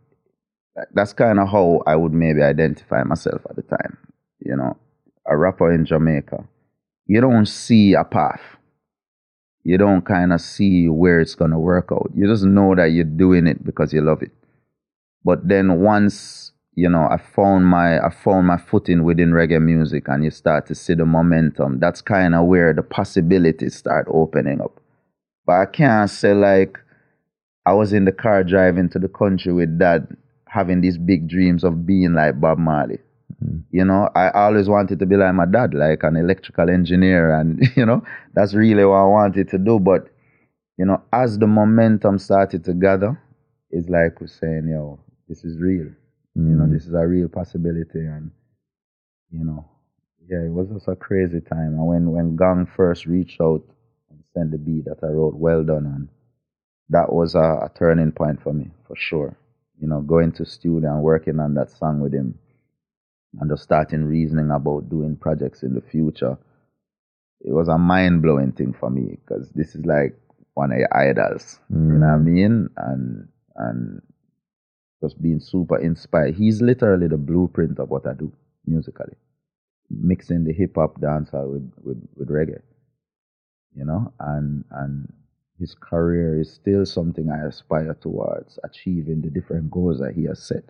that's 0.94 1.14
kind 1.14 1.40
of 1.40 1.50
how 1.50 1.82
I 1.88 1.96
would 1.96 2.14
maybe 2.14 2.44
identify 2.44 3.02
myself 3.02 3.42
at 3.50 3.56
the 3.56 3.64
time. 3.64 3.98
You 4.42 4.58
know, 4.58 4.78
a 5.26 5.36
rapper 5.36 5.74
in 5.74 5.84
Jamaica, 5.84 6.48
you 7.08 7.20
don't 7.20 7.48
see 7.48 7.96
a 7.96 8.04
path. 8.04 8.42
You 9.64 9.80
don't 9.80 10.06
kind 10.06 10.34
of 10.34 10.40
see 10.40 10.88
where 10.88 11.20
it's 11.20 11.34
gonna 11.34 11.58
work 11.58 11.90
out. 11.92 12.12
You 12.14 12.28
just 12.28 12.44
know 12.44 12.76
that 12.76 12.92
you're 12.92 13.06
doing 13.06 13.48
it 13.48 13.66
because 13.66 13.92
you 13.92 14.02
love 14.02 14.22
it. 14.22 14.32
But 15.24 15.48
then 15.48 15.80
once 15.80 16.43
you 16.76 16.90
know, 16.90 17.08
I 17.10 17.18
found 17.18 17.68
my 17.68 18.00
I 18.00 18.10
found 18.10 18.48
my 18.48 18.58
footing 18.58 19.04
within 19.04 19.32
reggae 19.32 19.62
music, 19.62 20.08
and 20.08 20.24
you 20.24 20.32
start 20.32 20.66
to 20.68 20.76
see 20.76 20.96
the 20.96 21.06
momentum. 21.06 21.80
That's 21.80 22.02
kind 22.02 22.34
of 22.34 22.48
where 22.48 22.74
the 22.74 22.82
possibilities 22.82 23.76
start 23.76 24.08
opening 24.10 24.62
up. 24.62 24.80
But 25.46 25.54
I 25.54 25.66
can't 25.68 26.10
say 26.10 26.34
like 26.34 26.80
I 27.66 27.74
was 27.74 27.94
in 27.94 28.06
the 28.06 28.12
car 28.12 28.44
driving 28.44 28.90
to 28.90 29.00
the 29.00 29.08
country 29.08 29.54
with 29.54 29.78
dad, 29.78 30.08
having 30.48 30.82
these 30.82 30.98
big 30.98 31.30
dreams 31.30 31.64
of 31.64 31.86
being 31.86 32.14
like 32.14 32.42
Bob 32.42 32.58
Marley. 32.58 33.00
Mm-hmm. 33.44 33.60
You 33.72 33.86
know, 33.86 34.10
I 34.16 34.30
always 34.32 34.68
wanted 34.68 35.00
to 35.00 35.06
be 35.06 35.16
like 35.16 35.34
my 35.36 35.46
dad, 35.46 35.74
like 35.76 36.04
an 36.04 36.16
electrical 36.16 36.70
engineer, 36.70 37.34
and 37.40 37.62
you 37.76 37.86
know, 37.86 38.04
that's 38.34 38.56
really 38.56 38.84
what 38.84 38.96
I 38.96 39.06
wanted 39.06 39.48
to 39.50 39.60
do. 39.60 39.80
But 39.80 40.10
you 40.78 40.86
know, 40.86 41.04
as 41.14 41.38
the 41.38 41.48
momentum 41.48 42.18
started 42.18 42.64
to 42.66 42.74
gather, 42.74 43.22
it's 43.70 43.90
like 43.90 44.20
we're 44.20 44.28
saying, 44.28 44.70
yo, 44.72 45.00
this 45.28 45.44
is 45.44 45.60
real. 45.60 45.92
You 46.36 46.42
know, 46.42 46.66
mm. 46.66 46.74
this 46.74 46.88
is 46.88 46.94
a 46.94 47.06
real 47.06 47.28
possibility, 47.28 48.00
and 48.00 48.32
you 49.32 49.46
know, 49.46 49.66
yeah, 50.28 50.42
it 50.46 50.52
was 50.52 50.70
just 50.70 50.88
a 50.88 50.96
crazy 50.96 51.42
time. 51.42 51.76
And 51.76 51.86
when 51.86 52.12
when 52.12 52.36
Gong 52.36 52.68
first 52.76 53.06
reached 53.06 53.40
out 53.40 53.64
and 54.10 54.24
sent 54.34 54.52
the 54.52 54.58
beat 54.58 54.86
that 54.86 55.04
I 55.04 55.08
wrote, 55.08 55.36
well 55.36 55.64
done, 55.64 55.86
and 55.86 56.10
that 56.90 57.14
was 57.14 57.36
a, 57.36 57.40
a 57.40 57.72
turning 57.78 58.12
point 58.12 58.42
for 58.42 58.54
me 58.54 58.72
for 58.88 58.96
sure. 58.96 59.38
You 59.80 59.88
know, 59.88 60.02
going 60.02 60.32
to 60.34 60.46
studio 60.46 60.92
and 60.94 61.04
working 61.04 61.40
on 61.40 61.54
that 61.56 61.70
song 61.72 62.00
with 62.00 62.14
him, 62.14 62.40
and 63.40 63.50
just 63.50 63.64
starting 63.64 64.06
reasoning 64.06 64.50
about 64.52 64.90
doing 64.90 65.18
projects 65.18 65.64
in 65.64 65.76
the 65.76 65.82
future. 65.82 66.38
It 67.42 67.52
was 67.52 67.68
a 67.68 67.78
mind 67.78 68.22
blowing 68.22 68.54
thing 68.54 68.74
for 68.80 68.90
me 68.90 69.18
because 69.20 69.50
this 69.52 69.76
is 69.76 69.86
like 69.86 70.18
one 70.54 70.72
of 70.72 70.80
your 70.80 70.96
idols. 70.98 71.60
You 71.70 71.78
know 71.78 72.08
what 72.08 72.14
I 72.14 72.18
mm. 72.18 72.24
mean? 72.24 72.70
And 72.78 73.28
and 73.56 74.02
just 75.04 75.22
being 75.22 75.40
super 75.40 75.78
inspired. 75.78 76.36
He's 76.36 76.62
literally 76.62 77.08
the 77.08 77.18
blueprint 77.18 77.78
of 77.80 77.90
what 77.90 78.08
I 78.08 78.14
do 78.14 78.32
musically, 78.66 79.16
mixing 79.90 80.46
the 80.46 80.54
hip 80.54 80.76
hop 80.76 81.02
dancer 81.02 81.46
with, 81.46 81.70
with, 81.84 82.02
with 82.16 82.30
reggae. 82.30 82.62
You 83.76 83.86
know, 83.86 84.14
and 84.20 84.64
and 84.72 85.12
his 85.60 85.76
career 85.76 86.40
is 86.40 86.54
still 86.54 86.86
something 86.86 87.30
I 87.30 87.48
aspire 87.48 87.96
towards 88.00 88.60
achieving 88.64 89.22
the 89.22 89.30
different 89.30 89.72
goals 89.72 90.00
that 90.00 90.14
he 90.16 90.26
has 90.26 90.42
set. 90.42 90.64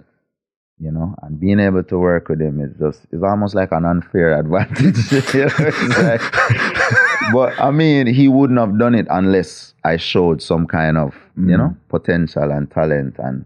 You 0.79 0.91
know, 0.91 1.13
and 1.21 1.39
being 1.39 1.59
able 1.59 1.83
to 1.83 1.99
work 1.99 2.29
with 2.29 2.41
him 2.41 2.59
is 2.59 2.73
just 2.79 3.05
it's 3.11 3.23
almost 3.23 3.55
like 3.55 3.71
an 3.71 3.85
unfair 3.85 4.39
advantage. 4.39 5.11
you 5.33 5.45
know? 5.45 6.01
Like- 6.01 6.33
but 7.33 7.59
I 7.59 7.71
mean, 7.71 8.07
he 8.07 8.27
wouldn't 8.27 8.59
have 8.59 8.79
done 8.79 8.95
it 8.95 9.07
unless 9.09 9.73
I 9.83 9.97
showed 9.97 10.41
some 10.41 10.65
kind 10.65 10.97
of 10.97 11.13
you 11.37 11.43
mm. 11.43 11.57
know 11.57 11.77
potential 11.89 12.51
and 12.51 12.71
talent, 12.71 13.15
and 13.19 13.45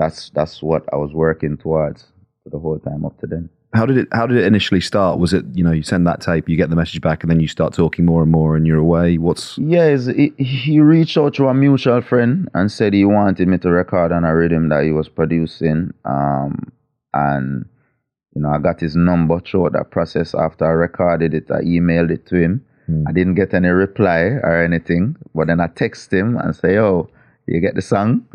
that's 0.00 0.30
that's 0.30 0.62
what 0.62 0.82
I 0.92 0.96
was 0.96 1.12
working 1.12 1.58
towards 1.58 2.06
for 2.42 2.50
the 2.50 2.58
whole 2.58 2.78
time 2.78 3.04
up 3.04 3.20
to 3.20 3.26
then. 3.26 3.50
How 3.74 3.86
did 3.86 3.98
it 3.98 4.08
How 4.12 4.26
did 4.26 4.38
it 4.38 4.46
initially 4.46 4.80
start? 4.80 5.20
Was 5.20 5.32
it 5.32 5.44
you 5.52 5.62
know 5.62 5.72
you 5.72 5.82
send 5.82 6.06
that 6.06 6.20
tape, 6.22 6.48
you 6.48 6.56
get 6.56 6.70
the 6.70 6.76
message 6.76 7.00
back, 7.00 7.22
and 7.22 7.30
then 7.30 7.38
you 7.38 7.46
start 7.46 7.74
talking 7.74 8.04
more 8.06 8.22
and 8.22 8.32
more, 8.32 8.56
and 8.56 8.66
you're 8.66 8.78
away? 8.78 9.18
What's 9.18 9.58
Yes, 9.58 10.06
he, 10.06 10.32
he 10.38 10.80
reached 10.80 11.16
out 11.18 11.34
to 11.34 11.48
a 11.48 11.54
mutual 11.54 12.00
friend 12.00 12.48
and 12.54 12.72
said 12.72 12.94
he 12.94 13.04
wanted 13.04 13.46
me 13.46 13.58
to 13.58 13.70
record 13.70 14.10
on 14.10 14.24
a 14.24 14.34
rhythm 14.34 14.70
that 14.70 14.84
he 14.84 14.90
was 14.90 15.08
producing. 15.08 15.92
Um, 16.04 16.72
and 17.12 17.66
you 18.34 18.42
know, 18.42 18.48
I 18.48 18.58
got 18.58 18.80
his 18.80 18.96
number 18.96 19.38
throughout 19.40 19.74
that 19.74 19.90
process. 19.90 20.34
After 20.34 20.64
I 20.64 20.70
recorded 20.70 21.34
it, 21.34 21.50
I 21.50 21.60
emailed 21.60 22.10
it 22.10 22.26
to 22.28 22.36
him. 22.36 22.64
I 23.06 23.12
didn't 23.12 23.34
get 23.36 23.54
any 23.54 23.68
reply 23.68 24.40
or 24.42 24.64
anything, 24.64 25.16
but 25.32 25.46
then 25.46 25.60
I 25.60 25.68
text 25.68 26.12
him 26.12 26.36
and 26.38 26.56
say, 26.56 26.78
"Oh, 26.78 27.08
you 27.46 27.60
get 27.60 27.76
the 27.76 27.82
song?" 27.82 28.26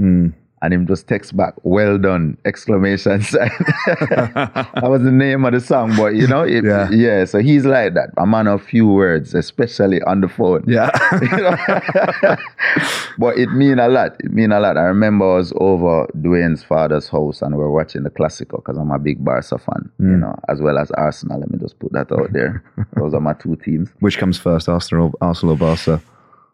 And 0.66 0.74
him 0.74 0.88
just 0.88 1.08
text 1.08 1.38
back, 1.38 1.54
"Well 1.62 2.00
done!" 2.00 2.38
Exclamation 2.44 3.22
sign. 3.32 3.52
that 4.00 4.82
was 4.84 5.04
the 5.04 5.12
name 5.12 5.46
of 5.46 5.54
the 5.54 5.60
song, 5.60 5.94
but 5.96 6.16
you 6.16 6.26
know, 6.28 6.42
it, 6.42 6.64
Yeah. 6.66 6.90
yeah. 6.90 7.26
So 7.26 7.38
he's 7.38 7.66
like 7.66 7.94
that, 7.94 8.10
a 8.18 8.26
man 8.26 8.48
of 8.48 8.64
few 8.64 8.88
words, 8.88 9.36
especially 9.36 10.02
on 10.02 10.22
the 10.22 10.28
phone. 10.28 10.64
yeah? 10.68 10.90
But 13.18 13.38
it 13.38 13.52
mean 13.52 13.80
a 13.80 13.88
lot. 13.88 14.16
It 14.20 14.34
mean 14.34 14.52
a 14.52 14.60
lot. 14.60 14.76
I 14.78 14.82
remember 14.84 15.26
I 15.32 15.36
was 15.38 15.54
over 15.58 16.08
Dwayne's 16.20 16.64
father's 16.64 17.08
house 17.08 17.42
and 17.42 17.54
we 17.56 17.60
were 17.60 17.72
watching 17.72 18.04
the 18.04 18.10
Classical 18.10 18.60
because 18.60 18.78
I'm 18.78 18.92
a 18.92 19.00
big 19.00 19.24
Barca 19.24 19.58
fan, 19.58 19.90
you 20.00 20.18
know, 20.18 20.36
as 20.50 20.62
well 20.62 20.78
as 20.78 20.90
Arsenal. 20.92 21.40
Let 21.40 21.52
me 21.52 21.58
just 21.60 21.78
put 21.80 21.92
that 21.94 22.12
out 22.12 22.34
there. 22.34 22.64
Those 22.98 23.14
are 23.14 23.22
my 23.22 23.34
two 23.34 23.56
teams. 23.58 23.90
Which 24.00 24.18
comes 24.18 24.38
first, 24.38 24.68
Arsenal, 24.68 25.14
Arsenal 25.22 25.56
or 25.56 25.58
Barca? 25.58 26.02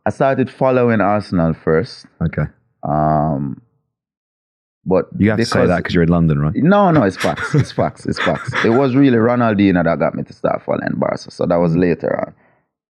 I 0.06 0.10
started 0.12 0.50
following 0.52 1.00
Arsenal 1.02 1.54
first, 1.54 2.06
Okay, 2.22 2.46
um, 2.84 3.62
but 4.86 5.06
you 5.18 5.30
have 5.30 5.40
to 5.40 5.46
say 5.46 5.66
that 5.66 5.78
because 5.78 5.94
you're 5.94 6.04
in 6.04 6.10
London, 6.10 6.40
right? 6.40 6.56
No, 6.56 6.90
no, 6.92 7.04
it's 7.04 7.18
facts. 7.18 7.54
It's 7.54 7.72
facts. 7.72 8.06
It's 8.06 8.20
facts. 8.20 8.52
It 8.66 8.72
was 8.72 8.96
really 8.96 9.18
Ronaldinho 9.18 9.84
that 9.84 10.00
got 10.00 10.16
me 10.16 10.24
to 10.24 10.34
start 10.34 10.64
following 10.64 10.94
Barca. 10.96 11.30
So 11.32 11.46
that 11.46 11.58
was 11.58 11.76
later 11.76 12.20
on. 12.26 12.34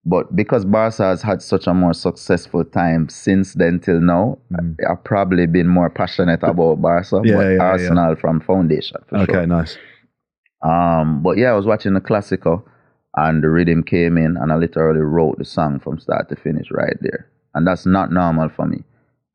But 0.03 0.35
because 0.35 0.65
Barca 0.65 1.03
has 1.03 1.21
had 1.21 1.41
such 1.41 1.67
a 1.67 1.73
more 1.73 1.93
successful 1.93 2.63
time 2.65 3.07
since 3.09 3.53
then 3.53 3.79
till 3.79 3.99
now, 4.01 4.39
I've 4.89 5.03
probably 5.03 5.45
been 5.47 5.67
more 5.67 5.89
passionate 5.89 6.41
about 6.43 6.81
Barca. 6.81 7.15
Mm. 7.15 7.25
Yeah, 7.27 7.35
but 7.35 7.41
yeah, 7.41 7.51
yeah. 7.51 7.63
Arsenal 7.63 8.15
from 8.15 8.39
foundation 8.39 8.97
for 9.07 9.17
Okay, 9.19 9.33
sure. 9.33 9.45
nice. 9.47 9.77
Um, 10.63 11.21
but 11.21 11.37
yeah, 11.37 11.51
I 11.51 11.53
was 11.53 11.65
watching 11.65 11.93
the 11.93 12.01
Classical 12.01 12.65
and 13.15 13.43
the 13.43 13.49
rhythm 13.49 13.83
came 13.83 14.17
in 14.17 14.37
and 14.37 14.51
I 14.51 14.55
literally 14.55 15.01
wrote 15.01 15.37
the 15.37 15.45
song 15.45 15.79
from 15.79 15.99
start 15.99 16.29
to 16.29 16.35
finish 16.35 16.71
right 16.71 16.97
there. 17.01 17.27
And 17.53 17.67
that's 17.67 17.85
not 17.85 18.11
normal 18.11 18.49
for 18.49 18.65
me. 18.65 18.83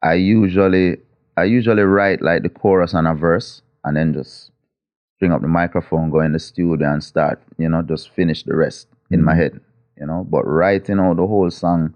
I 0.02 0.14
usually 0.14 0.96
I 1.36 1.44
usually 1.44 1.82
write 1.82 2.22
like 2.22 2.42
the 2.42 2.48
chorus 2.48 2.94
and 2.94 3.06
a 3.06 3.14
verse 3.14 3.62
and 3.84 3.96
then 3.96 4.14
just 4.14 4.50
string 5.16 5.32
up 5.32 5.42
the 5.42 5.48
microphone, 5.48 6.10
go 6.10 6.20
in 6.20 6.32
the 6.32 6.38
studio 6.38 6.92
and 6.92 7.02
start, 7.02 7.42
you 7.58 7.68
know, 7.68 7.82
just 7.82 8.10
finish 8.10 8.42
the 8.42 8.56
rest 8.56 8.88
in 9.10 9.22
my 9.22 9.34
head. 9.34 9.60
You 9.98 10.06
know, 10.06 10.26
but 10.28 10.42
writing 10.44 11.00
out 11.00 11.16
the 11.16 11.26
whole 11.26 11.50
song 11.50 11.94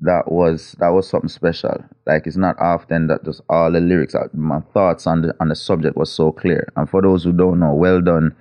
that 0.00 0.30
was 0.30 0.74
that 0.80 0.88
was 0.88 1.08
something 1.08 1.28
special. 1.28 1.84
Like 2.06 2.26
it's 2.26 2.36
not 2.36 2.56
often 2.58 3.06
that 3.06 3.24
just 3.24 3.40
all 3.48 3.70
the 3.70 3.80
lyrics 3.80 4.16
out 4.16 4.34
my 4.34 4.60
thoughts 4.72 5.06
on 5.06 5.22
the 5.22 5.34
on 5.40 5.48
the 5.48 5.54
subject 5.54 5.96
was 5.96 6.10
so 6.10 6.32
clear. 6.32 6.72
And 6.76 6.90
for 6.90 7.00
those 7.00 7.22
who 7.22 7.32
don't 7.32 7.60
know, 7.60 7.74
well 7.74 8.00
done 8.00 8.34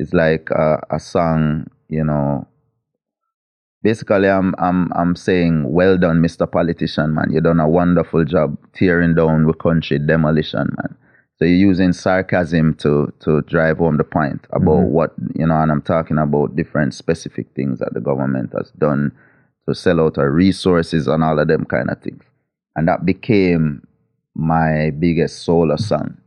it's 0.00 0.14
like 0.14 0.50
uh, 0.50 0.78
a 0.90 0.98
song, 0.98 1.66
you 1.88 2.02
know. 2.02 2.48
Basically, 3.82 4.28
I'm 4.28 4.54
I'm 4.58 4.92
I'm 4.94 5.16
saying, 5.16 5.72
well 5.72 5.96
done, 5.96 6.20
Mr. 6.22 6.50
Politician, 6.50 7.14
man. 7.14 7.32
You 7.32 7.40
done 7.40 7.60
a 7.60 7.68
wonderful 7.68 8.24
job 8.24 8.58
tearing 8.74 9.14
down 9.14 9.46
the 9.46 9.54
country, 9.54 9.98
demolition, 9.98 10.68
man. 10.76 10.96
So 11.36 11.46
you're 11.46 11.68
using 11.68 11.94
sarcasm 11.94 12.74
to 12.74 13.12
to 13.20 13.40
drive 13.42 13.78
home 13.78 13.96
the 13.96 14.04
point 14.04 14.46
about 14.52 14.80
mm-hmm. 14.80 14.92
what 14.92 15.14
you 15.34 15.46
know, 15.46 15.58
and 15.60 15.72
I'm 15.72 15.80
talking 15.80 16.18
about 16.18 16.56
different 16.56 16.92
specific 16.92 17.46
things 17.56 17.78
that 17.78 17.94
the 17.94 18.00
government 18.00 18.52
has 18.52 18.70
done 18.72 19.12
to 19.66 19.74
sell 19.74 20.00
out 20.00 20.18
our 20.18 20.30
resources 20.30 21.06
and 21.06 21.24
all 21.24 21.38
of 21.38 21.48
them 21.48 21.64
kind 21.64 21.88
of 21.88 22.02
things. 22.02 22.22
And 22.76 22.86
that 22.88 23.06
became 23.06 23.86
my 24.34 24.90
biggest 24.90 25.42
solo 25.42 25.76
song 25.76 26.18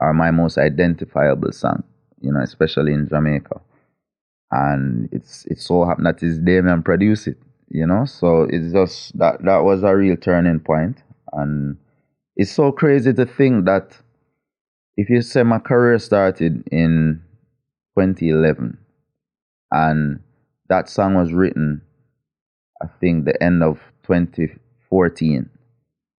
or 0.00 0.14
my 0.14 0.30
most 0.30 0.56
identifiable 0.56 1.52
song, 1.52 1.84
you 2.20 2.32
know, 2.32 2.40
especially 2.40 2.94
in 2.94 3.08
Jamaica. 3.08 3.60
And 4.54 5.08
it's 5.10 5.44
it 5.46 5.58
so 5.58 5.84
happened 5.84 6.06
that 6.06 6.22
it's 6.22 6.38
Damian 6.38 6.84
produced 6.84 7.26
it, 7.26 7.38
you 7.68 7.86
know. 7.86 8.04
So 8.04 8.46
it's 8.48 8.72
just 8.72 9.18
that 9.18 9.42
that 9.42 9.64
was 9.64 9.82
a 9.82 9.96
real 9.96 10.16
turning 10.16 10.60
point. 10.60 11.02
And 11.32 11.76
it's 12.36 12.52
so 12.52 12.70
crazy 12.70 13.12
to 13.12 13.26
think 13.26 13.64
that 13.64 13.98
if 14.96 15.10
you 15.10 15.22
say 15.22 15.42
my 15.42 15.58
career 15.58 15.98
started 15.98 16.62
in 16.70 17.20
2011 17.98 18.78
and 19.72 20.20
that 20.68 20.88
song 20.88 21.14
was 21.14 21.32
written 21.32 21.82
I 22.82 22.86
think 23.00 23.24
the 23.24 23.42
end 23.42 23.62
of 23.62 23.78
2014. 24.04 25.48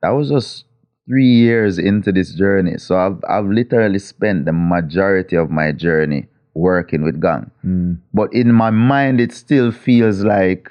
That 0.03 0.11
was 0.11 0.31
just 0.31 0.65
three 1.07 1.27
years 1.31 1.79
into 1.79 2.13
this 2.13 2.35
journey. 2.35 2.79
So 2.79 2.97
I've 2.97 3.23
I've 3.29 3.47
literally 3.47 3.99
spent 3.99 4.47
the 4.47 4.53
majority 4.53 5.37
of 5.37 5.51
my 5.51 5.73
journey 5.73 6.29
working 6.55 7.03
with 7.03 7.21
Gong. 7.21 7.51
But 8.13 8.33
in 8.33 8.53
my 8.53 8.71
mind, 8.71 9.21
it 9.21 9.33
still 9.33 9.73
feels 9.73 10.25
like 10.25 10.71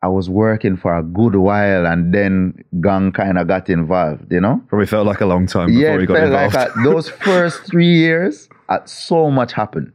I 0.00 0.06
was 0.06 0.30
working 0.30 0.76
for 0.76 0.96
a 0.96 1.02
good 1.02 1.34
while, 1.34 1.84
and 1.86 2.14
then 2.14 2.64
Gong 2.80 3.10
kind 3.10 3.36
of 3.36 3.48
got 3.48 3.68
involved. 3.68 4.30
You 4.32 4.40
know? 4.40 4.62
Probably 4.68 4.86
felt 4.86 5.06
like 5.06 5.20
a 5.20 5.26
long 5.26 5.46
time 5.46 5.68
before 5.68 5.82
yeah, 5.82 5.94
it 5.94 6.06
got 6.06 6.14
felt 6.14 6.26
involved. 6.26 6.54
like 6.54 6.76
uh, 6.76 6.82
those 6.84 7.08
first 7.26 7.64
three 7.64 7.92
years, 7.92 8.48
uh, 8.68 8.78
so 8.84 9.30
much 9.30 9.52
happened. 9.52 9.92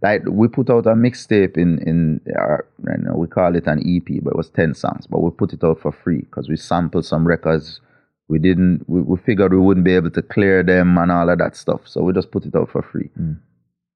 Like 0.00 0.22
we 0.26 0.46
put 0.48 0.70
out 0.70 0.86
a 0.86 0.94
mixtape 0.94 1.56
in 1.56 1.78
in 1.80 2.20
our, 2.36 2.66
you 2.86 3.04
know, 3.04 3.14
we 3.16 3.26
call 3.26 3.56
it 3.56 3.66
an 3.66 3.80
EP, 3.80 4.22
but 4.22 4.30
it 4.30 4.36
was 4.36 4.50
ten 4.50 4.74
songs. 4.74 5.06
But 5.08 5.20
we 5.20 5.30
put 5.30 5.52
it 5.52 5.64
out 5.64 5.80
for 5.80 5.90
free 5.90 6.20
because 6.20 6.48
we 6.48 6.56
sampled 6.56 7.04
some 7.04 7.26
records. 7.26 7.80
We 8.28 8.38
didn't. 8.38 8.84
We, 8.86 9.00
we 9.02 9.16
figured 9.18 9.52
we 9.52 9.58
wouldn't 9.58 9.84
be 9.84 9.94
able 9.96 10.10
to 10.10 10.22
clear 10.22 10.62
them 10.62 10.96
and 10.98 11.10
all 11.10 11.28
of 11.28 11.38
that 11.38 11.56
stuff, 11.56 11.80
so 11.84 12.02
we 12.02 12.12
just 12.12 12.30
put 12.30 12.46
it 12.46 12.54
out 12.54 12.70
for 12.70 12.82
free. 12.82 13.10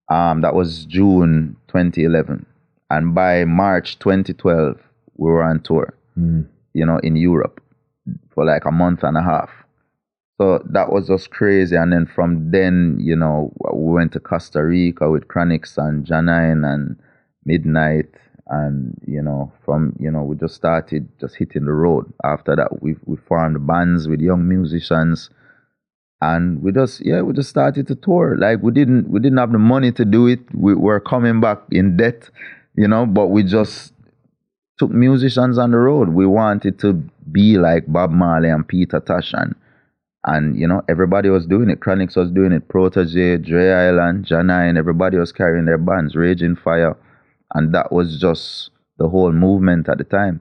Um, 0.09 0.41
that 0.43 0.55
was 0.55 0.85
June 0.87 1.57
2011, 1.69 2.47
and 2.91 3.15
by 3.15 3.45
March 3.45 3.99
2012, 3.99 4.79
we 5.17 5.29
were 5.31 5.43
on 5.43 5.61
tour. 5.61 5.95
You 6.75 6.87
know, 6.87 6.99
in 6.99 7.17
Europe 7.17 7.61
for 8.35 8.45
like 8.45 8.65
a 8.65 8.71
month 8.71 9.03
and 9.03 9.17
a 9.17 9.23
half. 9.23 9.51
So 10.39 10.63
that 10.71 10.93
was 10.93 11.09
just 11.09 11.31
crazy. 11.31 11.77
And 11.77 11.93
then 11.93 12.07
from 12.07 12.51
then, 12.51 12.99
you 13.01 13.17
know, 13.17 13.53
we 13.73 13.93
went 13.93 14.13
to 14.13 14.21
Costa 14.21 14.63
Rica 14.63 15.11
with 15.11 15.29
Chronixx 15.29 15.79
and 15.79 16.07
Janine 16.07 16.71
and 16.71 16.97
Midnight. 17.45 18.11
And, 18.49 18.95
you 19.07 19.23
know, 19.23 19.53
from, 19.65 19.97
you 19.99 20.11
know, 20.11 20.23
we 20.23 20.37
just 20.37 20.55
started 20.55 21.09
just 21.19 21.37
hitting 21.37 21.65
the 21.65 21.73
road. 21.73 22.13
After 22.23 22.55
that, 22.55 22.83
we, 22.83 22.97
we 23.07 23.17
formed 23.17 23.67
bands 23.67 24.07
with 24.07 24.21
young 24.21 24.47
musicians. 24.47 25.31
And 26.21 26.63
we 26.63 26.73
just, 26.73 27.05
yeah, 27.05 27.21
we 27.21 27.35
just 27.35 27.51
started 27.51 27.87
to 27.89 27.95
tour. 27.95 28.37
Like 28.39 28.63
we 28.63 28.73
didn't, 28.73 29.09
we 29.11 29.21
didn't 29.21 29.39
have 29.39 29.53
the 29.53 29.59
money 29.59 29.93
to 29.93 30.05
do 30.05 30.27
it. 30.27 30.41
We 30.55 30.75
were 30.75 31.01
coming 31.01 31.41
back 31.41 31.59
in 31.71 31.97
debt, 31.97 32.31
you 32.75 32.89
know, 32.89 33.07
but 33.07 33.27
we 33.27 33.43
just 33.43 33.93
took 34.79 34.91
musicians 34.91 35.59
on 35.59 35.73
the 35.73 35.79
road. 35.79 36.11
We 36.11 36.27
wanted 36.27 36.79
to 36.81 36.95
be 37.31 37.59
like 37.59 37.85
Bob 37.93 38.11
Marley 38.11 38.49
and 38.49 38.67
Peter 38.67 39.01
Tosh 39.01 39.33
and 39.35 39.55
and 40.27 40.59
you 40.59 40.67
know 40.67 40.83
everybody 40.89 41.31
was 41.31 41.47
doing 41.47 41.71
it. 41.71 41.81
Chronixx 41.81 42.17
was 42.17 42.31
doing 42.31 42.53
it. 42.53 42.69
Protoje, 42.69 43.45
Dre 43.45 43.71
Island, 43.71 44.27
Janine, 44.27 44.77
everybody 44.77 45.17
was 45.17 45.33
carrying 45.33 45.67
their 45.67 45.79
bands, 45.79 46.15
Raging 46.17 46.57
Fyah, 46.57 46.97
and 47.55 47.75
that 47.75 47.93
was 47.93 48.21
just 48.21 48.71
the 48.99 49.09
whole 49.09 49.33
movement 49.33 49.89
at 49.89 49.99
the 49.99 50.05
time. 50.05 50.41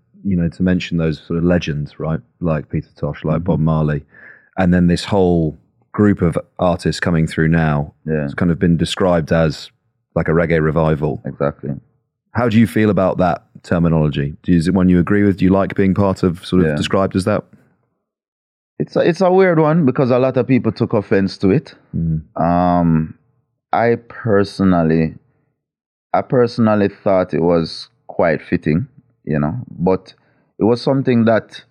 you 0.23 0.35
know 0.35 0.49
to 0.49 0.63
mention 0.63 0.97
those 0.97 1.21
sort 1.21 1.37
of 1.37 1.43
legends, 1.43 1.99
right? 1.99 2.19
Like 2.39 2.69
Peter 2.69 2.89
Tosh, 2.95 3.23
like 3.23 3.43
Bob 3.43 3.59
Marley, 3.59 4.03
and 4.57 4.73
then 4.73 4.87
this 4.87 5.03
whole 5.05 5.57
group 5.93 6.21
of 6.21 6.37
artists 6.59 6.99
coming 6.99 7.27
through 7.27 7.49
now. 7.49 7.93
Yeah. 8.05 8.25
It's 8.25 8.33
kind 8.33 8.51
of 8.51 8.59
been 8.59 8.77
described 8.77 9.31
as 9.31 9.69
like 10.15 10.27
a 10.27 10.31
reggae 10.31 10.61
revival. 10.61 11.21
Exactly. 11.25 11.71
How 12.33 12.47
do 12.47 12.57
you 12.57 12.65
feel 12.67 12.89
about 12.89 13.17
that 13.17 13.43
terminology? 13.63 14.35
Do 14.43 14.53
you, 14.53 14.57
is 14.57 14.67
it 14.67 14.73
one 14.73 14.87
you 14.87 14.99
agree 14.99 15.23
with? 15.23 15.37
Do 15.37 15.45
you 15.45 15.51
like 15.51 15.75
being 15.75 15.93
part 15.93 16.23
of 16.23 16.45
sort 16.45 16.61
of 16.61 16.69
Yeah. 16.69 16.75
described 16.75 17.15
as 17.15 17.25
that? 17.25 17.43
It's 18.79 18.95
a, 18.95 19.01
it's 19.01 19.21
a 19.21 19.29
weird 19.31 19.59
one 19.59 19.85
because 19.85 20.11
a 20.11 20.17
lot 20.17 20.37
of 20.37 20.47
people 20.47 20.71
took 20.71 20.93
offense 20.93 21.37
to 21.39 21.49
it. 21.49 21.75
Um, 22.35 23.15
I 23.73 23.95
personally, 24.07 25.15
I 26.13 26.21
personally 26.21 26.89
thought 26.89 27.33
it 27.33 27.41
was 27.41 27.89
quite 28.07 28.41
fitting, 28.41 28.87
you 29.23 29.39
know, 29.39 29.55
but 29.69 30.13
it 30.59 30.63
was 30.63 30.81
something 30.81 31.25
that 31.25 31.63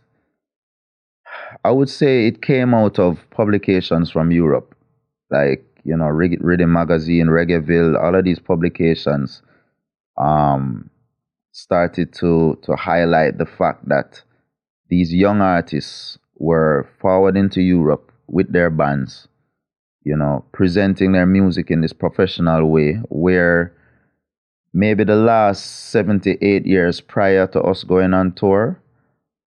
I 1.65 1.71
would 1.71 1.89
say 1.89 2.27
it 2.27 2.43
came 2.43 2.75
out 2.75 2.99
of 2.99 3.19
publications 3.31 4.11
from 4.11 4.31
Europe, 4.31 4.75
like 5.31 5.65
you 5.85 5.97
know, 5.97 6.05
Riddim 6.05 6.69
Magazine, 6.69 7.27
Reggaeville, 7.27 8.01
all 8.01 8.15
of 8.15 8.25
these 8.25 8.39
publications 8.39 9.43
um, 10.19 10.91
started 11.53 12.13
to 12.15 12.59
to 12.63 12.77
highlight 12.77 13.39
the 13.39 13.47
fact 13.47 13.89
that 13.89 14.23
these 14.89 15.15
young 15.15 15.41
artists 15.41 16.19
were 16.37 16.89
forwarding 17.01 17.49
to 17.51 17.61
Europe 17.61 18.13
with 18.27 18.53
their 18.53 18.71
bands, 18.71 19.29
you 20.03 20.17
know, 20.17 20.45
presenting 20.53 21.13
their 21.13 21.27
music 21.27 21.71
in 21.71 21.81
this 21.81 21.93
professional 21.93 22.67
way 22.67 22.95
where 23.09 23.73
maybe 24.73 25.05
the 25.05 25.17
last 25.17 25.91
78 25.91 26.67
years 26.67 27.01
prior 27.01 27.47
to 27.49 27.61
us 27.63 27.85
going 27.85 28.15
on 28.15 28.33
tour, 28.33 28.81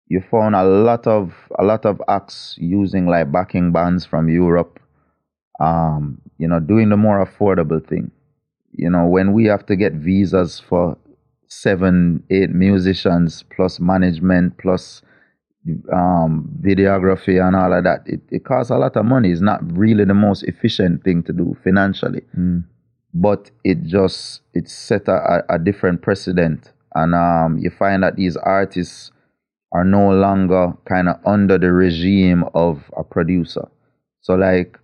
you 0.07 0.22
found 0.30 0.55
a 0.55 0.64
lot 0.64 1.07
of 1.07 1.34
a 1.57 1.64
lot 1.64 1.86
of 1.86 2.01
acts 2.07 2.55
using 2.59 3.07
like 3.07 3.32
backing 3.32 3.72
bands 3.72 4.05
from 4.05 4.30
Europe, 4.30 4.80
um, 5.59 6.22
you 6.38 6.47
know, 6.47 6.59
doing 6.59 6.89
the 6.89 6.97
more 6.97 7.26
affordable 7.26 7.86
thing. 7.86 8.11
You 8.72 8.89
know, 8.89 9.05
when 9.05 9.34
we 9.34 9.45
have 9.45 9.66
to 9.68 9.76
get 9.76 9.93
visas 9.93 10.59
for 10.59 10.97
seven, 11.47 12.24
eight 12.30 12.49
musicians 12.49 13.43
plus 13.55 13.80
management 13.80 14.57
plus 14.57 15.01
um, 15.93 16.49
videography 16.61 17.45
and 17.45 17.55
all 17.55 17.74
of 17.74 17.84
that, 17.84 18.01
it, 18.05 18.22
it 18.30 18.43
costs 18.45 18.72
a 18.72 18.78
lot 18.78 18.97
of 18.97 19.05
money. 19.05 19.32
It's 19.32 19.41
not 19.41 19.59
really 19.76 20.05
the 20.05 20.14
most 20.14 20.43
efficient 20.43 21.03
thing 21.03 21.24
to 21.24 21.34
do 21.34 21.55
financially, 21.64 22.22
but 23.14 23.51
it 23.64 23.84
just 23.84 24.41
it 24.53 24.70
set 24.70 25.07
a, 25.07 25.43
a 25.49 25.59
different 25.59 26.01
precedent, 26.01 26.72
and 26.95 27.14
um, 27.16 27.57
you 27.57 27.70
find 27.70 28.03
that 28.03 28.16
these 28.16 28.38
artists 28.38 29.11
are 29.72 29.84
no 29.84 30.11
longer 30.11 30.74
kind 30.86 31.09
of 31.09 31.20
under 31.26 31.57
the 31.57 31.72
regime 31.72 32.43
of 32.53 32.91
a 32.97 33.03
producer. 33.03 33.68
So 34.22 34.36
like 34.36 34.80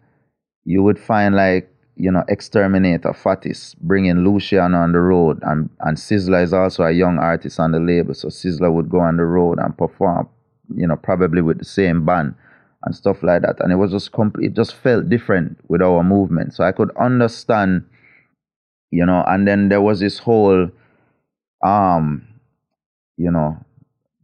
you 0.66 0.84
would 0.84 1.00
find 1.00 1.36
like 1.36 1.72
you 1.96 2.12
know 2.12 2.24
Xterminator, 2.30 3.16
Fattis, 3.16 3.76
bringing 3.82 4.24
Luciano 4.24 4.78
on 4.78 4.92
the 4.92 5.00
road, 5.00 5.40
and 5.44 5.70
and 5.82 5.98
Sizzla 5.98 6.44
is 6.44 6.54
also 6.54 6.84
a 6.84 6.92
young 6.92 7.18
artist 7.20 7.60
on 7.60 7.72
the 7.72 7.80
label. 7.80 8.14
So 8.14 8.30
Sizzla 8.30 8.72
would 8.72 8.90
go 8.90 9.00
on 9.00 9.18
the 9.18 9.24
road 9.24 9.60
and 9.60 9.78
perform, 9.78 10.30
you 10.76 10.88
know, 10.88 10.96
probably 10.96 11.42
with 11.42 11.60
the 11.60 11.66
same 11.66 12.06
band 12.06 12.36
and 12.84 12.96
stuff 12.96 13.22
like 13.24 13.42
that. 13.42 13.60
And 13.60 13.72
it 13.72 13.76
was 13.76 13.92
just 13.92 14.12
complete. 14.12 14.48
It 14.48 14.56
just 14.56 14.76
felt 14.76 15.10
different 15.10 15.60
with 15.68 15.82
our 15.82 16.04
movement. 16.04 16.54
So 16.54 16.64
I 16.64 16.72
could 16.72 16.92
understand, 16.98 17.86
you 18.92 19.06
know. 19.06 19.24
And 19.28 19.48
then 19.48 19.70
there 19.70 19.82
was 19.82 20.00
this 20.00 20.20
whole, 20.20 20.70
um, 21.66 22.28
you 23.18 23.32
know, 23.32 23.58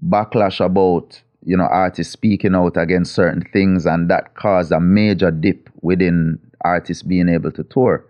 backlash 0.03 0.63
about 0.63 1.21
you 1.43 1.55
know 1.55 1.65
artists 1.65 2.13
speaking 2.13 2.55
out 2.55 2.77
against 2.77 3.13
certain 3.13 3.43
things 3.53 3.85
and 3.85 4.09
that 4.09 4.35
caused 4.35 4.71
a 4.71 4.79
major 4.79 5.31
dip 5.31 5.69
within 5.81 6.39
artists 6.63 7.03
being 7.03 7.29
able 7.29 7.51
to 7.51 7.63
tour 7.65 8.05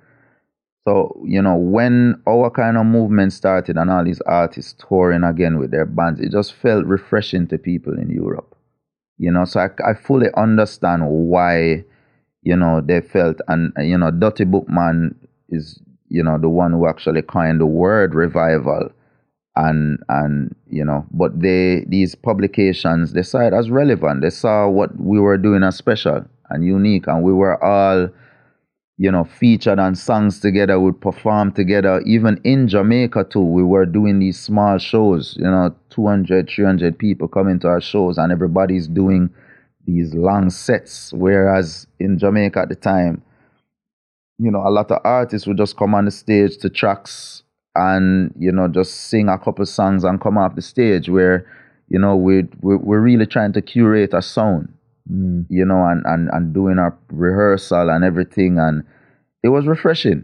so 0.88 1.22
you 1.26 1.42
know 1.42 1.56
when 1.56 2.22
our 2.28 2.50
kind 2.50 2.78
of 2.78 2.86
movement 2.86 3.34
started 3.34 3.78
and 3.78 3.92
all 3.92 4.04
these 4.04 4.22
artists 4.22 4.74
touring 4.88 5.24
again 5.24 5.60
with 5.60 5.72
their 5.72 5.86
bands 5.86 6.20
it 6.22 6.32
just 6.32 6.54
felt 6.54 6.86
refreshing 6.86 7.48
to 7.48 7.58
people 7.58 7.94
in 8.00 8.10
europe 8.10 8.56
you 9.18 9.32
know 9.32 9.46
so 9.46 9.60
i, 9.60 9.70
I 9.86 9.94
fully 9.94 10.28
understand 10.38 11.04
why 11.08 11.84
you 12.42 12.56
know 12.56 12.82
they 12.82 13.02
felt 13.02 13.38
and 13.48 13.74
you 13.80 13.98
know 13.98 14.12
Dutty 14.12 14.46
Bookman 14.46 15.16
is 15.50 15.82
you 16.10 16.24
know 16.24 16.38
the 16.38 16.50
one 16.50 16.72
who 16.72 16.88
actually 16.88 17.22
coined 17.22 17.60
the 17.60 17.66
word 17.66 18.14
revival 18.16 18.90
and 19.56 20.04
and 20.10 20.54
you 20.70 20.84
know 20.84 21.06
but 21.12 21.40
they 21.40 21.86
these 21.88 22.16
publications 22.16 23.14
they 23.14 23.24
saw 23.24 23.40
it 23.40 23.54
as 23.54 23.70
relevant. 23.70 24.22
They 24.22 24.30
saw 24.30 24.68
what 24.68 25.00
we 25.00 25.20
were 25.20 25.38
doing 25.38 25.64
as 25.64 25.78
special 25.78 26.26
and 26.50 26.66
unique 26.66 27.08
and 27.08 27.24
we 27.24 27.34
were 27.34 27.62
all 27.64 28.10
you 28.98 29.12
know 29.12 29.24
featured 29.24 29.80
on 29.80 29.96
songs 29.96 30.40
together 30.40 30.80
we 30.80 30.92
perform 30.92 31.54
together. 31.54 32.02
Even 32.06 32.40
in 32.44 32.68
jamaica 32.68 33.24
too 33.24 33.44
we 33.44 33.64
were 33.64 33.86
doing 33.86 34.20
these 34.20 34.40
small 34.40 34.78
shows 34.78 35.36
you 35.38 35.50
know 35.50 35.74
200 35.90 36.50
300 36.50 36.98
people 36.98 37.28
coming 37.28 37.60
to 37.60 37.68
our 37.68 37.82
shows 37.82 38.18
and 38.18 38.32
everybody's 38.32 38.88
doing 38.88 39.30
these 39.86 40.14
long 40.14 40.50
sets. 40.50 41.14
Whereas 41.14 41.88
in 42.00 42.20
jamaica 42.20 42.60
at 42.62 42.70
the 42.70 42.76
time 42.76 43.22
you 44.38 44.52
know, 44.52 44.66
a 44.66 44.70
lot 44.70 44.92
of 44.92 45.00
artists 45.04 45.48
would 45.48 45.58
just 45.58 45.78
come 45.78 45.96
on 45.96 46.06
the 46.06 46.12
stage 46.12 46.58
to 46.58 46.70
tracks 46.70 47.44
and, 47.76 48.34
you 48.38 48.52
know, 48.52 48.68
just 48.68 48.94
sing 49.10 49.30
a 49.30 49.38
couple 49.38 49.66
songs 49.66 50.04
and 50.04 50.22
come 50.22 50.38
off 50.38 50.56
the 50.56 50.62
stage 50.62 51.10
where, 51.10 51.46
you 51.90 52.00
know, 52.00 52.16
we 52.16 52.44
we're, 52.62 52.78
we're 52.78 53.00
really 53.00 53.26
trying 53.26 53.54
to 53.54 53.62
curate 53.62 54.14
a 54.14 54.22
sound, 54.22 54.74
mm. 55.12 55.46
you 55.50 55.66
know, 55.66 55.86
and, 55.86 56.04
and, 56.06 56.30
and 56.34 56.54
doing 56.54 56.80
our 56.80 56.98
rehearsal 57.10 57.90
and 57.90 58.04
everything. 58.04 58.58
And 58.58 58.84
it 59.44 59.50
was 59.50 59.68
refreshing. 59.68 60.24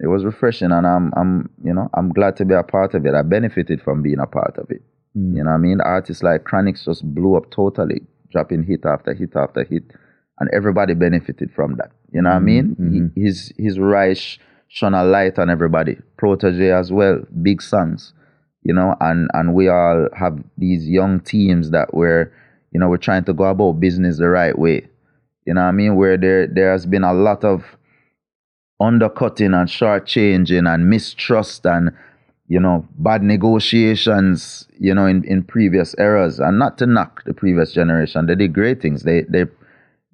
It 0.00 0.08
was 0.08 0.24
refreshing. 0.24 0.72
And 0.72 0.86
I'm, 0.86 1.12
I'm, 1.16 1.50
you 1.64 1.74
know, 1.74 1.88
I'm 1.94 2.12
glad 2.12 2.36
to 2.38 2.44
be 2.44 2.54
a 2.54 2.62
part 2.62 2.94
of 2.94 3.06
it. 3.06 3.14
I 3.14 3.22
benefited 3.22 3.80
from 3.82 4.02
being 4.02 4.18
a 4.18 4.26
part 4.26 4.56
of 4.58 4.70
it. 4.70 4.82
Mm. 5.16 5.36
You 5.36 5.44
know 5.44 5.50
what 5.50 5.56
I 5.56 5.58
mean? 5.58 5.80
Artists 5.80 6.22
like 6.22 6.44
Chronixx 6.44 6.84
just 6.84 7.04
blew 7.14 7.36
up 7.36 7.50
totally, 7.50 8.00
dropping 8.32 8.64
hit 8.64 8.84
after 8.84 9.14
hit 9.14 9.36
after 9.36 9.64
hit 9.64 9.84
and 10.38 10.50
everybody 10.52 10.94
benefited 10.94 11.50
from 11.54 11.76
that. 11.76 11.92
You 12.12 12.22
know 12.22 12.30
what 12.30 12.36
I 12.36 12.38
mm-hmm. 12.38 12.46
mean? 12.46 12.92
He, 12.92 13.00
mm-hmm. 13.00 13.20
his 13.20 13.52
his 13.58 13.78
rise 13.78 14.38
shone 14.68 14.94
a 14.94 15.04
light 15.04 15.38
on 15.38 15.50
everybody. 15.50 15.98
Protoje 16.16 16.78
as 16.78 16.92
well, 16.92 17.20
big 17.42 17.62
songs. 17.62 18.12
You 18.62 18.74
know, 18.74 18.94
and 19.00 19.28
and 19.34 19.54
we 19.54 19.68
all 19.68 20.08
have 20.16 20.38
these 20.56 20.88
young 20.88 21.20
teams 21.20 21.70
that 21.70 21.94
we're, 21.94 22.32
you 22.72 22.80
know, 22.80 22.88
we're 22.88 22.96
trying 22.96 23.24
to 23.24 23.32
go 23.32 23.44
about 23.44 23.80
business 23.80 24.18
the 24.18 24.28
right 24.28 24.56
way. 24.58 24.88
You 25.46 25.54
know 25.54 25.62
what 25.62 25.68
I 25.68 25.72
mean? 25.72 25.96
Where 25.96 26.16
there 26.16 26.46
there 26.46 26.70
has 26.72 26.86
been 26.86 27.04
a 27.04 27.12
lot 27.12 27.44
of 27.44 27.64
undercutting 28.80 29.54
and 29.54 29.68
shortchanging 29.68 30.72
and 30.72 30.90
mistrust 30.90 31.64
and 31.66 31.92
you 32.48 32.58
know 32.58 32.86
bad 32.98 33.22
negotiations 33.22 34.66
you 34.78 34.92
know 34.92 35.06
in, 35.06 35.24
in 35.24 35.42
previous 35.42 35.94
eras 35.98 36.40
and 36.40 36.58
not 36.58 36.76
to 36.78 36.84
knock 36.84 37.22
the 37.24 37.32
previous 37.32 37.72
generation 37.72 38.26
they 38.26 38.34
did 38.34 38.52
great 38.52 38.82
things 38.82 39.04
they 39.04 39.22
they 39.28 39.44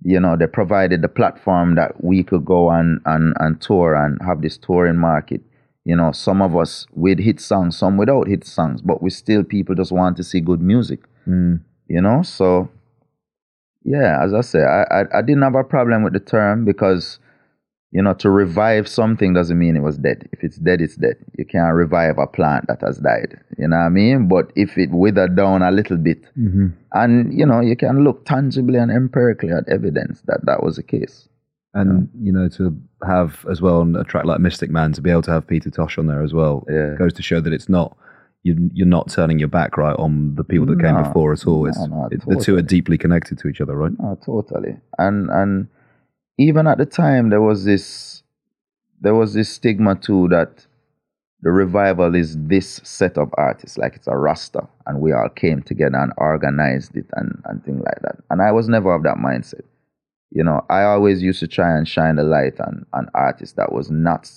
you 0.02 0.20
know 0.20 0.36
they 0.36 0.46
provided 0.46 1.02
the 1.02 1.08
platform 1.08 1.74
that 1.74 2.02
we 2.02 2.22
could 2.22 2.44
go 2.44 2.70
and 2.70 3.00
and, 3.06 3.34
and 3.40 3.60
tour 3.60 3.94
and 3.94 4.20
have 4.22 4.42
this 4.42 4.56
touring 4.58 4.96
market. 4.96 5.42
You 5.84 5.96
know 5.96 6.12
some 6.12 6.42
of 6.42 6.56
us 6.56 6.86
with 6.92 7.18
hit 7.18 7.40
songs 7.40 7.76
some 7.78 7.96
without 7.96 8.28
hit 8.28 8.46
songs 8.46 8.82
but 8.82 9.02
we 9.02 9.10
still 9.10 9.42
people 9.42 9.74
just 9.74 9.92
want 9.92 10.16
to 10.18 10.24
see 10.24 10.40
good 10.40 10.60
music. 10.60 11.00
Mm. 11.26 11.60
You 11.88 12.02
know 12.02 12.22
so 12.22 12.68
yeah 13.84 14.22
as 14.22 14.34
i 14.34 14.40
say 14.40 14.60
I, 14.60 14.82
I 14.82 15.18
i 15.18 15.22
didn't 15.22 15.42
have 15.42 15.54
a 15.54 15.64
problem 15.64 16.02
with 16.02 16.12
the 16.12 16.20
term 16.20 16.64
because 16.64 17.18
you 17.90 18.02
know, 18.02 18.12
to 18.14 18.30
revive 18.30 18.86
something 18.86 19.32
doesn't 19.32 19.58
mean 19.58 19.76
it 19.76 19.82
was 19.82 19.96
dead. 19.96 20.28
If 20.32 20.44
it's 20.44 20.58
dead, 20.58 20.80
it's 20.80 20.96
dead. 20.96 21.16
You 21.38 21.46
can't 21.46 21.74
revive 21.74 22.18
a 22.18 22.26
plant 22.26 22.66
that 22.68 22.82
has 22.82 22.98
died. 22.98 23.40
You 23.56 23.68
know 23.68 23.76
what 23.76 23.82
I 23.86 23.88
mean? 23.88 24.28
But 24.28 24.52
if 24.56 24.76
it 24.76 24.90
withered 24.90 25.36
down 25.36 25.62
a 25.62 25.70
little 25.70 25.96
bit, 25.96 26.22
mm-hmm. 26.38 26.68
and 26.92 27.32
you 27.32 27.46
know, 27.46 27.60
you 27.60 27.76
can 27.76 28.04
look 28.04 28.26
tangibly 28.26 28.78
and 28.78 28.90
empirically 28.90 29.52
at 29.52 29.68
evidence 29.68 30.22
that 30.26 30.40
that 30.44 30.62
was 30.62 30.76
the 30.76 30.82
case. 30.82 31.28
And 31.74 32.08
you 32.20 32.32
know, 32.32 32.48
to 32.50 32.76
have 33.06 33.46
as 33.50 33.60
well 33.62 33.80
on 33.80 33.94
a 33.94 34.02
track 34.04 34.24
like 34.24 34.40
Mystic 34.40 34.70
Man 34.70 34.92
to 34.92 35.00
be 35.00 35.10
able 35.10 35.22
to 35.22 35.30
have 35.30 35.46
Peter 35.46 35.70
Tosh 35.70 35.96
on 35.96 36.06
there 36.06 36.22
as 36.22 36.32
well 36.34 36.66
Yeah. 36.68 36.96
goes 36.98 37.12
to 37.14 37.22
show 37.22 37.40
that 37.40 37.52
it's 37.52 37.68
not 37.68 37.96
you, 38.42 38.70
you're 38.72 38.86
not 38.86 39.10
turning 39.10 39.38
your 39.38 39.48
back 39.48 39.76
right 39.76 39.96
on 39.98 40.34
the 40.34 40.44
people 40.44 40.66
that 40.66 40.80
came 40.80 40.96
before 41.02 41.32
at 41.32 41.46
all. 41.46 41.66
It's, 41.66 41.78
no, 41.78 41.86
no, 41.86 42.08
it- 42.10 42.24
the 42.26 42.36
two 42.36 42.56
are 42.56 42.62
deeply 42.62 42.96
connected 42.96 43.38
to 43.38 43.48
each 43.48 43.60
other, 43.60 43.76
right? 43.76 43.92
No, 43.98 44.18
totally. 44.24 44.76
And 44.98 45.28
and 45.30 45.68
even 46.38 46.66
at 46.66 46.78
the 46.78 46.86
time 46.86 47.30
there 47.30 47.42
was 47.42 47.64
this 47.64 48.22
there 49.00 49.14
was 49.14 49.34
this 49.34 49.48
stigma 49.48 49.94
too 49.94 50.28
that 50.28 50.66
the 51.42 51.50
revival 51.50 52.16
is 52.16 52.36
this 52.36 52.80
set 52.82 53.16
of 53.16 53.32
artists, 53.38 53.78
like 53.78 53.94
it's 53.94 54.08
a 54.08 54.16
roster, 54.16 54.66
and 54.86 55.00
we 55.00 55.12
all 55.12 55.28
came 55.28 55.62
together 55.62 55.96
and 55.96 56.12
organized 56.16 56.96
it 56.96 57.06
and, 57.12 57.40
and 57.44 57.64
things 57.64 57.80
like 57.84 58.02
that. 58.02 58.16
And 58.30 58.42
I 58.42 58.50
was 58.50 58.68
never 58.68 58.92
of 58.92 59.04
that 59.04 59.18
mindset. 59.18 59.62
You 60.30 60.42
know, 60.42 60.64
I 60.68 60.82
always 60.82 61.22
used 61.22 61.38
to 61.40 61.46
try 61.46 61.76
and 61.76 61.86
shine 61.86 62.16
the 62.16 62.24
light 62.24 62.58
on, 62.60 62.84
on 62.92 63.08
artists 63.14 63.54
that 63.54 63.72
was 63.72 63.88
not 63.88 64.28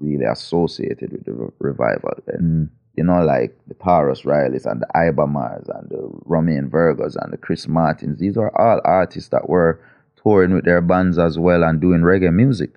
really 0.00 0.24
associated 0.24 1.12
with 1.12 1.24
the 1.26 1.32
re- 1.32 1.50
revival. 1.60 2.14
And, 2.26 2.70
You 2.96 3.04
know, 3.04 3.22
like 3.24 3.56
the 3.68 3.74
Tarrus 3.74 4.24
Rileys 4.24 4.66
and 4.66 4.82
the 4.82 4.88
Ibamars 4.96 5.68
and 5.78 5.88
the 5.88 6.10
Romain 6.24 6.68
Virgos 6.68 7.14
and 7.22 7.32
the 7.32 7.36
Chris 7.38 7.68
Martins. 7.68 8.18
These 8.18 8.36
are 8.36 8.50
all 8.60 8.80
artists 8.84 9.30
that 9.30 9.48
were 9.48 9.80
touring 10.22 10.54
with 10.54 10.64
their 10.64 10.80
bands 10.80 11.18
as 11.18 11.38
well 11.38 11.62
and 11.64 11.80
doing 11.80 12.00
reggae 12.00 12.32
music. 12.32 12.70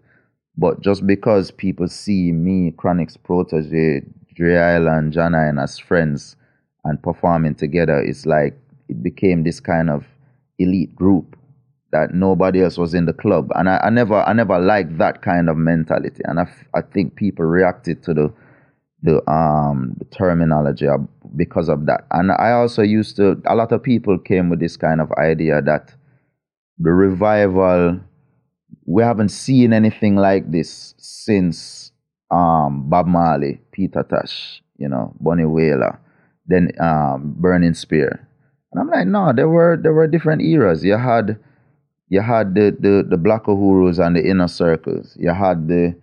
But 0.57 0.81
just 0.81 1.07
because 1.07 1.51
people 1.51 1.87
see 1.87 2.31
me, 2.31 2.71
Chronixx 2.71 3.17
Protoje, 3.17 4.05
Dre 4.35 4.57
Island, 4.57 5.13
John 5.13 5.35
Iron 5.35 5.59
as 5.59 5.79
friends 5.79 6.35
and 6.83 7.01
performing 7.01 7.55
together, 7.55 7.99
it's 7.99 8.25
like 8.25 8.57
it 8.89 9.01
became 9.01 9.43
this 9.43 9.59
kind 9.59 9.89
of 9.89 10.05
elite 10.59 10.95
group 10.95 11.35
that 11.91 12.13
nobody 12.13 12.61
else 12.61 12.77
was 12.77 12.93
in 12.93 13.05
the 13.05 13.13
club. 13.13 13.49
And 13.55 13.69
I, 13.69 13.77
I 13.83 13.89
never 13.89 14.21
I 14.21 14.33
never 14.33 14.59
liked 14.59 14.97
that 14.97 15.21
kind 15.21 15.49
of 15.49 15.57
mentality. 15.57 16.21
And 16.25 16.39
I, 16.39 16.43
f- 16.43 16.67
I 16.73 16.81
think 16.81 17.15
people 17.15 17.45
reacted 17.45 18.03
to 18.03 18.13
the 18.13 18.33
the 19.03 19.29
um 19.31 19.95
the 19.97 20.05
terminology 20.05 20.87
because 21.35 21.69
of 21.69 21.85
that. 21.87 22.05
And 22.11 22.31
I 22.31 22.51
also 22.51 22.81
used 22.81 23.15
to 23.17 23.41
a 23.45 23.55
lot 23.55 23.71
of 23.71 23.83
people 23.83 24.17
came 24.19 24.49
with 24.49 24.59
this 24.59 24.77
kind 24.77 25.01
of 25.01 25.11
idea 25.13 25.61
that 25.61 25.93
the 26.81 26.91
revival 26.91 27.99
we 28.85 29.03
haven't 29.03 29.29
seen 29.29 29.73
anything 29.73 30.15
like 30.15 30.51
this 30.51 30.93
since 30.97 31.91
um 32.29 32.89
Bob 32.89 33.07
Marley, 33.07 33.61
Peter 33.71 34.03
Tosh, 34.03 34.61
you 34.77 34.87
know, 34.87 35.13
Bunny 35.19 35.45
Wailer, 35.45 35.99
then 36.47 36.71
um 36.79 37.35
Burning 37.37 37.73
Spear. 37.73 38.27
And 38.71 38.79
I'm 38.81 38.89
like, 38.89 39.07
no, 39.07 39.33
there 39.33 39.49
were 39.49 39.77
there 39.81 39.93
were 39.93 40.07
different 40.07 40.41
eras. 40.41 40.83
You 40.83 40.97
had 40.97 41.37
you 42.09 42.21
had 42.21 42.55
the 42.55 42.75
the, 42.77 43.05
the 43.07 43.17
Black 43.17 43.43
Uhurus 43.43 43.99
and 44.05 44.15
the 44.15 44.27
inner 44.27 44.47
circles. 44.47 45.15
You 45.19 45.31
had 45.31 45.67
the 45.67 45.95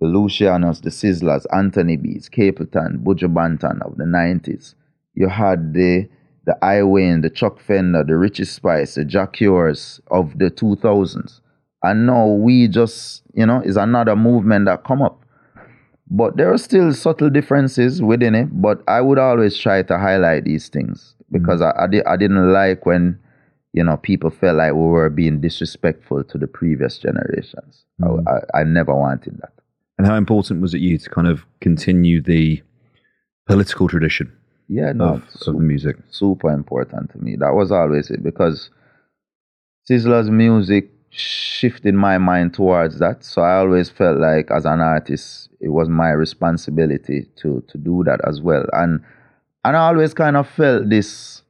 the 0.00 0.06
Lucianos, 0.06 0.82
the 0.82 0.90
Sizzlas, 0.90 1.46
Anthony 1.52 1.96
Beats, 1.96 2.28
Capleton, 2.28 3.02
Buju 3.02 3.32
Banton 3.32 3.80
of 3.82 3.96
the 3.96 4.04
90s. 4.04 4.74
You 5.14 5.28
had 5.28 5.72
the 5.72 6.08
the 6.46 6.56
I 6.64 6.82
Wayne, 6.82 7.22
the 7.22 7.30
Chuck 7.30 7.60
Fenda, 7.60 8.04
the 8.04 8.16
Richie 8.16 8.44
Spice, 8.44 8.94
the 8.94 9.04
Jah 9.04 9.26
Cures 9.26 10.00
of 10.10 10.38
the 10.38 10.50
2000s. 10.50 11.40
And 11.82 12.06
now 12.06 12.26
we 12.26 12.68
just, 12.68 13.22
you 13.34 13.46
know, 13.46 13.60
is 13.60 13.76
another 13.76 14.16
movement 14.16 14.66
that 14.66 14.84
come 14.84 15.02
up. 15.02 15.24
But 16.10 16.36
there 16.36 16.52
are 16.52 16.58
still 16.58 16.92
subtle 16.92 17.30
differences 17.30 18.02
within 18.02 18.34
it. 18.34 18.48
But 18.60 18.82
I 18.88 19.00
would 19.00 19.18
always 19.18 19.56
try 19.56 19.82
to 19.82 19.98
highlight 19.98 20.44
these 20.44 20.68
things 20.68 21.14
because 21.30 21.60
mm-hmm. 21.60 21.78
I, 21.78 21.84
I, 21.84 21.86
di- 21.86 22.04
I 22.04 22.16
didn't 22.16 22.52
like 22.52 22.86
when, 22.86 23.18
you 23.72 23.84
know, 23.84 23.96
people 23.96 24.30
felt 24.30 24.56
like 24.56 24.72
we 24.72 24.80
were 24.80 25.10
being 25.10 25.40
disrespectful 25.40 26.24
to 26.24 26.38
the 26.38 26.46
previous 26.46 26.98
generations. 26.98 27.84
I, 28.02 28.06
mm-hmm. 28.06 28.28
I, 28.28 28.60
I 28.60 28.64
never 28.64 28.94
wanted 28.94 29.38
that. 29.40 29.52
And 29.96 30.06
how 30.06 30.16
important 30.16 30.60
was 30.60 30.74
it 30.74 30.80
you 30.80 30.98
to 30.98 31.10
kind 31.10 31.28
of 31.28 31.44
continue 31.60 32.20
the 32.20 32.62
political 33.46 33.88
tradition 33.88 34.32
Yeah, 34.68 34.92
no, 34.92 35.14
of, 35.14 35.22
of 35.46 35.54
the 35.54 35.60
music? 35.60 35.96
super 36.10 36.50
important 36.50 37.12
to 37.12 37.18
me. 37.18 37.36
That 37.36 37.54
was 37.54 37.70
always 37.70 38.10
it 38.10 38.22
because 38.22 38.70
Sizzla's 39.88 40.30
music 40.30 40.90
shifted 41.10 41.94
my 41.94 42.18
mind 42.18 42.54
towards 42.54 42.98
that. 42.98 43.24
So 43.24 43.42
I 43.42 43.58
always 43.58 43.90
felt 43.90 44.18
like 44.18 44.50
as 44.50 44.64
an 44.64 44.80
artist, 44.80 45.50
it 45.60 45.68
was 45.68 45.88
my 45.88 46.10
responsibility 46.10 47.26
to 47.36 47.62
to 47.68 47.78
do 47.78 48.02
that 48.04 48.20
as 48.26 48.40
well. 48.40 48.64
And 48.72 49.04
and 49.64 49.76
I 49.76 49.88
always 49.88 50.14
kind 50.14 50.36
of 50.36 50.48
felt 50.48 50.88
this 50.88 51.42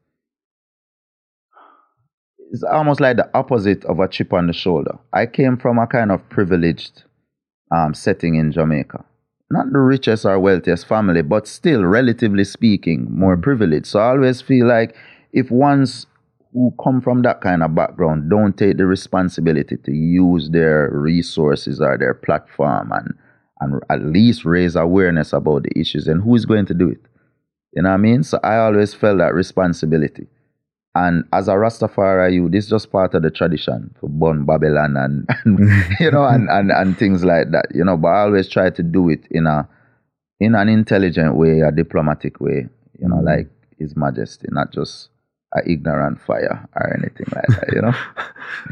it's 2.51 2.63
almost 2.63 3.01
like 3.01 3.17
the 3.17 3.29
opposite 3.35 3.85
of 3.87 3.99
a 3.99 4.07
chip 4.07 4.33
on 4.33 4.47
the 4.47 4.53
shoulder. 4.53 4.97
I 5.13 5.27
came 5.27 5.57
from 5.57 5.79
a 5.79 5.89
kind 5.89 6.13
of 6.13 6.29
privileged 6.29 7.03
um, 7.73 7.95
setting 7.95 8.37
in 8.37 8.53
Jamaica. 8.53 9.05
Not 9.55 9.73
the 9.73 9.79
richest 9.79 10.27
or 10.27 10.37
wealthiest 10.41 10.85
family, 10.85 11.23
but 11.23 11.47
still, 11.47 11.85
relatively 11.85 12.43
speaking, 12.43 13.07
more 13.09 13.37
privileged. 13.37 13.87
So 13.87 14.01
I 14.01 14.09
always 14.09 14.41
feel 14.41 14.67
like 14.67 14.97
if 15.33 15.49
ones 15.49 16.07
who 16.53 16.75
come 16.83 17.01
from 17.01 17.23
that 17.23 17.41
kind 17.41 17.63
of 17.63 17.73
background 17.73 18.29
don't 18.29 18.59
take 18.59 18.79
the 18.79 18.87
responsibility 18.87 19.77
to 19.77 19.93
use 19.93 20.51
their 20.51 20.91
resources 20.91 21.81
or 21.81 21.97
their 21.97 22.15
platform 22.15 22.91
and 22.93 23.15
and 23.61 23.81
at 23.91 24.05
least 24.05 24.45
raise 24.45 24.75
awareness 24.75 25.33
about 25.33 25.63
the 25.63 25.81
issues, 25.81 26.09
and 26.09 26.25
who's 26.25 26.45
going 26.45 26.67
to 26.67 26.75
do 26.75 26.89
it? 26.89 27.01
You 27.75 27.83
know 27.83 27.91
what 27.91 27.95
I 27.95 27.99
mean? 27.99 28.25
So 28.25 28.41
I 28.43 28.57
always 28.57 28.93
felt 28.93 29.19
that 29.19 29.35
responsibility. 29.35 30.27
And 30.97 31.25
as 31.33 31.49
a 31.49 31.53
Rastafari, 31.53 32.35
you 32.35 32.49
this 32.49 32.65
is 32.65 32.71
just 32.71 32.93
part 32.93 33.15
of 33.15 33.23
the 33.23 33.31
tradition 33.31 33.95
for 34.01 34.09
born 34.09 34.45
Babylon 34.45 34.97
and, 34.97 35.29
and 35.45 35.59
you 35.99 36.11
know 36.11 36.25
and, 36.25 36.49
and, 36.49 36.71
and 36.71 36.97
things 36.97 37.25
like 37.25 37.51
that. 37.51 37.67
You 37.75 37.85
know, 37.85 37.97
but 37.97 38.09
I 38.09 38.21
always 38.23 38.49
try 38.49 38.71
to 38.71 38.83
do 38.83 39.09
it 39.09 39.27
in 39.31 39.47
a 39.47 39.69
in 40.41 40.55
an 40.55 40.69
intelligent 40.69 41.37
way, 41.37 41.61
a 41.61 41.71
diplomatic 41.71 42.41
way, 42.41 42.69
you 42.99 43.09
know, 43.09 43.21
like 43.21 43.49
His 43.79 43.97
Majesty, 43.97 44.47
not 44.51 44.73
just 44.73 45.09
a 45.55 45.61
ignorant 45.69 46.21
fire 46.21 46.69
or 46.75 46.97
anything 46.97 47.27
like 47.35 47.61
that, 47.61 47.73
you 47.73 47.83
know? 47.83 47.95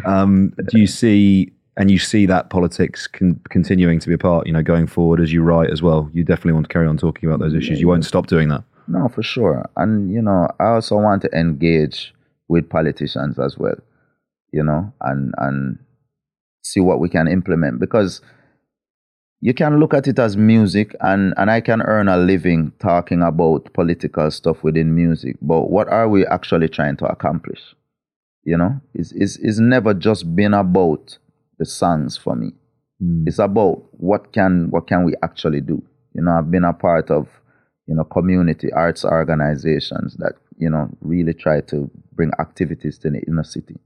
Um, 0.05 0.55
do 0.70 0.79
you 0.79 0.87
see, 0.87 1.53
and 1.77 1.91
you 1.91 1.99
see 1.99 2.27
that 2.27 2.51
politics 2.51 3.07
con- 3.07 3.41
continuing 3.51 3.99
to 4.01 4.09
be 4.09 4.14
a 4.14 4.18
part, 4.18 4.47
you 4.47 4.53
know, 4.53 4.62
going 4.62 4.87
forward 4.87 5.20
as 5.20 5.33
you 5.33 5.43
write 5.43 5.70
as 5.70 5.83
well? 5.83 6.09
You 6.12 6.25
definitely 6.25 6.53
want 6.53 6.68
to 6.68 6.73
carry 6.73 6.87
on 6.87 6.97
talking 6.97 7.29
about 7.29 7.41
those 7.41 7.55
issues. 7.55 7.81
You 7.81 7.89
won't 7.89 8.05
stop 8.05 8.27
doing 8.27 8.49
that. 8.51 8.62
No, 8.93 9.09
for 9.09 9.22
sure. 9.22 9.70
And, 9.74 10.12
you 10.12 10.20
know, 10.20 10.49
I 10.61 10.66
also 10.66 10.97
want 10.97 11.22
to 11.22 11.30
engage 11.32 12.12
with 12.47 12.68
politicians 12.68 13.38
as 13.38 13.57
well, 13.57 13.76
you 14.53 14.62
know, 14.62 14.93
and, 15.01 15.32
and 15.38 15.78
see 16.62 16.80
what 16.80 17.01
we 17.01 17.09
can 17.09 17.26
implement 17.26 17.80
because 17.80 18.20
you 19.40 19.55
can 19.55 19.80
look 19.80 19.95
at 19.95 20.09
it 20.09 20.18
as 20.18 20.36
music 20.36 20.95
and, 21.01 21.32
and 21.38 21.51
I 21.51 21.62
can 21.62 21.80
earn 21.80 22.09
a 22.09 22.18
living 22.18 22.72
talking 22.80 23.22
about 23.22 23.72
political 23.72 24.30
stuff 24.30 24.62
within 24.62 24.95
music, 24.95 25.36
but 25.40 25.70
what 25.70 25.88
are 25.88 26.07
we 26.07 26.26
actually 26.26 26.68
trying 26.68 26.99
to 26.99 27.07
accomplish? 27.07 27.74
You 28.45 28.59
know, 28.59 28.78
it's, 28.93 29.12
it's, 29.12 29.36
it's 29.36 29.59
never 29.59 29.95
just 29.95 30.36
been 30.36 30.53
about 30.53 31.16
the 31.59 31.64
songs 31.64 32.18
for 32.18 32.36
me. 32.36 32.51
Hmm. 33.01 33.24
It's 33.26 33.38
about 33.38 33.84
what 33.93 34.34
can 34.34 34.68
what 34.70 34.86
can 34.86 35.05
we 35.05 35.14
actually 35.22 35.62
do. 35.62 35.82
You 36.14 36.24
know, 36.24 36.32
I've 36.32 36.51
been 36.51 36.64
a 36.64 36.74
part 36.74 37.11
of 37.11 37.28
you 37.87 37.95
know 37.95 38.05
community 38.05 38.72
arts 38.72 39.05
organizations 39.05 40.16
that 40.16 40.35
you 40.59 40.70
know 40.70 40.89
really 41.01 41.35
try 41.35 41.61
to 41.61 41.91
bring 42.12 42.30
activities 42.39 42.99
to 42.99 43.11
the 43.11 43.20
inner 43.26 43.45
city. 43.45 43.76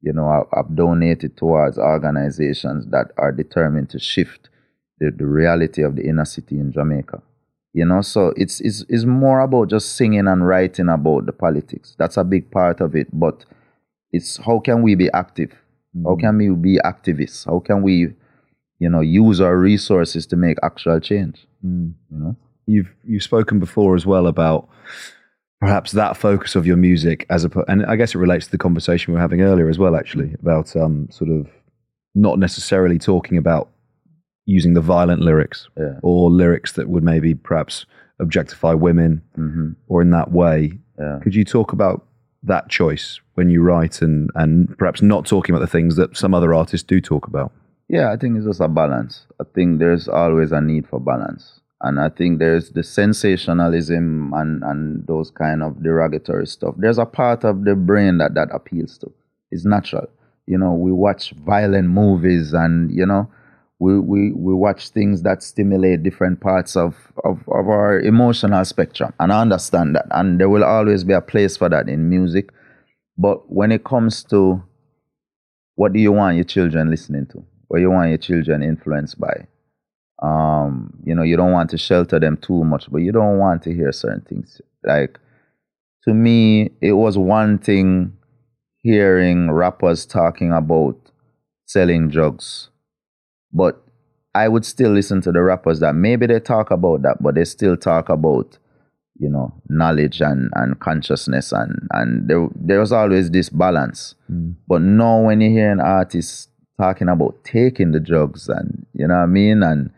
You 0.00 0.12
know, 0.12 0.28
I've, 0.28 0.46
I've 0.52 0.76
donated 0.76 1.36
towards 1.36 1.78
organizations 1.78 2.86
that 2.90 3.12
are 3.16 3.32
determined 3.32 3.88
to 3.90 3.98
shift 3.98 4.50
the, 4.98 5.10
the 5.10 5.24
reality 5.24 5.82
of 5.82 5.96
the 5.96 6.06
inner 6.06 6.26
city 6.26 6.58
in 6.58 6.72
Jamaica. 6.72 7.22
You 7.72 7.86
know, 7.86 8.02
so 8.02 8.32
it's, 8.36 8.60
it's 8.60 8.84
it's 8.88 9.04
more 9.04 9.40
about 9.40 9.70
just 9.70 9.96
singing 9.96 10.28
and 10.28 10.46
writing 10.46 10.88
about 10.88 11.26
the 11.26 11.32
politics. 11.32 11.96
That's 11.98 12.16
a 12.16 12.22
big 12.22 12.50
part 12.50 12.80
of 12.80 12.94
it, 12.94 13.08
but 13.12 13.44
it's 14.12 14.36
how 14.36 14.60
can 14.60 14.82
we 14.82 14.94
be 14.94 15.10
active? 15.12 15.50
How 16.04 16.10
mm-hmm. 16.10 16.20
can 16.20 16.38
we 16.38 16.48
be 16.50 16.78
activists? 16.84 17.46
How 17.46 17.58
can 17.58 17.82
we, 17.82 18.14
you 18.78 18.88
know, 18.88 19.00
use 19.00 19.40
our 19.40 19.56
resources 19.56 20.26
to 20.26 20.36
make 20.36 20.58
actual 20.62 21.00
change? 21.00 21.46
Mm. 21.66 21.94
You 22.12 22.18
know, 22.18 22.36
You've 22.66 22.94
you've 23.04 23.22
spoken 23.22 23.58
before 23.58 23.94
as 23.94 24.06
well 24.06 24.26
about 24.26 24.68
perhaps 25.60 25.92
that 25.92 26.16
focus 26.16 26.56
of 26.56 26.66
your 26.66 26.76
music 26.76 27.26
as 27.30 27.44
a, 27.44 27.50
and 27.68 27.86
I 27.86 27.96
guess 27.96 28.14
it 28.14 28.18
relates 28.18 28.46
to 28.46 28.50
the 28.50 28.58
conversation 28.58 29.12
we 29.12 29.16
were 29.16 29.20
having 29.22 29.40
earlier 29.40 29.68
as 29.68 29.78
well, 29.78 29.96
actually, 29.96 30.34
about 30.34 30.74
um, 30.76 31.08
sort 31.10 31.30
of 31.30 31.48
not 32.14 32.38
necessarily 32.38 32.98
talking 32.98 33.38
about 33.38 33.70
using 34.46 34.74
the 34.74 34.80
violent 34.80 35.22
lyrics 35.22 35.68
Yeah. 35.76 35.98
or 36.02 36.30
lyrics 36.30 36.72
that 36.72 36.88
would 36.88 37.02
maybe 37.02 37.34
perhaps 37.34 37.86
objectify 38.20 38.74
women 38.74 39.22
hmm 39.34 39.70
or 39.88 40.02
in 40.02 40.10
that 40.10 40.30
way. 40.32 40.78
Yeah. 40.98 41.18
Could 41.22 41.34
you 41.34 41.44
talk 41.44 41.72
about 41.72 42.06
that 42.42 42.68
choice 42.68 43.20
when 43.34 43.48
you 43.50 43.62
write 43.62 44.02
and, 44.02 44.30
and 44.34 44.76
perhaps 44.78 45.00
not 45.02 45.24
talking 45.26 45.54
about 45.54 45.62
the 45.64 45.70
things 45.70 45.96
that 45.96 46.16
some 46.16 46.34
other 46.34 46.52
artists 46.54 46.86
do 46.86 47.00
talk 47.00 47.26
about? 47.26 47.52
Yeah, 47.88 48.12
I 48.12 48.16
think 48.16 48.36
it's 48.36 48.46
just 48.46 48.60
a 48.60 48.68
balance. 48.68 49.26
I 49.40 49.44
think 49.54 49.78
there's 49.78 50.08
always 50.08 50.52
a 50.52 50.60
need 50.60 50.86
for 50.86 51.00
balance. 51.00 51.60
And 51.84 52.00
I 52.00 52.08
think 52.08 52.38
there's 52.38 52.70
the 52.70 52.82
sensationalism 52.82 54.32
and, 54.34 54.62
and 54.64 55.06
those 55.06 55.30
kind 55.30 55.62
of 55.62 55.82
derogatory 55.82 56.46
stuff. 56.46 56.74
There's 56.78 56.96
a 56.96 57.04
part 57.04 57.44
of 57.44 57.64
the 57.64 57.74
brain 57.74 58.16
that 58.18 58.34
that 58.34 58.48
appeals 58.52 58.96
to. 58.98 59.12
It's 59.50 59.66
natural. 59.66 60.08
You 60.46 60.56
know, 60.56 60.72
we 60.72 60.92
watch 60.92 61.32
violent 61.32 61.88
movies 61.88 62.54
and, 62.54 62.90
you 62.90 63.04
know, 63.04 63.30
we, 63.80 63.98
we, 63.98 64.32
we 64.32 64.54
watch 64.54 64.88
things 64.88 65.22
that 65.24 65.42
stimulate 65.42 66.02
different 66.02 66.40
parts 66.40 66.74
of, 66.74 66.96
of, 67.22 67.40
of 67.48 67.68
our 67.68 68.00
emotional 68.00 68.64
spectrum. 68.64 69.12
And 69.20 69.30
I 69.30 69.42
understand 69.42 69.94
that. 69.96 70.06
And 70.10 70.40
there 70.40 70.48
will 70.48 70.64
always 70.64 71.04
be 71.04 71.12
a 71.12 71.20
place 71.20 71.58
for 71.58 71.68
that 71.68 71.88
in 71.90 72.08
music. 72.08 72.50
But 73.18 73.52
when 73.52 73.70
it 73.70 73.84
comes 73.84 74.24
to 74.24 74.62
what 75.74 75.92
do 75.92 76.00
you 76.00 76.12
want 76.12 76.36
your 76.36 76.44
children 76.44 76.88
listening 76.88 77.26
to? 77.26 77.44
What 77.68 77.80
you 77.80 77.90
want 77.90 78.08
your 78.08 78.18
children 78.18 78.62
influenced 78.62 79.20
by? 79.20 79.48
Um, 80.24 80.94
you 81.04 81.14
know, 81.14 81.22
you 81.22 81.36
don't 81.36 81.52
want 81.52 81.70
to 81.70 81.78
shelter 81.78 82.18
them 82.18 82.36
too 82.36 82.64
much, 82.64 82.90
but 82.90 82.98
you 82.98 83.12
don't 83.12 83.38
want 83.38 83.62
to 83.64 83.74
hear 83.74 83.92
certain 83.92 84.22
things. 84.22 84.60
Like 84.84 85.18
to 86.04 86.14
me, 86.14 86.70
it 86.80 86.92
was 86.92 87.18
one 87.18 87.58
thing 87.58 88.16
hearing 88.82 89.50
rappers 89.50 90.06
talking 90.06 90.52
about 90.52 90.96
selling 91.66 92.08
drugs 92.08 92.68
but 93.54 93.80
I 94.34 94.48
would 94.48 94.66
still 94.66 94.90
listen 94.90 95.20
to 95.22 95.32
the 95.32 95.40
rappers 95.40 95.78
that 95.80 95.94
maybe 95.94 96.26
they 96.26 96.40
talk 96.40 96.72
about 96.72 97.02
that, 97.02 97.22
but 97.22 97.36
they 97.36 97.44
still 97.44 97.76
talk 97.76 98.08
about, 98.08 98.58
you 99.16 99.30
know, 99.30 99.54
knowledge 99.68 100.20
and, 100.20 100.50
and 100.56 100.78
consciousness 100.80 101.52
and, 101.52 101.88
and 101.92 102.28
there 102.28 102.48
there 102.56 102.80
was 102.80 102.90
always 102.92 103.30
this 103.30 103.48
balance. 103.48 104.16
Mm. 104.30 104.56
But 104.66 104.82
now 104.82 105.22
when 105.22 105.40
you 105.40 105.50
hear 105.50 105.70
an 105.70 105.80
artist 105.80 106.50
talking 106.78 107.08
about 107.08 107.44
taking 107.44 107.92
the 107.92 108.00
drugs 108.00 108.48
and 108.48 108.84
you 108.92 109.06
know 109.06 109.14
what 109.14 109.22
I 109.22 109.26
mean 109.26 109.62
and 109.62 109.90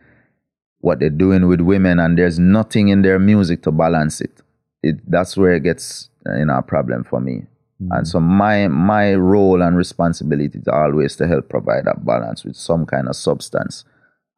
what 0.81 1.01
they're 1.01 1.11
doing 1.11 1.49
with 1.49 1.61
women 1.61 1.99
and 1.99 2.18
there's 2.18 2.39
nothing 2.39 2.89
in 2.89 3.03
their 3.03 3.18
music 3.18 3.62
to 3.62 3.72
balance 3.72 4.20
it. 4.20 4.43
It 4.83 5.11
that's 5.11 5.37
where 5.37 5.55
it 5.55 5.62
gets 5.62 6.11
you 6.27 6.45
know 6.45 6.59
a 6.59 6.62
problem 6.62 7.05
for 7.05 7.20
me. 7.20 7.47
Mm-hmm. 7.83 7.93
And 7.93 8.09
so 8.09 8.20
my 8.20 8.68
my 8.68 9.14
role 9.14 9.62
and 9.62 9.77
responsibility 9.77 10.59
is 10.59 10.68
always 10.68 11.16
to 11.16 11.27
help 11.27 11.49
provide 11.49 11.85
that 11.85 12.05
balance 12.05 12.45
with 12.45 12.57
some 12.57 12.87
kind 12.87 13.09
of 13.09 13.16
substance 13.16 13.85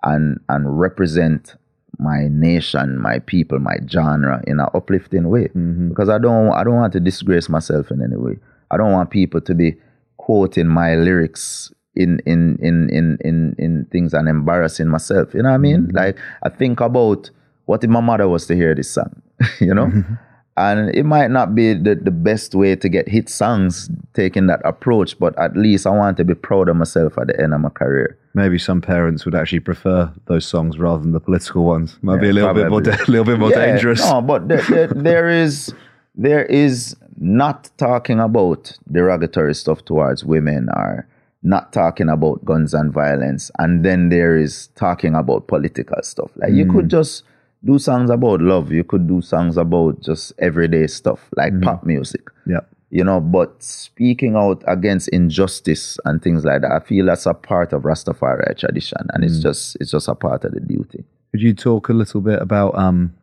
and 0.03 0.41
and 0.49 0.79
represent 0.79 1.57
my 1.99 2.29
nation, 2.29 3.01
my 3.01 3.19
people, 3.21 3.59
my 3.59 3.77
genre 3.89 4.43
in 4.47 4.61
an 4.61 4.69
uplifting 4.75 5.29
way. 5.29 5.49
Mm-hmm. 5.49 5.89
Because 5.89 6.09
I 6.09 6.19
don't 6.19 6.53
I 6.53 6.65
don't 6.65 6.77
want 6.77 6.93
to 6.95 7.01
disgrace 7.01 7.49
myself 7.49 7.91
in 7.91 8.03
any 8.03 8.17
way. 8.17 8.39
I 8.71 8.77
don't 8.77 8.93
want 8.93 9.11
people 9.11 9.41
to 9.41 9.55
be 9.55 9.77
quoting 10.17 10.67
my 10.67 10.95
lyrics 10.95 11.73
in 11.99 12.21
in 12.25 12.57
in 12.63 12.89
in 12.91 13.19
in, 13.21 13.55
in 13.59 13.85
things 13.93 14.15
and 14.15 14.29
embarrassing 14.29 14.89
myself. 14.89 15.35
You 15.35 15.43
know 15.43 15.51
what 15.51 15.57
I 15.57 15.59
mean? 15.59 15.89
Mm-hmm. 15.89 15.97
Like 15.97 16.19
I 16.43 16.49
think 16.49 16.81
about 16.81 17.31
what 17.67 17.85
if 17.85 17.91
my 17.91 18.01
mother 18.01 18.29
was 18.29 18.47
to 18.47 18.55
hear 18.55 18.75
this 18.75 18.91
song, 18.91 19.21
you 19.61 19.75
know? 19.75 19.87
Mm-hmm. 19.87 20.15
And 20.57 20.93
it 20.93 21.05
might 21.05 21.31
not 21.31 21.55
be 21.55 21.73
the, 21.73 21.95
the 21.95 22.11
best 22.11 22.53
way 22.53 22.75
to 22.75 22.89
get 22.89 23.09
hit 23.09 23.29
songs 23.29 23.89
taking 24.13 24.49
that 24.49 24.61
approach, 24.65 25.17
but 25.17 25.39
at 25.39 25.57
least 25.57 25.87
I 25.87 25.91
want 25.91 26.17
to 26.17 26.25
be 26.25 26.35
proud 26.35 26.69
of 26.69 26.75
myself 26.75 27.17
at 27.17 27.29
the 27.29 27.41
end 27.41 27.55
of 27.55 27.61
my 27.61 27.69
career. 27.69 28.19
Maybe 28.35 28.59
some 28.59 28.81
parents 28.81 29.25
would 29.25 29.37
actually 29.37 29.61
prefer 29.61 30.13
those 30.27 30.45
songs 30.45 30.77
rather 30.77 31.01
than 31.01 31.13
the 31.13 31.21
political 31.21 31.65
ones. 31.65 31.97
Might 32.03 32.15
yeah, 32.15 32.21
be 32.21 32.29
a 32.31 32.33
little 32.33 32.49
probably. 32.49 32.63
bit 32.65 32.71
more, 32.71 32.81
da- 32.81 33.05
little 33.07 33.25
bit 33.25 33.39
more 33.39 33.51
yeah, 33.51 33.67
dangerous. 33.67 34.01
No, 34.01 34.21
but 34.21 34.49
there, 34.49 34.63
there, 34.63 34.87
there 34.97 35.29
is 35.29 35.73
there 36.17 36.45
is 36.47 36.97
not 37.17 37.71
talking 37.79 38.19
about 38.19 38.77
derogatory 38.91 39.55
stuff 39.55 39.85
towards 39.85 40.25
women 40.25 40.69
or 40.71 41.07
not 41.43 41.73
talking 41.73 42.09
about 42.09 42.45
guns 42.45 42.75
and 42.75 42.93
violence, 42.93 43.51
and 43.59 43.85
then 43.85 44.09
there 44.09 44.37
is 44.37 44.69
talking 44.75 45.15
about 45.15 45.47
political 45.47 46.03
stuff. 46.03 46.31
Like 46.37 46.51
mm. 46.51 46.57
you 46.57 46.67
could 46.67 46.87
mm. 46.87 46.91
just 46.91 47.23
do 47.65 47.79
songs 47.79 48.11
about 48.11 48.41
love. 48.41 48.73
You 48.73 48.85
could 48.85 49.07
do 49.07 49.21
songs 49.21 49.57
about 49.57 50.01
just 50.01 50.33
everyday 50.39 50.87
stuff 50.87 51.29
like 51.37 51.53
mm-hmm. 51.53 51.63
pop 51.65 51.85
music. 51.85 52.23
Yeah. 52.47 52.61
You 52.91 53.05
know, 53.05 53.21
but 53.21 53.63
speaking 53.63 54.35
out 54.35 54.65
against 54.67 55.09
injustice 55.09 55.99
and 56.07 56.23
things 56.23 56.45
like 56.45 56.63
that, 56.63 56.73
I 56.73 56.81
feel 56.81 57.07
that's 57.07 57.27
a 57.27 57.35
part 57.35 57.73
of 57.73 57.83
Rastafari 57.83 58.57
tradition, 58.57 59.07
and 59.13 59.23
mm. 59.23 59.27
it's 59.27 59.41
just 59.41 59.77
it's 59.81 59.91
just 59.91 60.09
a 60.09 60.15
part 60.15 60.45
of 60.45 60.53
the 60.53 60.61
duty. 60.61 61.05
Could 61.33 61.43
you 61.43 61.55
talk 61.55 61.89
a 61.89 61.93
little 61.93 62.23
bit 62.23 62.41
about 62.41 62.77
um, 62.79 63.15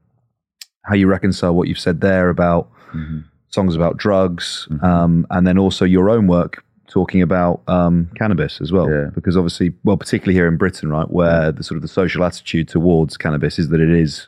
how 0.84 0.96
you 0.96 1.08
reconcile 1.08 1.56
what 1.56 1.68
you've 1.68 1.80
said 1.80 2.02
there 2.02 2.30
about 2.30 2.72
mm-hmm. 2.94 3.22
songs 3.50 3.76
about 3.76 3.98
drugs, 3.98 4.68
mm-hmm. 4.70 4.86
um, 4.86 5.28
and 5.32 5.48
then 5.48 5.58
also 5.58 5.84
your 5.84 6.10
own 6.10 6.28
work 6.28 6.65
talking 6.88 7.22
about 7.22 7.62
um, 7.68 8.10
cannabis 8.16 8.62
as 8.62 8.72
well, 8.72 8.90
yeah. 8.90 9.10
because 9.14 9.36
obviously, 9.38 9.74
well, 9.84 9.98
particularly 9.98 10.34
here 10.34 10.48
in 10.48 10.58
Britain, 10.58 10.90
right, 10.90 11.10
where 11.10 11.52
the 11.52 11.64
sort 11.64 11.78
of 11.78 11.82
the 11.82 11.88
social 11.88 12.24
attitude 12.24 12.68
towards 12.68 13.18
cannabis 13.18 13.60
is 13.60 13.70
that 13.70 13.80
it 13.80 13.90
is 13.90 14.28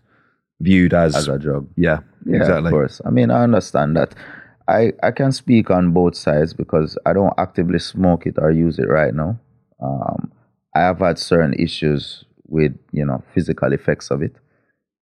viewed 0.60 0.93
as 0.93 1.16
as 1.16 1.28
a 1.28 1.38
drug. 1.38 1.68
Yeah, 1.76 1.99
yeah, 2.26 2.38
exactly. 2.38 2.68
Of 2.68 2.72
course. 2.72 3.01
I 3.05 3.10
mean, 3.10 3.32
I 3.32 3.43
understand 3.43 3.95
that. 3.95 4.16
I 4.68 4.91
I 5.01 5.12
can 5.12 5.32
speak 5.32 5.72
on 5.72 5.91
both 5.91 6.16
sides 6.16 6.53
because 6.53 6.97
I 7.05 7.14
don't 7.14 7.34
actively 7.38 7.80
smoke 7.80 8.26
it 8.26 8.36
or 8.38 8.51
use 8.51 8.80
it 8.80 8.89
right 8.89 9.14
now. 9.14 9.39
Um, 9.82 10.32
I 10.76 10.82
have 10.82 10.99
had 10.99 11.18
certain 11.20 11.53
issues 11.53 12.26
with 12.47 12.74
you 12.91 13.05
know 13.05 13.24
physical 13.34 13.72
effects 13.74 14.12
of 14.12 14.22
it. 14.22 14.36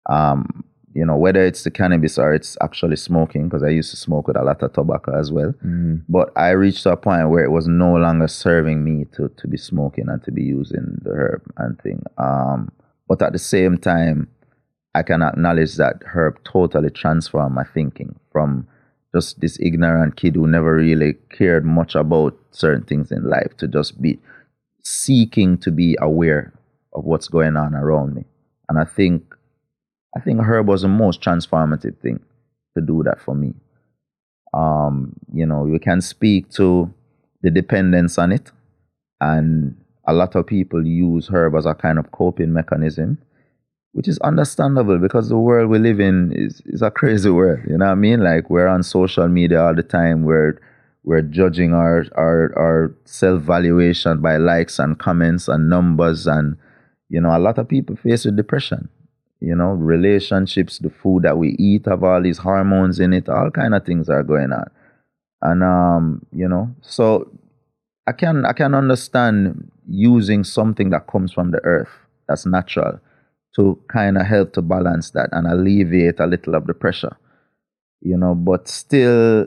Um, 0.08 0.64
you 0.96 1.04
know, 1.04 1.16
whether 1.16 1.44
it's 1.44 1.62
the 1.62 1.70
cannabis 1.70 2.18
or 2.18 2.32
it's 2.32 2.56
actually 2.62 2.96
smoking, 2.96 3.48
because 3.48 3.62
I 3.62 3.68
used 3.68 3.90
to 3.90 3.98
smoke 3.98 4.28
with 4.28 4.36
a 4.38 4.42
lot 4.42 4.62
of 4.62 4.72
tobacco 4.72 5.18
as 5.18 5.30
well. 5.30 5.52
Mm. 5.62 6.04
But 6.08 6.32
I 6.36 6.50
reached 6.50 6.84
to 6.84 6.92
a 6.92 6.96
point 6.96 7.28
where 7.28 7.44
it 7.44 7.50
was 7.50 7.68
no 7.68 7.96
longer 7.96 8.28
serving 8.28 8.82
me 8.82 9.04
to, 9.12 9.28
to 9.28 9.46
be 9.46 9.58
smoking 9.58 10.08
and 10.08 10.24
to 10.24 10.32
be 10.32 10.42
using 10.42 10.98
the 11.02 11.10
herb 11.10 11.42
and 11.58 11.78
thing. 11.82 12.02
Um, 12.16 12.72
but 13.06 13.20
at 13.20 13.34
the 13.34 13.38
same 13.38 13.76
time, 13.76 14.28
I 14.94 15.02
can 15.02 15.20
acknowledge 15.20 15.76
that 15.76 16.02
herb 16.06 16.42
totally 16.44 16.88
transformed 16.88 17.54
my 17.54 17.64
thinking 17.64 18.18
from 18.32 18.66
just 19.14 19.40
this 19.40 19.60
ignorant 19.60 20.16
kid 20.16 20.34
who 20.34 20.46
never 20.46 20.76
really 20.76 21.14
cared 21.30 21.66
much 21.66 21.94
about 21.94 22.34
certain 22.52 22.84
things 22.84 23.12
in 23.12 23.28
life 23.28 23.54
to 23.58 23.68
just 23.68 24.00
be 24.00 24.18
seeking 24.82 25.58
to 25.58 25.70
be 25.70 25.94
aware 26.00 26.54
of 26.94 27.04
what's 27.04 27.28
going 27.28 27.56
on 27.56 27.74
around 27.74 28.14
me. 28.14 28.24
And 28.70 28.78
I 28.78 28.84
think 28.84 29.35
I 30.16 30.20
think 30.20 30.40
herb 30.40 30.66
was 30.66 30.80
the 30.80 30.88
most 30.88 31.20
transformative 31.20 31.98
thing 31.98 32.20
to 32.74 32.80
do 32.80 33.02
that 33.02 33.20
for 33.20 33.34
me. 33.34 33.52
Um, 34.54 35.12
you 35.30 35.44
know, 35.44 35.66
you 35.66 35.78
can 35.78 36.00
speak 36.00 36.50
to 36.52 36.92
the 37.42 37.50
dependence 37.50 38.16
on 38.16 38.32
it, 38.32 38.50
and 39.20 39.76
a 40.06 40.14
lot 40.14 40.34
of 40.34 40.46
people 40.46 40.86
use 40.86 41.28
herb 41.28 41.54
as 41.54 41.66
a 41.66 41.74
kind 41.74 41.98
of 41.98 42.12
coping 42.12 42.54
mechanism, 42.54 43.18
which 43.92 44.08
is 44.08 44.18
understandable 44.20 44.98
because 44.98 45.28
the 45.28 45.36
world 45.36 45.68
we 45.68 45.78
live 45.78 46.00
in 46.00 46.32
is, 46.34 46.62
is 46.64 46.80
a 46.80 46.90
crazy 46.90 47.28
world. 47.28 47.60
You 47.68 47.76
know 47.76 47.84
what 47.84 47.92
I 47.92 47.96
mean? 47.96 48.24
Like 48.24 48.48
we're 48.48 48.68
on 48.68 48.82
social 48.82 49.28
media 49.28 49.66
all 49.66 49.74
the 49.74 49.82
time. 49.82 50.22
We're 50.22 50.58
we're 51.04 51.20
judging 51.20 51.74
our 51.74 52.06
our, 52.16 52.54
our 52.56 52.94
self 53.04 53.42
valuation 53.42 54.22
by 54.22 54.38
likes 54.38 54.78
and 54.78 54.98
comments 54.98 55.46
and 55.46 55.68
numbers, 55.68 56.26
and 56.26 56.56
you 57.10 57.20
know, 57.20 57.36
a 57.36 57.38
lot 57.38 57.58
of 57.58 57.68
people 57.68 57.96
face 57.96 58.24
with 58.24 58.36
depression 58.36 58.88
you 59.46 59.54
know 59.54 59.70
relationships 59.70 60.78
the 60.80 60.90
food 60.90 61.22
that 61.22 61.38
we 61.38 61.54
eat 61.58 61.86
have 61.86 62.02
all 62.02 62.20
these 62.20 62.38
hormones 62.38 62.98
in 62.98 63.12
it 63.12 63.28
all 63.28 63.48
kind 63.48 63.74
of 63.76 63.84
things 63.86 64.08
are 64.08 64.24
going 64.24 64.52
on. 64.52 64.68
And 65.42 65.62
um 65.62 66.26
you 66.32 66.48
know 66.48 66.74
so 66.80 67.30
i 68.08 68.12
can 68.12 68.44
i 68.44 68.52
can 68.52 68.74
understand 68.74 69.70
using 69.88 70.42
something 70.42 70.90
that 70.90 71.06
comes 71.06 71.32
from 71.32 71.52
the 71.52 71.60
earth 71.62 71.94
that's 72.26 72.44
natural 72.44 72.98
to 73.54 73.78
kind 73.88 74.18
of 74.18 74.26
help 74.26 74.52
to 74.54 74.62
balance 74.62 75.10
that 75.10 75.28
and 75.30 75.46
alleviate 75.46 76.18
a 76.18 76.26
little 76.26 76.56
of 76.56 76.66
the 76.66 76.74
pressure 76.74 77.16
you 78.00 78.16
know 78.16 78.34
but 78.34 78.66
still 78.66 79.46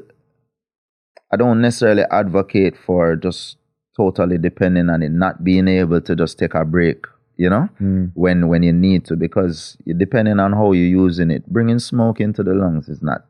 i 1.34 1.36
don't 1.36 1.60
necessarily 1.60 2.04
advocate 2.10 2.78
for 2.78 3.18
just 3.18 3.58
totally 3.97 4.38
depending 4.38 4.89
on 4.89 5.04
it 5.04 5.12
not 5.12 5.43
being 5.43 5.68
able 5.68 6.00
to 6.00 6.16
just 6.16 6.39
take 6.39 6.54
a 6.54 6.64
break 6.64 7.06
you 7.40 7.50
know, 7.50 7.70
mm. 7.80 8.12
when 8.16 8.50
when 8.50 8.64
you 8.64 8.74
need 8.74 9.06
to, 9.06 9.16
because 9.16 9.78
depending 9.98 10.42
on 10.42 10.52
how 10.52 10.74
you're 10.74 11.06
using 11.06 11.32
it, 11.32 11.48
bringing 11.48 11.80
smoke 11.80 12.20
into 12.20 12.44
the 12.44 12.54
lungs 12.54 12.90
is 12.90 13.02
not 13.02 13.24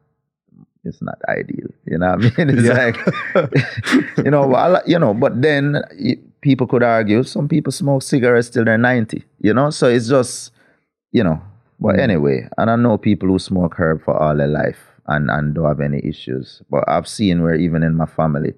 it's 0.83 0.99
not 0.99 1.19
ideal. 1.27 1.67
You 1.85 1.99
know 1.99 2.15
what 2.15 2.39
I 2.39 2.45
mean? 2.45 2.49
It's 2.57 2.67
yeah. 2.67 2.85
like, 2.85 4.17
you 4.25 4.31
know, 4.31 4.47
well, 4.47 4.81
you 4.87 4.97
know, 4.97 5.13
but 5.13 5.39
then 5.39 5.83
people 6.41 6.65
could 6.65 6.81
argue 6.81 7.21
some 7.21 7.47
people 7.47 7.71
smoke 7.71 8.01
cigarettes 8.01 8.49
till 8.49 8.65
they're 8.65 8.79
90, 8.79 9.23
you 9.41 9.53
know? 9.53 9.69
So 9.69 9.87
it's 9.87 10.07
just, 10.07 10.53
you 11.11 11.23
know, 11.23 11.39
but 11.79 11.97
mm. 11.97 11.99
anyway, 11.99 12.47
and 12.57 12.71
I 12.71 12.77
know 12.77 12.97
people 12.97 13.29
who 13.29 13.37
smoke 13.37 13.75
herb 13.77 14.03
for 14.03 14.17
all 14.17 14.35
their 14.35 14.47
life 14.47 14.79
and, 15.05 15.29
and 15.29 15.53
don't 15.53 15.67
have 15.67 15.81
any 15.81 16.01
issues. 16.03 16.63
But 16.71 16.85
I've 16.87 17.07
seen 17.07 17.43
where 17.43 17.55
even 17.55 17.83
in 17.83 17.93
my 17.93 18.07
family, 18.07 18.53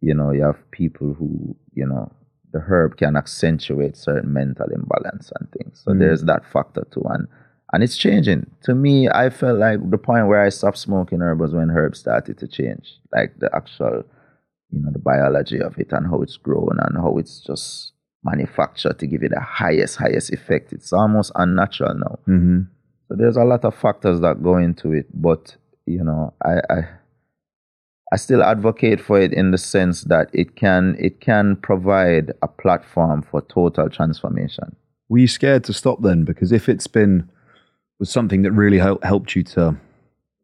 you 0.00 0.14
know, 0.14 0.30
you 0.30 0.44
have 0.44 0.70
people 0.70 1.14
who, 1.14 1.54
you 1.74 1.84
know, 1.84 2.12
the 2.56 2.62
herb 2.62 2.96
can 2.96 3.16
accentuate 3.16 3.96
certain 3.96 4.32
mental 4.32 4.66
imbalance 4.72 5.30
and 5.38 5.50
things. 5.52 5.82
So 5.84 5.92
mm. 5.92 5.98
there's 5.98 6.22
that 6.22 6.42
factor 6.50 6.86
too. 6.90 7.02
And 7.08 7.28
and 7.72 7.82
it's 7.82 7.98
changing. 7.98 8.46
To 8.62 8.74
me, 8.74 9.08
I 9.08 9.28
felt 9.28 9.58
like 9.58 9.90
the 9.90 9.98
point 9.98 10.28
where 10.28 10.42
I 10.42 10.50
stopped 10.50 10.78
smoking 10.78 11.20
herb 11.20 11.40
was 11.40 11.52
when 11.52 11.70
herbs 11.70 11.98
started 11.98 12.38
to 12.38 12.46
change. 12.48 12.94
Like 13.12 13.38
the 13.38 13.50
actual, 13.54 14.04
you 14.70 14.80
know, 14.80 14.90
the 14.92 15.00
biology 15.00 15.60
of 15.60 15.76
it 15.78 15.92
and 15.92 16.06
how 16.06 16.22
it's 16.22 16.36
grown 16.36 16.78
and 16.80 16.96
how 16.96 17.18
it's 17.18 17.40
just 17.40 17.92
manufactured 18.22 18.98
to 19.00 19.06
give 19.06 19.22
it 19.24 19.32
the 19.34 19.40
highest, 19.40 19.96
highest 19.96 20.32
effect. 20.32 20.72
It's 20.72 20.92
almost 20.92 21.32
unnatural 21.34 21.94
now. 21.94 22.18
Mm-hmm. 22.28 22.60
So 23.08 23.14
there's 23.16 23.36
a 23.36 23.44
lot 23.44 23.64
of 23.64 23.74
factors 23.74 24.20
that 24.20 24.42
go 24.42 24.56
into 24.58 24.92
it. 24.92 25.06
But, 25.12 25.56
you 25.86 26.04
know, 26.04 26.34
I, 26.44 26.60
I 26.70 26.88
I 28.12 28.16
still 28.16 28.42
advocate 28.42 29.00
for 29.00 29.20
it 29.20 29.32
in 29.32 29.50
the 29.50 29.58
sense 29.58 30.02
that 30.02 30.30
it 30.32 30.56
can 30.56 30.96
it 30.98 31.20
can 31.20 31.56
provide 31.56 32.32
a 32.42 32.48
platform 32.48 33.22
for 33.22 33.42
total 33.42 33.90
transformation. 33.90 34.76
Were 35.08 35.18
you 35.18 35.28
scared 35.28 35.64
to 35.64 35.72
stop 35.72 36.02
then? 36.02 36.24
Because 36.24 36.52
if 36.52 36.68
it's 36.68 36.86
been 36.86 37.28
was 37.98 38.10
something 38.10 38.42
that 38.42 38.52
really 38.52 38.78
help, 38.78 39.02
helped 39.04 39.34
you 39.34 39.42
to 39.42 39.76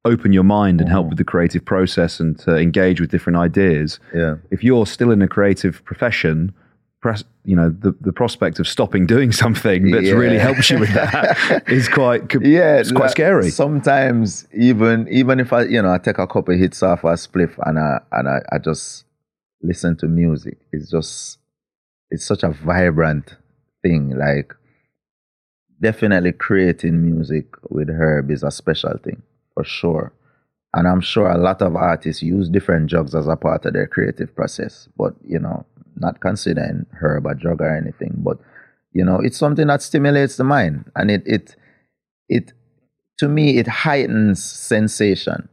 open 0.04 0.32
your 0.32 0.42
mind 0.42 0.80
and 0.80 0.90
help 0.90 1.06
mm. 1.06 1.10
with 1.10 1.18
the 1.18 1.24
creative 1.24 1.64
process 1.64 2.18
and 2.18 2.38
to 2.40 2.56
engage 2.56 3.00
with 3.00 3.10
different 3.10 3.38
ideas. 3.38 4.00
Yeah. 4.14 4.36
If 4.50 4.64
you're 4.64 4.86
still 4.86 5.10
in 5.10 5.22
a 5.22 5.28
creative 5.28 5.84
profession, 5.84 6.52
you 7.44 7.56
know, 7.56 7.68
the, 7.70 7.94
the 8.00 8.12
prospect 8.12 8.60
of 8.60 8.68
stopping 8.68 9.06
doing 9.06 9.32
something 9.44 9.90
that's 9.90 10.06
Yeah. 10.06 10.12
really 10.14 10.38
helps 10.38 10.70
you 10.70 10.78
with 10.78 10.92
that 10.94 11.64
is 11.68 11.88
quite, 11.88 12.32
yeah, 12.40 12.76
it's 12.78 12.92
quite 12.92 13.10
scary. 13.10 13.50
Sometimes 13.50 14.46
even 14.54 15.08
even 15.08 15.40
if 15.40 15.52
I 15.52 15.64
you 15.64 15.82
know 15.82 15.92
I 15.92 15.98
take 15.98 16.18
a 16.18 16.26
couple 16.26 16.54
hits 16.56 16.82
off 16.82 17.04
a 17.04 17.14
spliff 17.14 17.58
and 17.66 17.78
I 17.78 18.00
and 18.12 18.28
I, 18.28 18.38
I 18.52 18.58
just 18.58 19.04
listen 19.62 19.96
to 19.98 20.06
music, 20.06 20.58
it's 20.72 20.90
just 20.90 21.38
it's 22.10 22.24
such 22.24 22.42
a 22.44 22.50
vibrant 22.50 23.36
thing. 23.82 24.10
Like 24.16 24.54
definitely 25.80 26.32
creating 26.32 27.02
music 27.04 27.46
with 27.70 27.88
Herb 27.88 28.30
is 28.30 28.42
a 28.42 28.50
special 28.50 28.96
thing 29.02 29.22
for 29.54 29.64
sure. 29.64 30.12
And 30.74 30.88
I'm 30.88 31.00
sure 31.02 31.28
a 31.28 31.36
lot 31.36 31.60
of 31.60 31.76
artists 31.76 32.22
use 32.22 32.48
different 32.48 32.88
drugs 32.88 33.14
as 33.14 33.26
a 33.26 33.36
part 33.36 33.66
of 33.66 33.74
their 33.74 33.86
creative 33.86 34.34
process, 34.34 34.88
but 34.96 35.14
you 35.26 35.38
know, 35.38 35.66
not 35.96 36.20
considering 36.20 36.86
herb 37.00 37.26
a 37.26 37.34
drug 37.34 37.60
or 37.60 37.76
anything. 37.76 38.14
But 38.18 38.38
you 38.92 39.04
know, 39.04 39.20
it's 39.20 39.38
something 39.38 39.66
that 39.68 39.82
stimulates 39.82 40.36
the 40.36 40.44
mind, 40.44 40.90
and 40.96 41.10
it 41.10 41.22
it 41.26 41.56
it 42.28 42.52
to 43.18 43.28
me 43.28 43.58
it 43.58 43.66
heightens 43.66 44.42
sensation. 44.42 45.48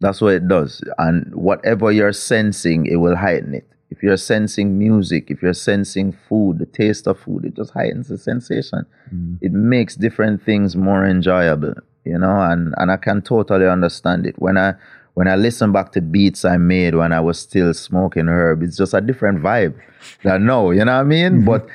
That's 0.00 0.20
what 0.20 0.34
it 0.34 0.48
does, 0.48 0.82
and 0.98 1.34
whatever 1.34 1.90
you're 1.90 2.12
sensing, 2.12 2.86
it 2.86 2.96
will 2.96 3.16
heighten 3.16 3.54
it. 3.54 3.66
If 3.90 4.02
you're 4.02 4.16
sensing 4.16 4.78
music, 4.78 5.30
if 5.30 5.42
you're 5.42 5.54
sensing 5.54 6.12
food, 6.28 6.58
the 6.58 6.66
taste 6.66 7.06
of 7.06 7.18
food, 7.20 7.44
it 7.44 7.54
just 7.54 7.72
heightens 7.72 8.08
the 8.08 8.18
sensation. 8.18 8.84
Mm. 9.14 9.38
It 9.40 9.52
makes 9.52 9.94
different 9.94 10.42
things 10.42 10.74
more 10.76 11.06
enjoyable, 11.06 11.74
you 12.04 12.18
know, 12.18 12.40
and, 12.40 12.74
and 12.78 12.90
I 12.90 12.96
can 12.96 13.22
totally 13.22 13.66
understand 13.66 14.26
it. 14.26 14.34
When 14.38 14.58
I 14.58 14.74
when 15.16 15.28
I 15.28 15.34
listen 15.34 15.72
back 15.72 15.92
to 15.92 16.00
beats 16.00 16.44
I 16.44 16.56
made 16.58 16.94
when 16.94 17.10
I 17.12 17.20
was 17.20 17.38
still 17.38 17.72
smoking 17.74 18.28
herb, 18.28 18.62
it's 18.62 18.76
just 18.76 18.92
a 18.94 19.00
different 19.00 19.42
vibe 19.42 19.74
than 20.22 20.44
now, 20.46 20.70
you 20.70 20.84
know 20.84 20.92
what 20.92 21.00
I 21.00 21.04
mean? 21.04 21.44
But 21.44 21.66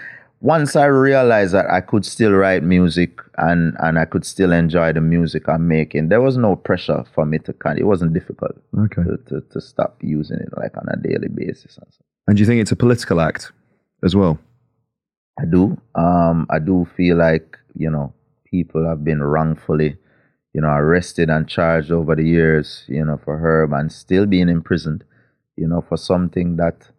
once 0.41 0.75
I 0.75 0.85
realized 0.85 1.53
that 1.53 1.69
I 1.69 1.81
could 1.81 2.05
still 2.05 2.31
write 2.33 2.63
music 2.63 3.19
and, 3.37 3.75
and 3.79 3.97
I 3.97 4.05
could 4.05 4.25
still 4.25 4.51
enjoy 4.51 4.93
the 4.93 5.01
music 5.01 5.49
I'm 5.49 5.67
making, 5.67 6.09
there 6.09 6.21
was 6.21 6.37
no 6.37 6.55
pressure 6.55 7.03
for 7.13 7.25
me 7.25 7.39
to 7.39 7.53
kind 7.53 7.79
it 7.79 7.85
wasn't 7.85 8.13
difficult 8.13 8.55
Okay. 8.77 9.03
to, 9.03 9.17
to, 9.29 9.41
to 9.41 9.59
stop 9.61 9.97
using 10.01 10.37
it 10.37 10.49
like 10.57 10.77
on 10.77 10.85
a 10.89 10.97
daily 10.97 11.27
basis 11.27 11.77
and 11.77 11.87
so. 11.89 12.03
And 12.27 12.37
do 12.37 12.41
you 12.41 12.47
think 12.47 12.61
it's 12.61 12.71
a 12.71 12.75
political 12.75 13.19
act 13.21 13.51
as 14.03 14.15
well? 14.15 14.39
I 15.39 15.45
do. 15.45 15.77
Um, 15.95 16.45
I 16.49 16.59
do 16.59 16.87
feel 16.95 17.17
like 17.17 17.57
you 17.75 17.89
know 17.89 18.13
people 18.45 18.87
have 18.87 19.03
been 19.03 19.23
wrongfully, 19.23 19.97
you 20.53 20.61
know, 20.61 20.69
arrested 20.69 21.29
and 21.29 21.47
charged 21.47 21.91
over 21.91 22.15
the 22.15 22.27
years, 22.27 22.83
you 22.87 23.03
know, 23.05 23.19
for 23.23 23.37
Herb 23.39 23.73
and 23.73 23.91
still 23.91 24.25
being 24.25 24.49
imprisoned, 24.49 25.03
you 25.55 25.67
know, 25.67 25.81
for 25.81 25.97
something 25.97 26.57
that, 26.57 26.89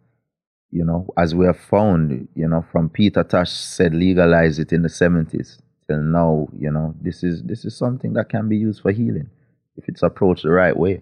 you 0.71 0.83
know, 0.83 1.07
as 1.17 1.35
we 1.35 1.45
have 1.45 1.59
found, 1.59 2.27
you 2.35 2.47
know, 2.47 2.65
from 2.71 2.89
Peter 2.89 3.23
Tosh 3.23 3.51
said 3.51 3.93
legalize 3.93 4.57
it 4.59 4.73
in 4.73 4.81
the 4.81 4.89
seventies 4.89 5.59
till 5.87 6.01
now, 6.01 6.47
you 6.57 6.71
know, 6.71 6.95
this 7.01 7.23
is 7.23 7.43
this 7.43 7.65
is 7.65 7.77
something 7.77 8.13
that 8.13 8.29
can 8.29 8.49
be 8.49 8.57
used 8.57 8.81
for 8.81 8.91
healing 8.91 9.29
if 9.75 9.87
it's 9.87 10.03
approached 10.03 10.43
the 10.43 10.51
right 10.51 10.75
way. 10.75 11.01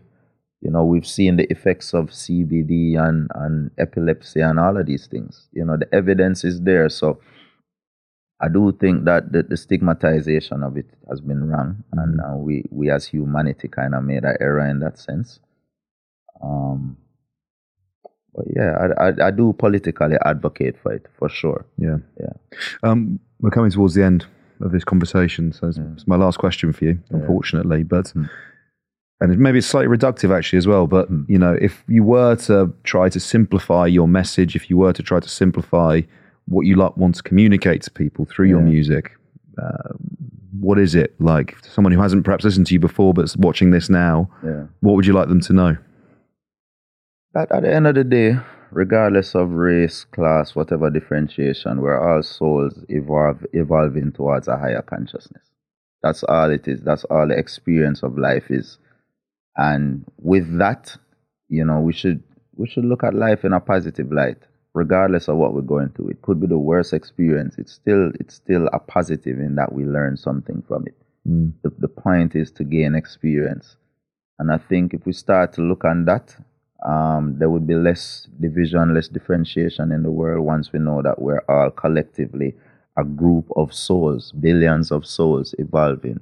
You 0.61 0.69
know, 0.69 0.83
we've 0.83 1.07
seen 1.07 1.37
the 1.37 1.51
effects 1.51 1.93
of 1.93 2.11
CBD 2.11 2.95
and, 2.95 3.29
and 3.33 3.71
epilepsy 3.79 4.41
and 4.41 4.59
all 4.59 4.77
of 4.77 4.85
these 4.85 5.07
things. 5.07 5.47
You 5.53 5.65
know, 5.65 5.75
the 5.75 5.93
evidence 5.93 6.43
is 6.43 6.61
there. 6.61 6.87
So 6.89 7.19
I 8.41 8.49
do 8.49 8.71
think 8.71 9.05
that 9.05 9.31
the, 9.31 9.43
the 9.43 9.55
stigmatization 9.55 10.63
of 10.63 10.75
it 10.75 10.87
has 11.09 11.21
been 11.21 11.47
wrong. 11.47 11.83
And 11.93 12.19
uh, 12.19 12.35
we, 12.35 12.65
we 12.71 12.89
as 12.89 13.05
humanity 13.05 13.67
kind 13.67 13.93
of 13.93 14.03
made 14.03 14.23
an 14.23 14.35
error 14.39 14.67
in 14.67 14.79
that 14.79 14.97
sense. 14.97 15.39
Um, 16.43 16.97
but 18.33 18.45
yeah, 18.55 18.89
I, 18.97 19.09
I, 19.09 19.27
I 19.27 19.31
do 19.31 19.53
politically 19.53 20.15
advocate 20.25 20.75
for 20.81 20.93
it 20.93 21.05
for 21.19 21.29
sure. 21.29 21.65
Yeah. 21.77 21.97
Yeah. 22.19 22.33
Um, 22.81 23.19
we're 23.41 23.51
coming 23.51 23.71
towards 23.71 23.93
the 23.93 24.03
end 24.03 24.25
of 24.61 24.71
this 24.71 24.83
conversation, 24.83 25.51
so 25.51 25.67
it's, 25.67 25.77
it's 25.77 26.07
my 26.07 26.15
last 26.15 26.37
question 26.37 26.71
for 26.71 26.85
you, 26.85 26.99
unfortunately. 27.09 27.83
But 27.83 28.13
and 29.19 29.37
maybe 29.37 29.59
it's 29.59 29.67
slightly 29.67 29.95
reductive 29.95 30.35
actually 30.35 30.57
as 30.57 30.67
well. 30.67 30.87
But 30.87 31.09
you 31.27 31.37
know, 31.37 31.57
if 31.59 31.83
you 31.87 32.03
were 32.03 32.35
to 32.47 32.73
try 32.83 33.09
to 33.09 33.19
simplify 33.19 33.85
your 33.87 34.07
message, 34.07 34.55
if 34.55 34.69
you 34.69 34.77
were 34.77 34.93
to 34.93 35.03
try 35.03 35.19
to 35.19 35.29
simplify 35.29 36.01
what 36.51 36.65
you 36.65 36.75
like, 36.75 36.95
want 36.97 37.15
to 37.15 37.23
communicate 37.23 37.81
to 37.83 37.91
people 37.91 38.25
through 38.25 38.47
your 38.47 38.61
music, 38.61 39.11
uh, 39.61 39.93
what 40.59 40.77
is 40.77 40.95
it 40.95 41.15
like? 41.19 41.55
Someone 41.65 41.93
who 41.93 42.01
hasn't 42.01 42.25
perhaps 42.25 42.43
listened 42.43 42.67
to 42.67 42.73
you 42.73 42.79
before 42.79 43.13
but's 43.13 43.37
watching 43.37 43.71
this 43.71 43.89
now, 43.89 44.29
Yeah. 44.43 44.65
what 44.81 44.95
would 44.95 45.05
you 45.05 45.13
like 45.13 45.29
them 45.29 45.41
to 45.41 45.53
know? 45.53 45.77
At, 47.35 47.51
at 47.51 47.63
the 47.63 47.73
end 47.73 47.87
of 47.87 47.95
the 47.95 48.03
day, 48.03 48.37
regardless 48.71 49.35
of 49.35 49.51
race, 49.51 50.03
class, 50.03 50.55
whatever 50.55 50.89
differentiation, 50.89 51.81
we're 51.81 51.97
all 51.99 52.21
souls 52.23 52.83
evolve, 52.89 53.45
evolving 53.53 54.11
towards 54.11 54.47
a 54.47 54.57
higher 54.57 54.81
consciousness. 54.81 55.43
That's 56.03 56.23
all 56.23 56.49
it 56.49 56.67
is. 56.67 56.81
That's 56.81 57.03
all 57.05 57.27
the 57.27 57.37
experience 57.37 58.03
of 58.03 58.17
life 58.17 58.49
is. 58.49 58.77
And 59.55 60.05
with 60.17 60.57
that, 60.57 60.97
you 61.47 61.63
know, 61.65 61.79
we 61.79 61.93
should 61.93 62.23
we 62.55 62.67
should 62.67 62.85
look 62.85 63.03
at 63.03 63.13
life 63.13 63.43
in 63.45 63.53
a 63.53 63.59
positive 63.59 64.11
light, 64.11 64.37
regardless 64.73 65.27
of 65.27 65.37
what 65.37 65.53
we're 65.53 65.61
going 65.61 65.89
through. 65.89 66.09
It 66.09 66.21
could 66.21 66.39
be 66.39 66.47
the 66.47 66.57
worst 66.57 66.93
experience. 66.93 67.55
It's 67.57 67.73
still 67.73 68.11
it's 68.19 68.35
still 68.35 68.67
a 68.73 68.79
positive 68.79 69.39
in 69.39 69.55
that 69.55 69.73
we 69.73 69.85
learn 69.85 70.17
something 70.17 70.63
from 70.67 70.87
it. 70.87 70.95
The, 71.63 71.71
the 71.77 71.87
point 71.87 72.35
is 72.35 72.51
to 72.53 72.63
gain 72.63 72.95
experience. 72.95 73.75
And 74.39 74.51
I 74.51 74.57
think 74.57 74.93
if 74.93 75.05
we 75.05 75.13
start 75.13 75.53
to 75.53 75.61
look 75.61 75.85
on 75.85 76.05
that, 76.05 76.35
um, 76.83 77.35
there 77.37 77.49
would 77.49 77.67
be 77.67 77.75
less 77.75 78.27
division, 78.39 78.95
less 78.95 79.07
differentiation 79.07 79.91
in 79.91 80.01
the 80.01 80.09
world 80.09 80.43
once 80.45 80.73
we 80.73 80.79
know 80.79 81.01
that 81.03 81.21
we're 81.21 81.43
all 81.47 81.69
collectively 81.69 82.55
a 82.97 83.03
group 83.03 83.45
of 83.55 83.73
souls, 83.73 84.31
billions 84.31 84.91
of 84.91 85.05
souls 85.05 85.53
evolving 85.59 86.19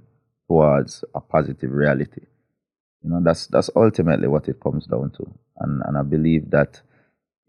towards 0.48 1.06
a 1.16 1.22
positive 1.22 1.72
reality. 1.72 2.22
You 3.04 3.12
know, 3.12 3.22
that's 3.24 3.48
that's 3.48 3.70
ultimately 3.76 4.28
what 4.28 4.50
it 4.50 4.60
comes 4.60 4.86
down 4.86 5.12
to. 5.12 5.32
And 5.60 5.82
and 5.86 5.98
I 5.98 6.04
believe 6.04 6.50
that, 6.52 6.82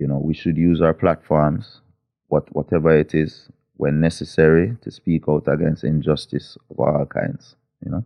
you 0.00 0.06
know, 0.06 0.18
we 0.18 0.34
should 0.34 0.56
use 0.56 0.80
our 0.80 0.94
platforms, 0.94 1.82
what 2.28 2.52
whatever 2.54 2.90
it 2.96 3.14
is, 3.14 3.48
when 3.74 4.00
necessary, 4.00 4.76
to 4.80 4.90
speak 4.90 5.24
out 5.28 5.46
against 5.46 5.84
injustice 5.84 6.56
of 6.70 6.80
all 6.80 7.06
kinds. 7.06 7.54
You 7.84 7.92
know. 7.92 8.04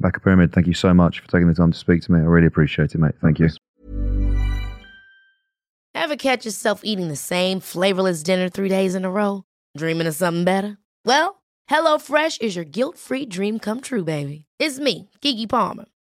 Kabaka 0.00 0.22
Pyramid, 0.22 0.52
thank 0.52 0.66
you 0.66 0.74
so 0.74 0.94
much 0.94 1.20
for 1.20 1.28
taking 1.28 1.48
the 1.48 1.54
time 1.54 1.72
to 1.72 1.78
speak 1.78 2.02
to 2.02 2.12
me. 2.12 2.20
I 2.20 2.22
really 2.22 2.46
appreciate 2.46 2.94
it, 2.94 2.98
mate. 2.98 3.14
Thank 3.20 3.40
you. 3.40 3.48
Ever 5.94 6.16
catch 6.16 6.46
yourself 6.46 6.80
eating 6.84 7.08
the 7.08 7.16
same 7.16 7.60
flavorless 7.60 8.22
dinner 8.22 8.48
three 8.48 8.68
days 8.68 8.94
in 8.94 9.04
a 9.04 9.10
row? 9.10 9.44
Dreaming 9.76 10.06
of 10.06 10.14
something 10.14 10.44
better? 10.44 10.78
Well, 11.04 11.42
HelloFresh 11.68 12.40
is 12.40 12.56
your 12.56 12.64
guilt-free 12.64 13.26
dream 13.26 13.58
come 13.58 13.80
true, 13.80 14.04
baby. 14.04 14.46
It's 14.58 14.78
me, 14.78 15.10
Keke 15.20 15.48
Palmer. 15.48 15.86